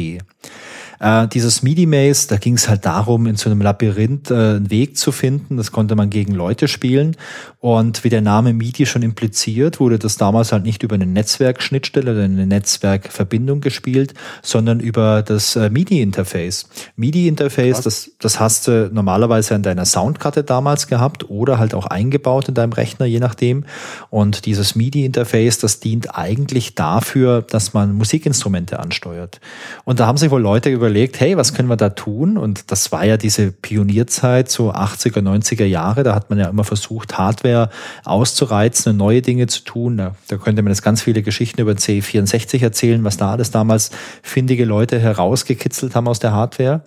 [1.01, 4.97] Äh, dieses MIDI-Maze, da ging es halt darum, in so einem Labyrinth äh, einen Weg
[4.97, 5.56] zu finden.
[5.56, 7.16] Das konnte man gegen Leute spielen.
[7.60, 12.12] Und wie der Name MIDI schon impliziert, wurde das damals halt nicht über eine Netzwerkschnittstelle
[12.12, 16.68] oder eine Netzwerkverbindung gespielt, sondern über das äh, MIDI-Interface.
[16.97, 22.48] MIDI-Interface, das, das hast du normalerweise an deiner Soundkarte damals gehabt oder halt auch eingebaut
[22.48, 23.64] in deinem Rechner, je nachdem.
[24.10, 29.40] Und dieses MIDI-Interface, das dient eigentlich dafür, dass man Musikinstrumente ansteuert.
[29.85, 32.36] Und da haben sich wohl Leute über überlegt, hey, was können wir da tun?
[32.36, 36.04] Und das war ja diese Pionierzeit, so 80er, 90er Jahre.
[36.04, 37.70] Da hat man ja immer versucht, Hardware
[38.04, 39.96] auszureizen und neue Dinge zu tun.
[39.96, 43.90] Da, da könnte man jetzt ganz viele Geschichten über C64 erzählen, was da alles damals
[44.22, 46.82] findige Leute herausgekitzelt haben aus der Hardware.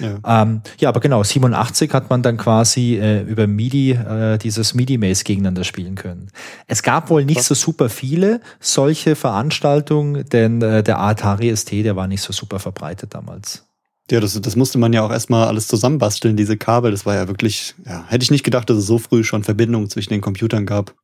[0.00, 0.42] Ja.
[0.42, 5.24] Ähm, ja, aber genau, 87 hat man dann quasi äh, über MIDI äh, dieses MIDI-Maze
[5.24, 6.30] gegeneinander spielen können.
[6.66, 11.96] Es gab wohl nicht so super viele solche Veranstaltungen, denn äh, der Atari ST, der
[11.96, 13.64] war nicht so super verbreitet damals.
[14.10, 16.90] Ja, das, das musste man ja auch erstmal alles zusammenbasteln, diese Kabel.
[16.90, 19.88] Das war ja wirklich, ja, hätte ich nicht gedacht, dass es so früh schon Verbindungen
[19.88, 20.94] zwischen den Computern gab.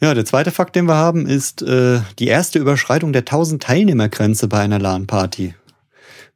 [0.00, 4.46] Ja, der zweite Fakt, den wir haben, ist äh, die erste Überschreitung der 1000 Teilnehmergrenze
[4.46, 5.54] bei einer LAN-Party.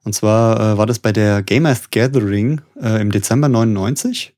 [0.04, 4.34] Und zwar äh, war das bei der Gamers Gathering äh, im Dezember 99.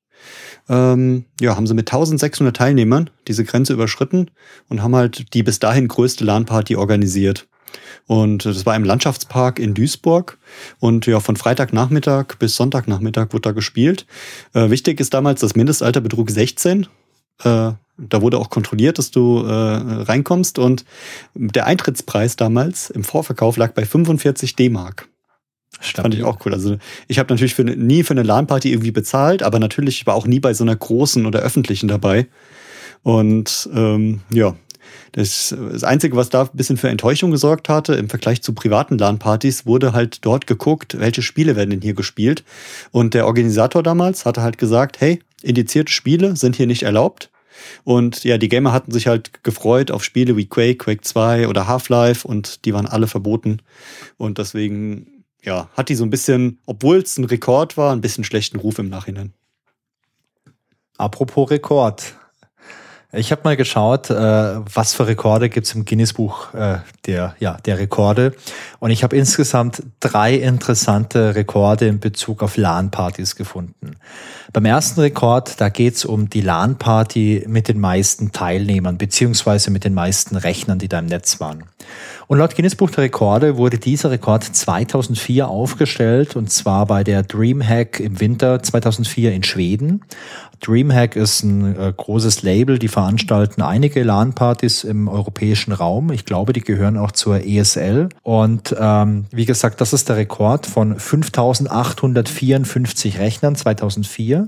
[0.68, 4.30] Ähm, ja, haben sie mit 1600 Teilnehmern diese Grenze überschritten
[4.68, 7.48] und haben halt die bis dahin größte LAN-Party organisiert.
[8.06, 10.38] Und das war im Landschaftspark in Duisburg.
[10.78, 14.06] Und ja, von Freitagnachmittag bis Sonntagnachmittag wurde da gespielt.
[14.54, 16.86] Äh, wichtig ist damals, das Mindestalter betrug 16.
[17.42, 20.58] Äh, da wurde auch kontrolliert, dass du äh, reinkommst.
[20.58, 20.84] Und
[21.34, 25.08] der Eintrittspreis damals im Vorverkauf lag bei 45 D-Mark.
[25.80, 26.02] Stabil.
[26.02, 26.52] Fand ich auch cool.
[26.52, 26.76] Also
[27.08, 30.40] ich habe natürlich für, nie für eine LAN-Party irgendwie bezahlt, aber natürlich war auch nie
[30.40, 32.26] bei so einer großen oder öffentlichen dabei.
[33.02, 34.54] Und ähm, ja,
[35.12, 38.96] das, das Einzige, was da ein bisschen für Enttäuschung gesorgt hatte, im Vergleich zu privaten
[38.96, 42.44] LAN-Partys, wurde halt dort geguckt, welche Spiele werden denn hier gespielt.
[42.90, 47.30] Und der Organisator damals hatte halt gesagt, hey, indizierte Spiele sind hier nicht erlaubt.
[47.84, 51.66] Und ja, die Gamer hatten sich halt gefreut auf Spiele wie Quake, Quake 2 oder
[51.66, 53.58] Half-Life und die waren alle verboten.
[54.16, 55.06] Und deswegen
[55.44, 58.78] ja, hat die so ein bisschen, obwohl es ein Rekord war, ein bisschen schlechten Ruf
[58.78, 59.32] im Nachhinein.
[60.98, 62.14] Apropos Rekord.
[63.14, 67.78] Ich habe mal geschaut, äh, was für Rekorde gibt's im Guinness-Buch äh, der, ja, der
[67.78, 68.34] Rekorde.
[68.78, 73.96] Und ich habe insgesamt drei interessante Rekorde in Bezug auf LAN-Partys gefunden.
[74.54, 79.92] Beim ersten Rekord, da geht's um die LAN-Party mit den meisten Teilnehmern, beziehungsweise mit den
[79.92, 81.64] meisten Rechnern, die da im Netz waren.
[82.32, 87.22] Und laut Guinness Buch der Rekorde wurde dieser Rekord 2004 aufgestellt und zwar bei der
[87.22, 90.02] Dreamhack im Winter 2004 in Schweden.
[90.62, 96.10] Dreamhack ist ein äh, großes Label, die veranstalten einige LAN-Partys im europäischen Raum.
[96.10, 98.08] Ich glaube, die gehören auch zur ESL.
[98.22, 104.46] Und ähm, wie gesagt, das ist der Rekord von 5854 Rechnern 2004.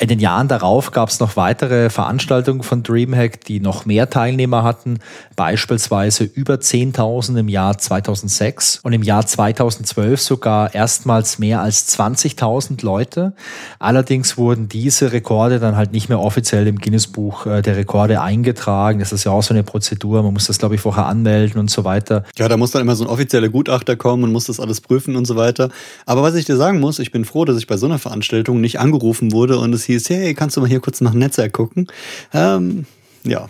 [0.00, 4.62] In den Jahren darauf gab es noch weitere Veranstaltungen von Dreamhack, die noch mehr Teilnehmer
[4.62, 4.98] hatten,
[5.36, 12.82] beispielsweise über 10.000 im Jahr 2006 und im Jahr 2012 sogar erstmals mehr als 20.000
[12.82, 13.34] Leute.
[13.78, 19.00] Allerdings wurden diese Rekorde dann halt nicht mehr offiziell im Guinness-Buch äh, der Rekorde eingetragen.
[19.00, 21.70] Das ist ja auch so eine Prozedur, man muss das glaube ich vorher anmelden und
[21.70, 22.24] so weiter.
[22.38, 25.14] Ja, da muss dann immer so ein offizieller Gutachter kommen und muss das alles prüfen
[25.14, 25.68] und so weiter.
[26.06, 28.62] Aber was ich dir sagen muss, ich bin froh, dass ich bei so einer Veranstaltung
[28.62, 31.52] nicht angerufen wurde und es hieß, hey, kannst du mal hier kurz nach dem Netzwerk
[31.52, 31.86] gucken?
[32.32, 32.86] Ähm,
[33.24, 33.48] ja.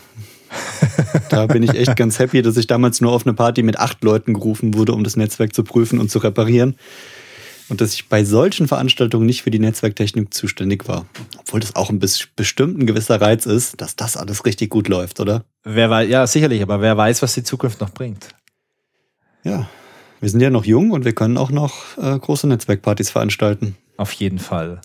[1.29, 4.03] da bin ich echt ganz happy, dass ich damals nur auf eine Party mit acht
[4.03, 6.77] Leuten gerufen wurde, um das Netzwerk zu prüfen und zu reparieren.
[7.69, 11.07] Und dass ich bei solchen Veranstaltungen nicht für die Netzwerktechnik zuständig war.
[11.39, 14.89] Obwohl das auch ein bisschen bestimmt ein gewisser Reiz ist, dass das alles richtig gut
[14.89, 15.45] läuft, oder?
[15.63, 18.29] Wer weiß, ja, sicherlich, aber wer weiß, was die Zukunft noch bringt.
[19.45, 19.69] Ja,
[20.21, 23.77] wir sind ja noch jung und wir können auch noch äh, große Netzwerkpartys veranstalten.
[23.97, 24.81] Auf jeden Fall.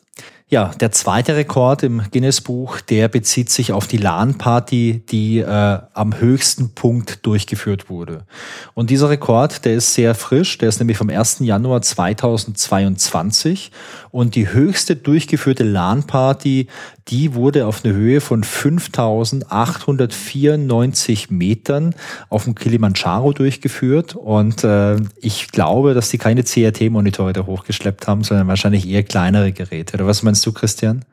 [0.48, 6.20] Ja, der zweite Rekord im Guinness-Buch, der bezieht sich auf die LAN-Party, die äh, am
[6.20, 8.28] höchsten Punkt durchgeführt wurde.
[8.76, 11.38] Und dieser Rekord, der ist sehr frisch, der ist nämlich vom 1.
[11.40, 13.72] Januar 2022
[14.12, 16.68] und die höchste durchgeführte LAN-Party,
[17.08, 21.94] die wurde auf eine Höhe von 5894 Metern
[22.30, 28.24] auf dem Kilimanjaro durchgeführt und äh, ich glaube, dass die keine CRT-Monitore da hochgeschleppt haben,
[28.24, 29.94] sondern wahrscheinlich eher kleinere Geräte.
[29.96, 31.06] Oder was meinst meinst du, Christian?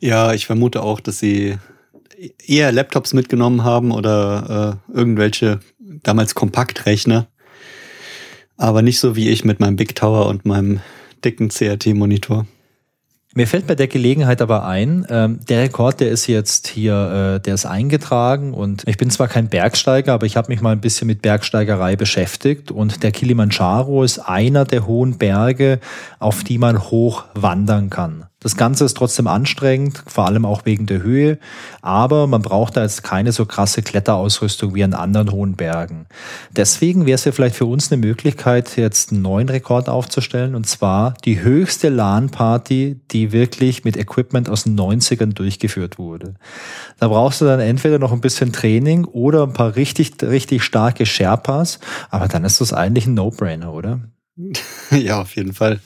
[0.00, 1.56] Ja, ich vermute auch, dass sie
[2.44, 7.28] eher Laptops mitgenommen haben oder äh, irgendwelche damals Kompaktrechner.
[8.56, 10.80] Aber nicht so wie ich mit meinem Big Tower und meinem
[11.24, 12.44] dicken CRT-Monitor.
[13.36, 17.40] Mir fällt bei der Gelegenheit aber ein, ähm, der Rekord, der ist jetzt hier, äh,
[17.40, 20.80] der ist eingetragen und ich bin zwar kein Bergsteiger, aber ich habe mich mal ein
[20.80, 25.78] bisschen mit Bergsteigerei beschäftigt und der Kilimanjaro ist einer der hohen Berge,
[26.18, 28.26] auf die man hoch wandern kann.
[28.42, 31.38] Das Ganze ist trotzdem anstrengend, vor allem auch wegen der Höhe,
[31.82, 36.06] aber man braucht da jetzt keine so krasse Kletterausrüstung wie an anderen hohen Bergen.
[36.50, 40.66] Deswegen wäre es ja vielleicht für uns eine Möglichkeit, jetzt einen neuen Rekord aufzustellen, und
[40.66, 46.34] zwar die höchste LAN-Party, die wirklich mit Equipment aus den 90ern durchgeführt wurde.
[46.98, 51.04] Da brauchst du dann entweder noch ein bisschen Training oder ein paar richtig, richtig starke
[51.04, 54.00] Sherpas, aber dann ist das eigentlich ein No-Brainer, oder?
[54.90, 55.80] Ja, auf jeden Fall.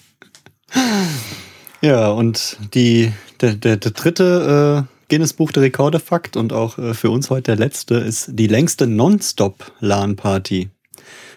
[1.84, 3.12] Ja, und die,
[3.42, 7.56] der, der, der dritte äh, Guinness-Buch der Rekorde-Fakt und auch äh, für uns heute der
[7.56, 10.70] letzte ist die längste Non-Stop-LAN-Party.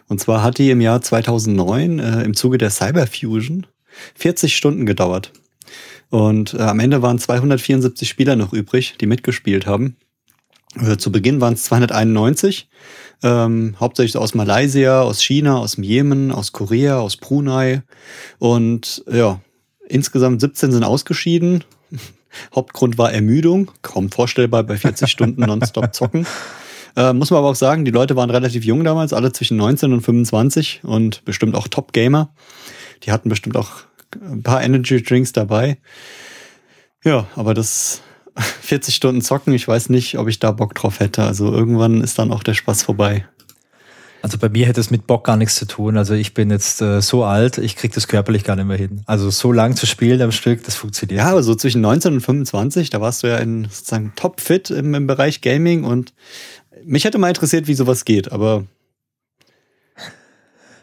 [0.08, 3.68] Und zwar hat die im Jahr 2009 äh, im Zuge der Cyberfusion
[4.16, 5.34] 40 Stunden gedauert.
[6.12, 9.98] Und äh, am Ende waren 274 Spieler noch übrig, die mitgespielt haben.
[10.80, 12.70] Äh, zu Beginn waren es 291,
[13.22, 17.84] ähm, hauptsächlich aus Malaysia, aus China, aus dem Jemen, aus Korea, aus Brunei.
[18.40, 19.42] Und ja,
[19.88, 21.64] Insgesamt 17 sind ausgeschieden.
[22.56, 26.28] Hauptgrund war Ermüdung, kaum vorstellbar bei 40 Stunden nonstop zocken.
[26.96, 29.94] Äh, muss man aber auch sagen, die Leute waren relativ jung damals, alle zwischen 19
[29.94, 32.34] und 25 und bestimmt auch Top-Gamer.
[33.04, 33.72] Die hatten bestimmt auch
[34.20, 35.78] ein paar Energy Drinks dabei.
[37.04, 38.02] Ja, aber das
[38.62, 41.24] 40 Stunden zocken, ich weiß nicht, ob ich da Bock drauf hätte.
[41.24, 43.26] Also irgendwann ist dann auch der Spaß vorbei.
[44.28, 45.96] Also bei mir hätte es mit Bock gar nichts zu tun.
[45.96, 49.02] Also ich bin jetzt äh, so alt, ich kriege das körperlich gar nicht mehr hin.
[49.06, 51.20] Also so lang zu spielen am Stück, das funktioniert.
[51.20, 54.94] Ja, aber so zwischen 19 und 25, da warst du ja in sozusagen topfit im,
[54.94, 56.14] im Bereich Gaming und
[56.84, 58.66] mich hätte mal interessiert, wie sowas geht, aber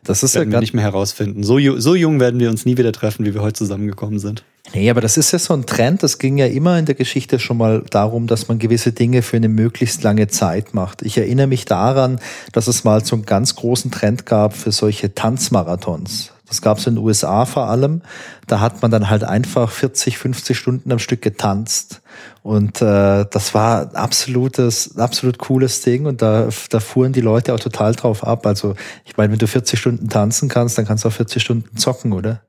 [0.04, 1.42] das ist werden ja wir nicht mehr herausfinden.
[1.42, 4.44] So, so jung werden wir uns nie wieder treffen, wie wir heute zusammengekommen sind.
[4.72, 6.02] Nee, aber das ist ja so ein Trend.
[6.02, 9.36] Das ging ja immer in der Geschichte schon mal darum, dass man gewisse Dinge für
[9.36, 11.02] eine möglichst lange Zeit macht.
[11.02, 12.20] Ich erinnere mich daran,
[12.52, 16.33] dass es mal so einen ganz großen Trend gab für solche Tanzmarathons.
[16.46, 18.02] Das gab es in den USA vor allem.
[18.46, 22.02] Da hat man dann halt einfach 40, 50 Stunden am Stück getanzt.
[22.42, 26.04] Und äh, das war absolutes, absolut cooles Ding.
[26.04, 28.46] Und da, da fuhren die Leute auch total drauf ab.
[28.46, 28.74] Also
[29.06, 32.12] ich meine, wenn du 40 Stunden tanzen kannst, dann kannst du auch 40 Stunden zocken,
[32.12, 32.42] oder?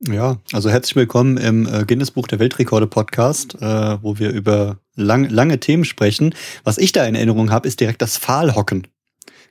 [0.00, 4.78] Ja, also herzlich willkommen im äh, Guinness Buch der Weltrekorde Podcast, äh, wo wir über
[4.96, 6.34] lang, lange Themen sprechen.
[6.64, 8.88] Was ich da in Erinnerung habe, ist direkt das Pfahlhocken.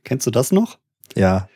[0.03, 0.77] Kennst du das noch?
[1.15, 1.47] Ja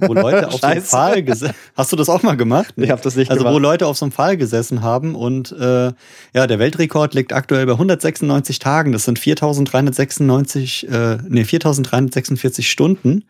[0.00, 2.74] wo Leute auf so einem Pfahl gesessen Hast du das auch mal gemacht?
[2.76, 3.54] Ich habe das nicht Also gemacht.
[3.54, 5.92] wo Leute auf so einem Pfahl gesessen haben und äh,
[6.34, 8.92] ja, der Weltrekord liegt aktuell bei 196 Tagen.
[8.92, 13.24] Das sind 4396, äh, nee, 4346 Stunden.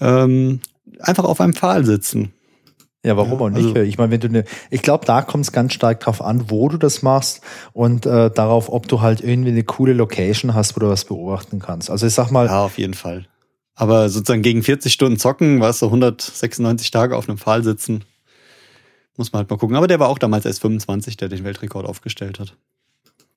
[0.00, 0.60] Ähm,
[1.00, 2.32] einfach auf einem Pfahl sitzen.
[3.04, 3.66] Ja, warum ja, auch nicht?
[3.66, 6.46] Also, ich meine, wenn du ne, ich glaube, da kommt es ganz stark drauf an,
[6.48, 7.42] wo du das machst
[7.74, 11.58] und äh, darauf, ob du halt irgendwie eine coole Location hast, wo du was beobachten
[11.58, 11.90] kannst.
[11.90, 13.26] Also ich sag mal, ja, auf jeden Fall.
[13.74, 18.04] Aber sozusagen gegen 40 Stunden zocken, was so 196 Tage auf einem Pfahl sitzen,
[19.16, 19.76] muss man halt mal gucken.
[19.76, 22.56] Aber der war auch damals erst 25, der den Weltrekord aufgestellt hat.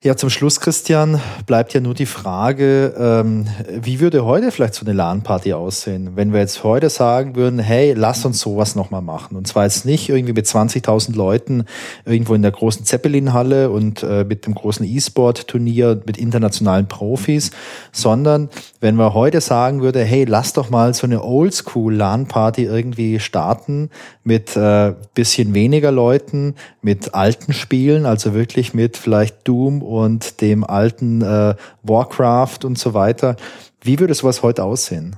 [0.04, 4.86] Ja, zum Schluss, Christian, bleibt ja nur die Frage, ähm, wie würde heute vielleicht so
[4.86, 9.36] eine LAN-Party aussehen, wenn wir jetzt heute sagen würden, hey, lass uns sowas nochmal machen.
[9.36, 11.64] Und zwar jetzt nicht irgendwie mit 20.000 Leuten
[12.04, 17.50] irgendwo in der großen Zeppelin-Halle und äh, mit dem großen E-Sport-Turnier mit internationalen Profis,
[17.90, 23.90] sondern wenn wir heute sagen würde, hey, lass doch mal so eine Oldschool-LAN-Party irgendwie starten
[24.28, 30.64] mit äh, bisschen weniger Leuten, mit alten Spielen, also wirklich mit vielleicht Doom und dem
[30.64, 33.36] alten äh, Warcraft und so weiter.
[33.80, 35.16] Wie würde sowas heute aussehen?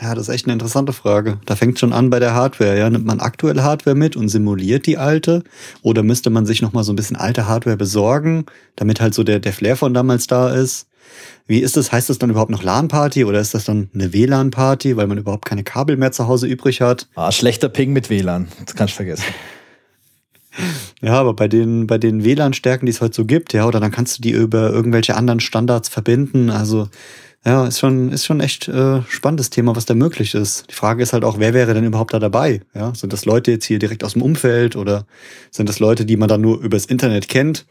[0.00, 1.38] Ja, das ist echt eine interessante Frage.
[1.44, 2.78] Da fängt schon an bei der Hardware.
[2.78, 5.42] Ja, nimmt man aktuelle Hardware mit und simuliert die alte?
[5.82, 9.24] Oder müsste man sich noch mal so ein bisschen alte Hardware besorgen, damit halt so
[9.24, 10.86] der, der Flair von damals da ist?
[11.46, 11.92] Wie ist das?
[11.92, 15.44] Heißt das dann überhaupt noch LAN-Party oder ist das dann eine WLAN-Party, weil man überhaupt
[15.44, 17.08] keine Kabel mehr zu Hause übrig hat?
[17.14, 18.48] Ah, schlechter Ping mit WLAN.
[18.64, 19.24] Das kannst du vergessen.
[21.00, 23.90] Ja, aber bei den, bei den WLAN-Stärken, die es heute so gibt, ja, oder dann
[23.90, 26.50] kannst du die über irgendwelche anderen Standards verbinden.
[26.50, 26.88] Also,
[27.44, 30.70] ja, ist schon, ist schon echt äh, spannendes Thema, was da möglich ist.
[30.70, 32.60] Die Frage ist halt auch, wer wäre denn überhaupt da dabei?
[32.74, 35.06] Ja, sind das Leute jetzt hier direkt aus dem Umfeld oder
[35.50, 37.66] sind das Leute, die man dann nur übers Internet kennt,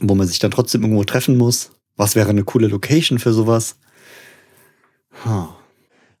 [0.00, 1.72] wo man sich dann trotzdem irgendwo treffen muss?
[2.00, 3.76] Was wäre eine coole Location für sowas?
[5.22, 5.48] Huh.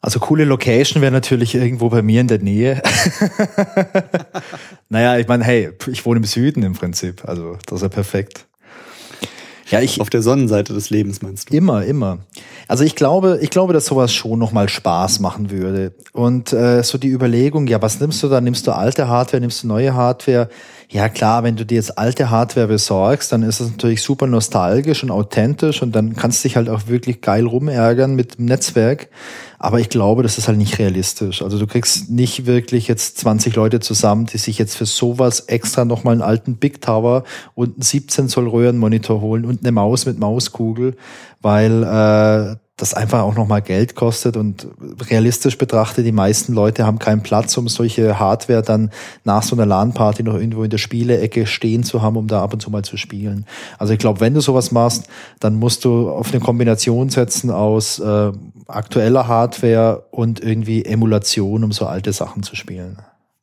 [0.02, 2.82] Also coole Location wäre natürlich irgendwo bei mir in der Nähe.
[4.90, 7.26] naja, ich meine, hey, ich wohne im Süden im Prinzip.
[7.26, 8.46] Also das ist ja perfekt.
[9.70, 11.56] Ja, ich, Auf der Sonnenseite des Lebens meinst du?
[11.56, 12.18] Immer, immer.
[12.66, 15.92] Also ich glaube, ich glaube, dass sowas schon nochmal Spaß machen würde.
[16.12, 18.40] Und äh, so die Überlegung, ja, was nimmst du da?
[18.40, 20.48] Nimmst du alte Hardware, nimmst du neue Hardware?
[20.88, 25.04] Ja klar, wenn du dir jetzt alte Hardware besorgst, dann ist es natürlich super nostalgisch
[25.04, 29.08] und authentisch und dann kannst du dich halt auch wirklich geil rumärgern mit dem Netzwerk.
[29.62, 31.42] Aber ich glaube, das ist halt nicht realistisch.
[31.42, 35.84] Also du kriegst nicht wirklich jetzt 20 Leute zusammen, die sich jetzt für sowas extra
[35.84, 37.24] nochmal einen alten Big Tower
[37.54, 40.96] und einen 17 Zoll Röhrenmonitor holen und eine Maus mit Mauskugel,
[41.42, 44.66] weil äh, das einfach auch nochmal Geld kostet und
[45.08, 48.90] realistisch betrachtet, die meisten Leute haben keinen Platz, um solche Hardware dann
[49.24, 52.52] nach so einer LAN-Party noch irgendwo in der Spielecke stehen zu haben, um da ab
[52.54, 53.44] und zu mal zu spielen.
[53.78, 55.08] Also ich glaube, wenn du sowas machst,
[55.40, 58.32] dann musst du auf eine Kombination setzen aus äh,
[58.66, 62.98] aktueller Hardware und irgendwie Emulation, um so alte Sachen zu spielen.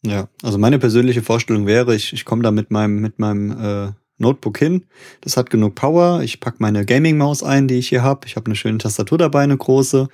[0.06, 3.92] Ja, also meine persönliche Vorstellung wäre, ich, ich komme da mit meinem, mit meinem äh
[4.18, 4.86] Notebook hin.
[5.22, 6.22] Das hat genug Power.
[6.22, 8.28] Ich packe meine Gaming-Maus ein, die ich hier habe.
[8.28, 10.08] Ich habe eine schöne Tastatur dabei, eine große.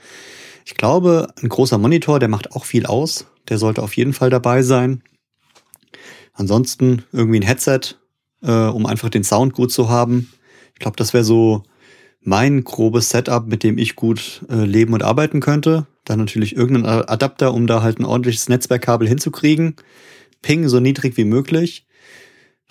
[0.65, 3.25] Ich glaube, ein großer Monitor, der macht auch viel aus.
[3.49, 5.03] Der sollte auf jeden Fall dabei sein.
[6.34, 7.95] Ansonsten irgendwie ein Headset,
[8.41, 10.31] äh, um einfach den Sound gut zu haben.
[10.73, 11.63] Ich glaube, das wäre so
[12.21, 15.88] mein grobes Setup, mit dem ich gut äh, leben und arbeiten könnte.
[16.05, 19.75] Dann natürlich irgendein Adapter, um da halt ein ordentliches Netzwerkkabel hinzukriegen.
[20.41, 21.85] Ping so niedrig wie möglich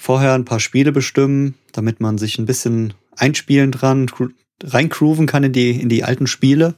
[0.03, 4.11] vorher ein paar Spiele bestimmen, damit man sich ein bisschen einspielen dran,
[4.61, 6.74] reingrooven kann in die, in die alten Spiele,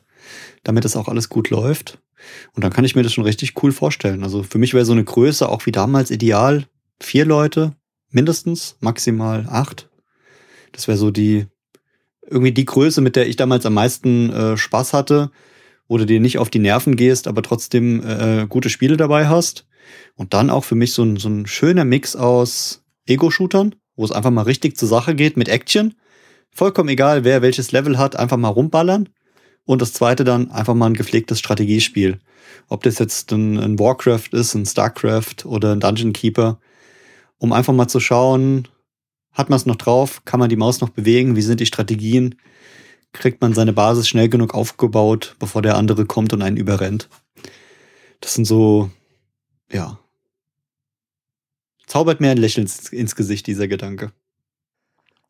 [0.62, 2.02] damit das auch alles gut läuft.
[2.52, 4.24] Und dann kann ich mir das schon richtig cool vorstellen.
[4.24, 6.66] Also für mich wäre so eine Größe auch wie damals ideal.
[7.00, 7.74] Vier Leute,
[8.10, 9.88] mindestens, maximal acht.
[10.72, 11.46] Das wäre so die,
[12.28, 15.30] irgendwie die Größe, mit der ich damals am meisten äh, Spaß hatte,
[15.88, 19.66] wo du dir nicht auf die Nerven gehst, aber trotzdem äh, gute Spiele dabei hast.
[20.14, 24.12] Und dann auch für mich so ein, so ein schöner Mix aus Ego-Shootern, wo es
[24.12, 25.94] einfach mal richtig zur Sache geht mit Action.
[26.50, 29.08] Vollkommen egal, wer welches Level hat, einfach mal rumballern.
[29.64, 32.20] Und das zweite dann einfach mal ein gepflegtes Strategiespiel.
[32.68, 36.60] Ob das jetzt ein, ein Warcraft ist, ein Starcraft oder ein Dungeon Keeper,
[37.38, 38.68] um einfach mal zu schauen,
[39.32, 42.36] hat man es noch drauf, kann man die Maus noch bewegen, wie sind die Strategien,
[43.12, 47.08] kriegt man seine Basis schnell genug aufgebaut, bevor der andere kommt und einen überrennt.
[48.20, 48.90] Das sind so,
[49.72, 49.98] ja,
[51.94, 54.10] zaubert mir ein Lächeln ins Gesicht, dieser Gedanke.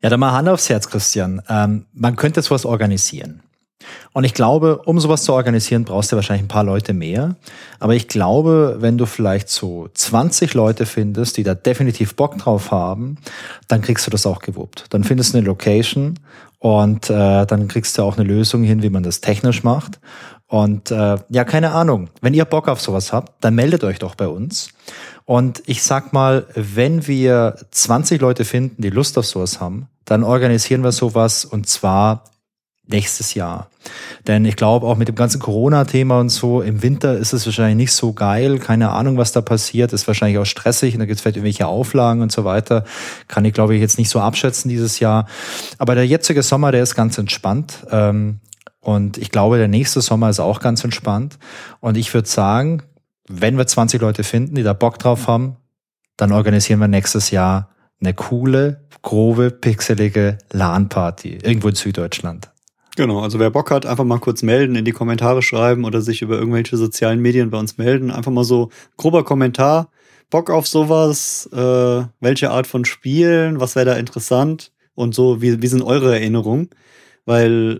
[0.01, 1.43] Ja, dann mal Hand aufs Herz, Christian.
[1.47, 3.43] Ähm, man könnte sowas organisieren.
[4.13, 7.35] Und ich glaube, um sowas zu organisieren, brauchst du wahrscheinlich ein paar Leute mehr.
[7.79, 12.71] Aber ich glaube, wenn du vielleicht so 20 Leute findest, die da definitiv Bock drauf
[12.71, 13.17] haben,
[13.67, 14.85] dann kriegst du das auch gewuppt.
[14.89, 16.17] Dann findest du eine Location
[16.57, 19.99] und äh, dann kriegst du auch eine Lösung hin, wie man das technisch macht.
[20.55, 22.07] Und äh, ja, keine Ahnung.
[22.21, 24.69] Wenn ihr Bock auf sowas habt, dann meldet euch doch bei uns.
[25.25, 30.23] Und ich sag mal, wenn wir 20 Leute finden, die Lust auf sowas haben, dann
[30.23, 32.23] organisieren wir sowas und zwar
[32.87, 33.69] nächstes Jahr.
[34.27, 37.75] Denn ich glaube, auch mit dem ganzen Corona-Thema und so, im Winter ist es wahrscheinlich
[37.75, 38.57] nicht so geil.
[38.59, 39.91] Keine Ahnung, was da passiert.
[39.91, 42.85] Ist wahrscheinlich auch stressig und da gibt es vielleicht irgendwelche Auflagen und so weiter.
[43.27, 45.27] Kann ich, glaube ich, jetzt nicht so abschätzen dieses Jahr.
[45.79, 47.85] Aber der jetzige Sommer, der ist ganz entspannt.
[47.91, 48.39] Ähm,
[48.85, 51.39] und ich glaube, der nächste Sommer ist auch ganz entspannt.
[51.79, 52.83] Und ich würde sagen,
[53.27, 55.55] wenn wir 20 Leute finden, die da Bock drauf haben,
[56.17, 62.51] dann organisieren wir nächstes Jahr eine coole, grobe, pixelige LAN-Party irgendwo in Süddeutschland.
[62.95, 66.21] Genau, also wer Bock hat, einfach mal kurz melden, in die Kommentare schreiben oder sich
[66.21, 68.11] über irgendwelche sozialen Medien bei uns melden.
[68.11, 69.89] Einfach mal so grober Kommentar.
[70.29, 71.49] Bock auf sowas?
[71.51, 73.59] Äh, welche Art von Spielen?
[73.59, 74.71] Was wäre da interessant?
[74.93, 76.69] Und so, wie, wie sind eure Erinnerungen?
[77.25, 77.79] Weil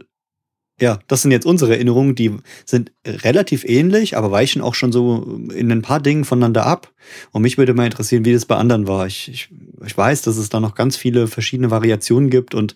[0.79, 2.35] ja, das sind jetzt unsere Erinnerungen, die
[2.65, 6.91] sind relativ ähnlich, aber weichen auch schon so in ein paar Dingen voneinander ab.
[7.31, 9.07] Und mich würde mal interessieren, wie das bei anderen war.
[9.07, 9.49] Ich, ich,
[9.85, 12.75] ich weiß, dass es da noch ganz viele verschiedene Variationen gibt und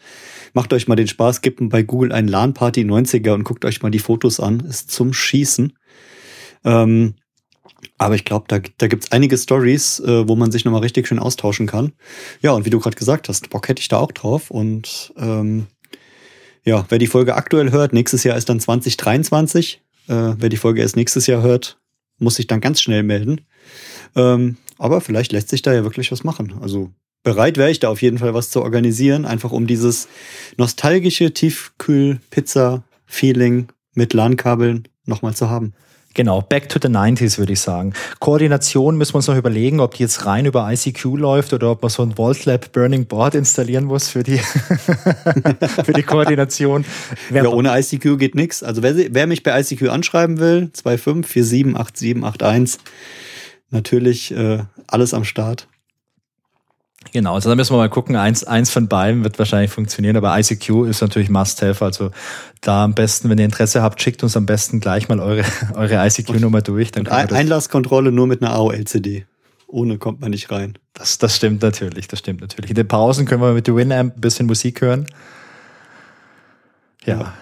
[0.53, 3.91] macht euch mal den Spaß, gebt bei Google ein LAN-Party 90er und guckt euch mal
[3.91, 4.61] die Fotos an.
[4.61, 5.73] Ist zum Schießen.
[6.63, 7.15] Ähm,
[7.97, 11.19] aber ich glaube, da, da gibt's einige Stories, äh, wo man sich nochmal richtig schön
[11.19, 11.91] austauschen kann.
[12.41, 14.49] Ja, und wie du gerade gesagt hast, Bock hätte ich da auch drauf.
[14.51, 15.67] Und ähm,
[16.65, 19.81] ja, wer die Folge aktuell hört, nächstes Jahr ist dann 2023.
[20.07, 21.77] Äh, wer die Folge erst nächstes Jahr hört,
[22.17, 23.41] muss sich dann ganz schnell melden.
[24.15, 26.55] Ähm, aber vielleicht lässt sich da ja wirklich was machen.
[26.61, 26.91] Also
[27.23, 30.07] bereit wäre ich da auf jeden Fall was zu organisieren, einfach um dieses
[30.57, 35.73] nostalgische Tiefkühl-Pizza-Feeling mit LAN-Kabeln nochmal zu haben.
[36.15, 37.93] Genau, back to the 90s würde ich sagen.
[38.19, 41.81] Koordination müssen wir uns noch überlegen, ob die jetzt rein über ICQ läuft oder ob
[41.81, 44.37] man so ein Vault Lab Burning Board installieren muss für die,
[45.85, 46.83] für die Koordination.
[47.31, 48.63] Ja, ohne ICQ geht nichts.
[48.63, 52.79] Also wer, wer mich bei ICQ anschreiben will, 25478781,
[53.69, 55.68] natürlich äh, alles am Start.
[57.11, 58.15] Genau, also da müssen wir mal gucken.
[58.15, 61.83] Eins, eins von beiden wird wahrscheinlich funktionieren, aber ICQ ist natürlich Must-Have.
[61.83, 62.11] Also
[62.61, 65.43] da am besten, wenn ihr Interesse habt, schickt uns am besten gleich mal eure,
[65.75, 66.91] eure ICQ-Nummer durch.
[66.91, 69.25] Dann Ein Einlasskontrolle nur mit einer AOL-CD.
[69.67, 70.77] Ohne kommt man nicht rein.
[70.93, 72.71] Das, das stimmt natürlich, das stimmt natürlich.
[72.71, 75.05] In den Pausen können wir mit der Winamp ein bisschen Musik hören.
[77.05, 77.19] ja.
[77.19, 77.33] ja.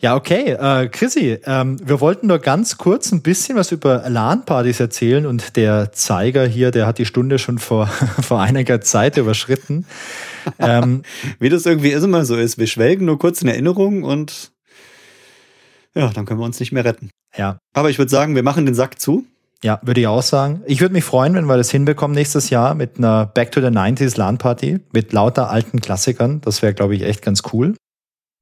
[0.00, 0.52] Ja, okay.
[0.52, 5.56] Äh, Chrissy, ähm, wir wollten nur ganz kurz ein bisschen was über LAN-Partys erzählen und
[5.56, 7.86] der Zeiger hier, der hat die Stunde schon vor,
[8.20, 9.86] vor einiger Zeit überschritten.
[10.60, 11.02] ähm,
[11.40, 12.58] Wie das irgendwie immer so ist.
[12.58, 14.52] Wir schwelgen nur kurz in Erinnerung und
[15.94, 17.10] ja, dann können wir uns nicht mehr retten.
[17.36, 17.58] Ja.
[17.74, 19.26] Aber ich würde sagen, wir machen den Sack zu.
[19.64, 20.62] Ja, würde ich auch sagen.
[20.66, 23.66] Ich würde mich freuen, wenn wir das hinbekommen nächstes Jahr mit einer Back to the
[23.66, 26.40] 90s LAN-Party mit lauter alten Klassikern.
[26.42, 27.74] Das wäre, glaube ich, echt ganz cool.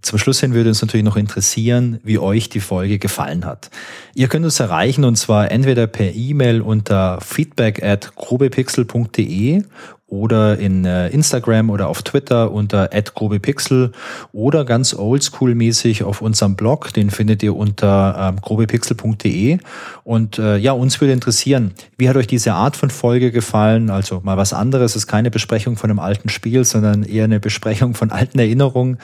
[0.02, 3.70] Zum Schluss hin würde uns natürlich noch interessieren, wie euch die Folge gefallen hat.
[4.14, 9.64] Ihr könnt uns erreichen und zwar entweder per E-Mail unter feedback at grobepixel.de
[10.08, 13.90] oder in äh, Instagram oder auf Twitter unter @grobepixel
[14.32, 19.58] oder ganz oldschool-mäßig auf unserem Blog, den findet ihr unter ähm, grobepixel.de
[20.04, 23.90] und äh, ja, uns würde interessieren, wie hat euch diese Art von Folge gefallen?
[23.90, 27.40] Also mal was anderes, es ist keine Besprechung von einem alten Spiel, sondern eher eine
[27.40, 28.98] Besprechung von alten Erinnerungen.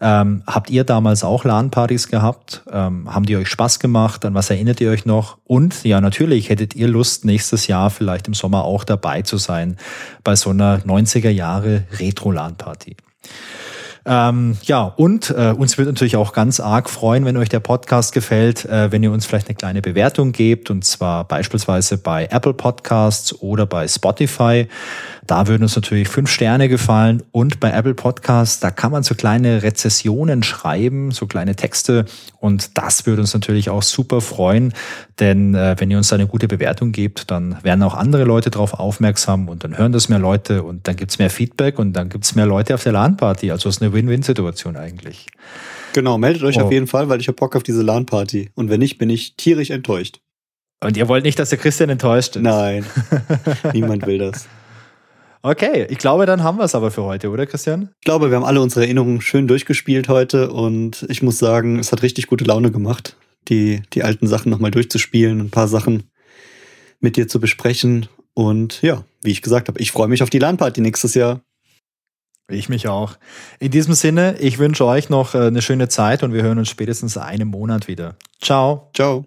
[0.00, 2.64] Ähm, habt ihr damals auch LAN-Partys gehabt?
[2.72, 4.24] Ähm, haben die euch Spaß gemacht?
[4.24, 5.38] An was erinnert ihr euch noch?
[5.44, 9.76] Und ja, natürlich hättet ihr Lust, nächstes Jahr vielleicht im Sommer auch dabei zu sein
[10.24, 12.96] bei so einer 90er Jahre Retro-LAN-Party.
[14.08, 18.14] Ähm, ja, und äh, uns wird natürlich auch ganz arg freuen, wenn euch der Podcast
[18.14, 22.54] gefällt, äh, wenn ihr uns vielleicht eine kleine Bewertung gebt, und zwar beispielsweise bei Apple
[22.54, 24.66] Podcasts oder bei Spotify.
[25.28, 29.14] Da würden uns natürlich fünf Sterne gefallen und bei Apple Podcasts, da kann man so
[29.14, 32.06] kleine Rezessionen schreiben, so kleine Texte
[32.40, 34.72] und das würde uns natürlich auch super freuen,
[35.20, 38.48] denn äh, wenn ihr uns da eine gute Bewertung gebt, dann werden auch andere Leute
[38.48, 42.08] darauf aufmerksam und dann hören das mehr Leute und dann gibt's mehr Feedback und dann
[42.08, 43.50] gibt's mehr Leute auf der LAN-Party.
[43.50, 45.26] Also es ist eine Win-Win-Situation eigentlich.
[45.92, 46.62] Genau, meldet euch oh.
[46.62, 49.36] auf jeden Fall, weil ich habe Bock auf diese LAN-Party und wenn nicht, bin ich
[49.36, 50.20] tierisch enttäuscht.
[50.82, 52.42] Und ihr wollt nicht, dass der Christian enttäuscht ist?
[52.42, 52.86] Nein,
[53.74, 54.48] niemand will das.
[55.42, 57.90] Okay, ich glaube, dann haben wir es aber für heute, oder Christian?
[58.00, 61.92] Ich glaube, wir haben alle unsere Erinnerungen schön durchgespielt heute und ich muss sagen, es
[61.92, 63.16] hat richtig gute Laune gemacht,
[63.48, 66.10] die, die alten Sachen nochmal durchzuspielen, ein paar Sachen
[67.00, 68.08] mit dir zu besprechen.
[68.34, 71.40] Und ja, wie ich gesagt habe, ich freue mich auf die LAN-Party nächstes Jahr.
[72.50, 73.16] Ich mich auch.
[73.60, 76.70] In diesem Sinne, ich wünsche euch noch äh, eine schöne Zeit und wir hören uns
[76.70, 78.16] spätestens einen Monat wieder.
[78.40, 78.90] Ciao.
[78.94, 79.26] Ciao.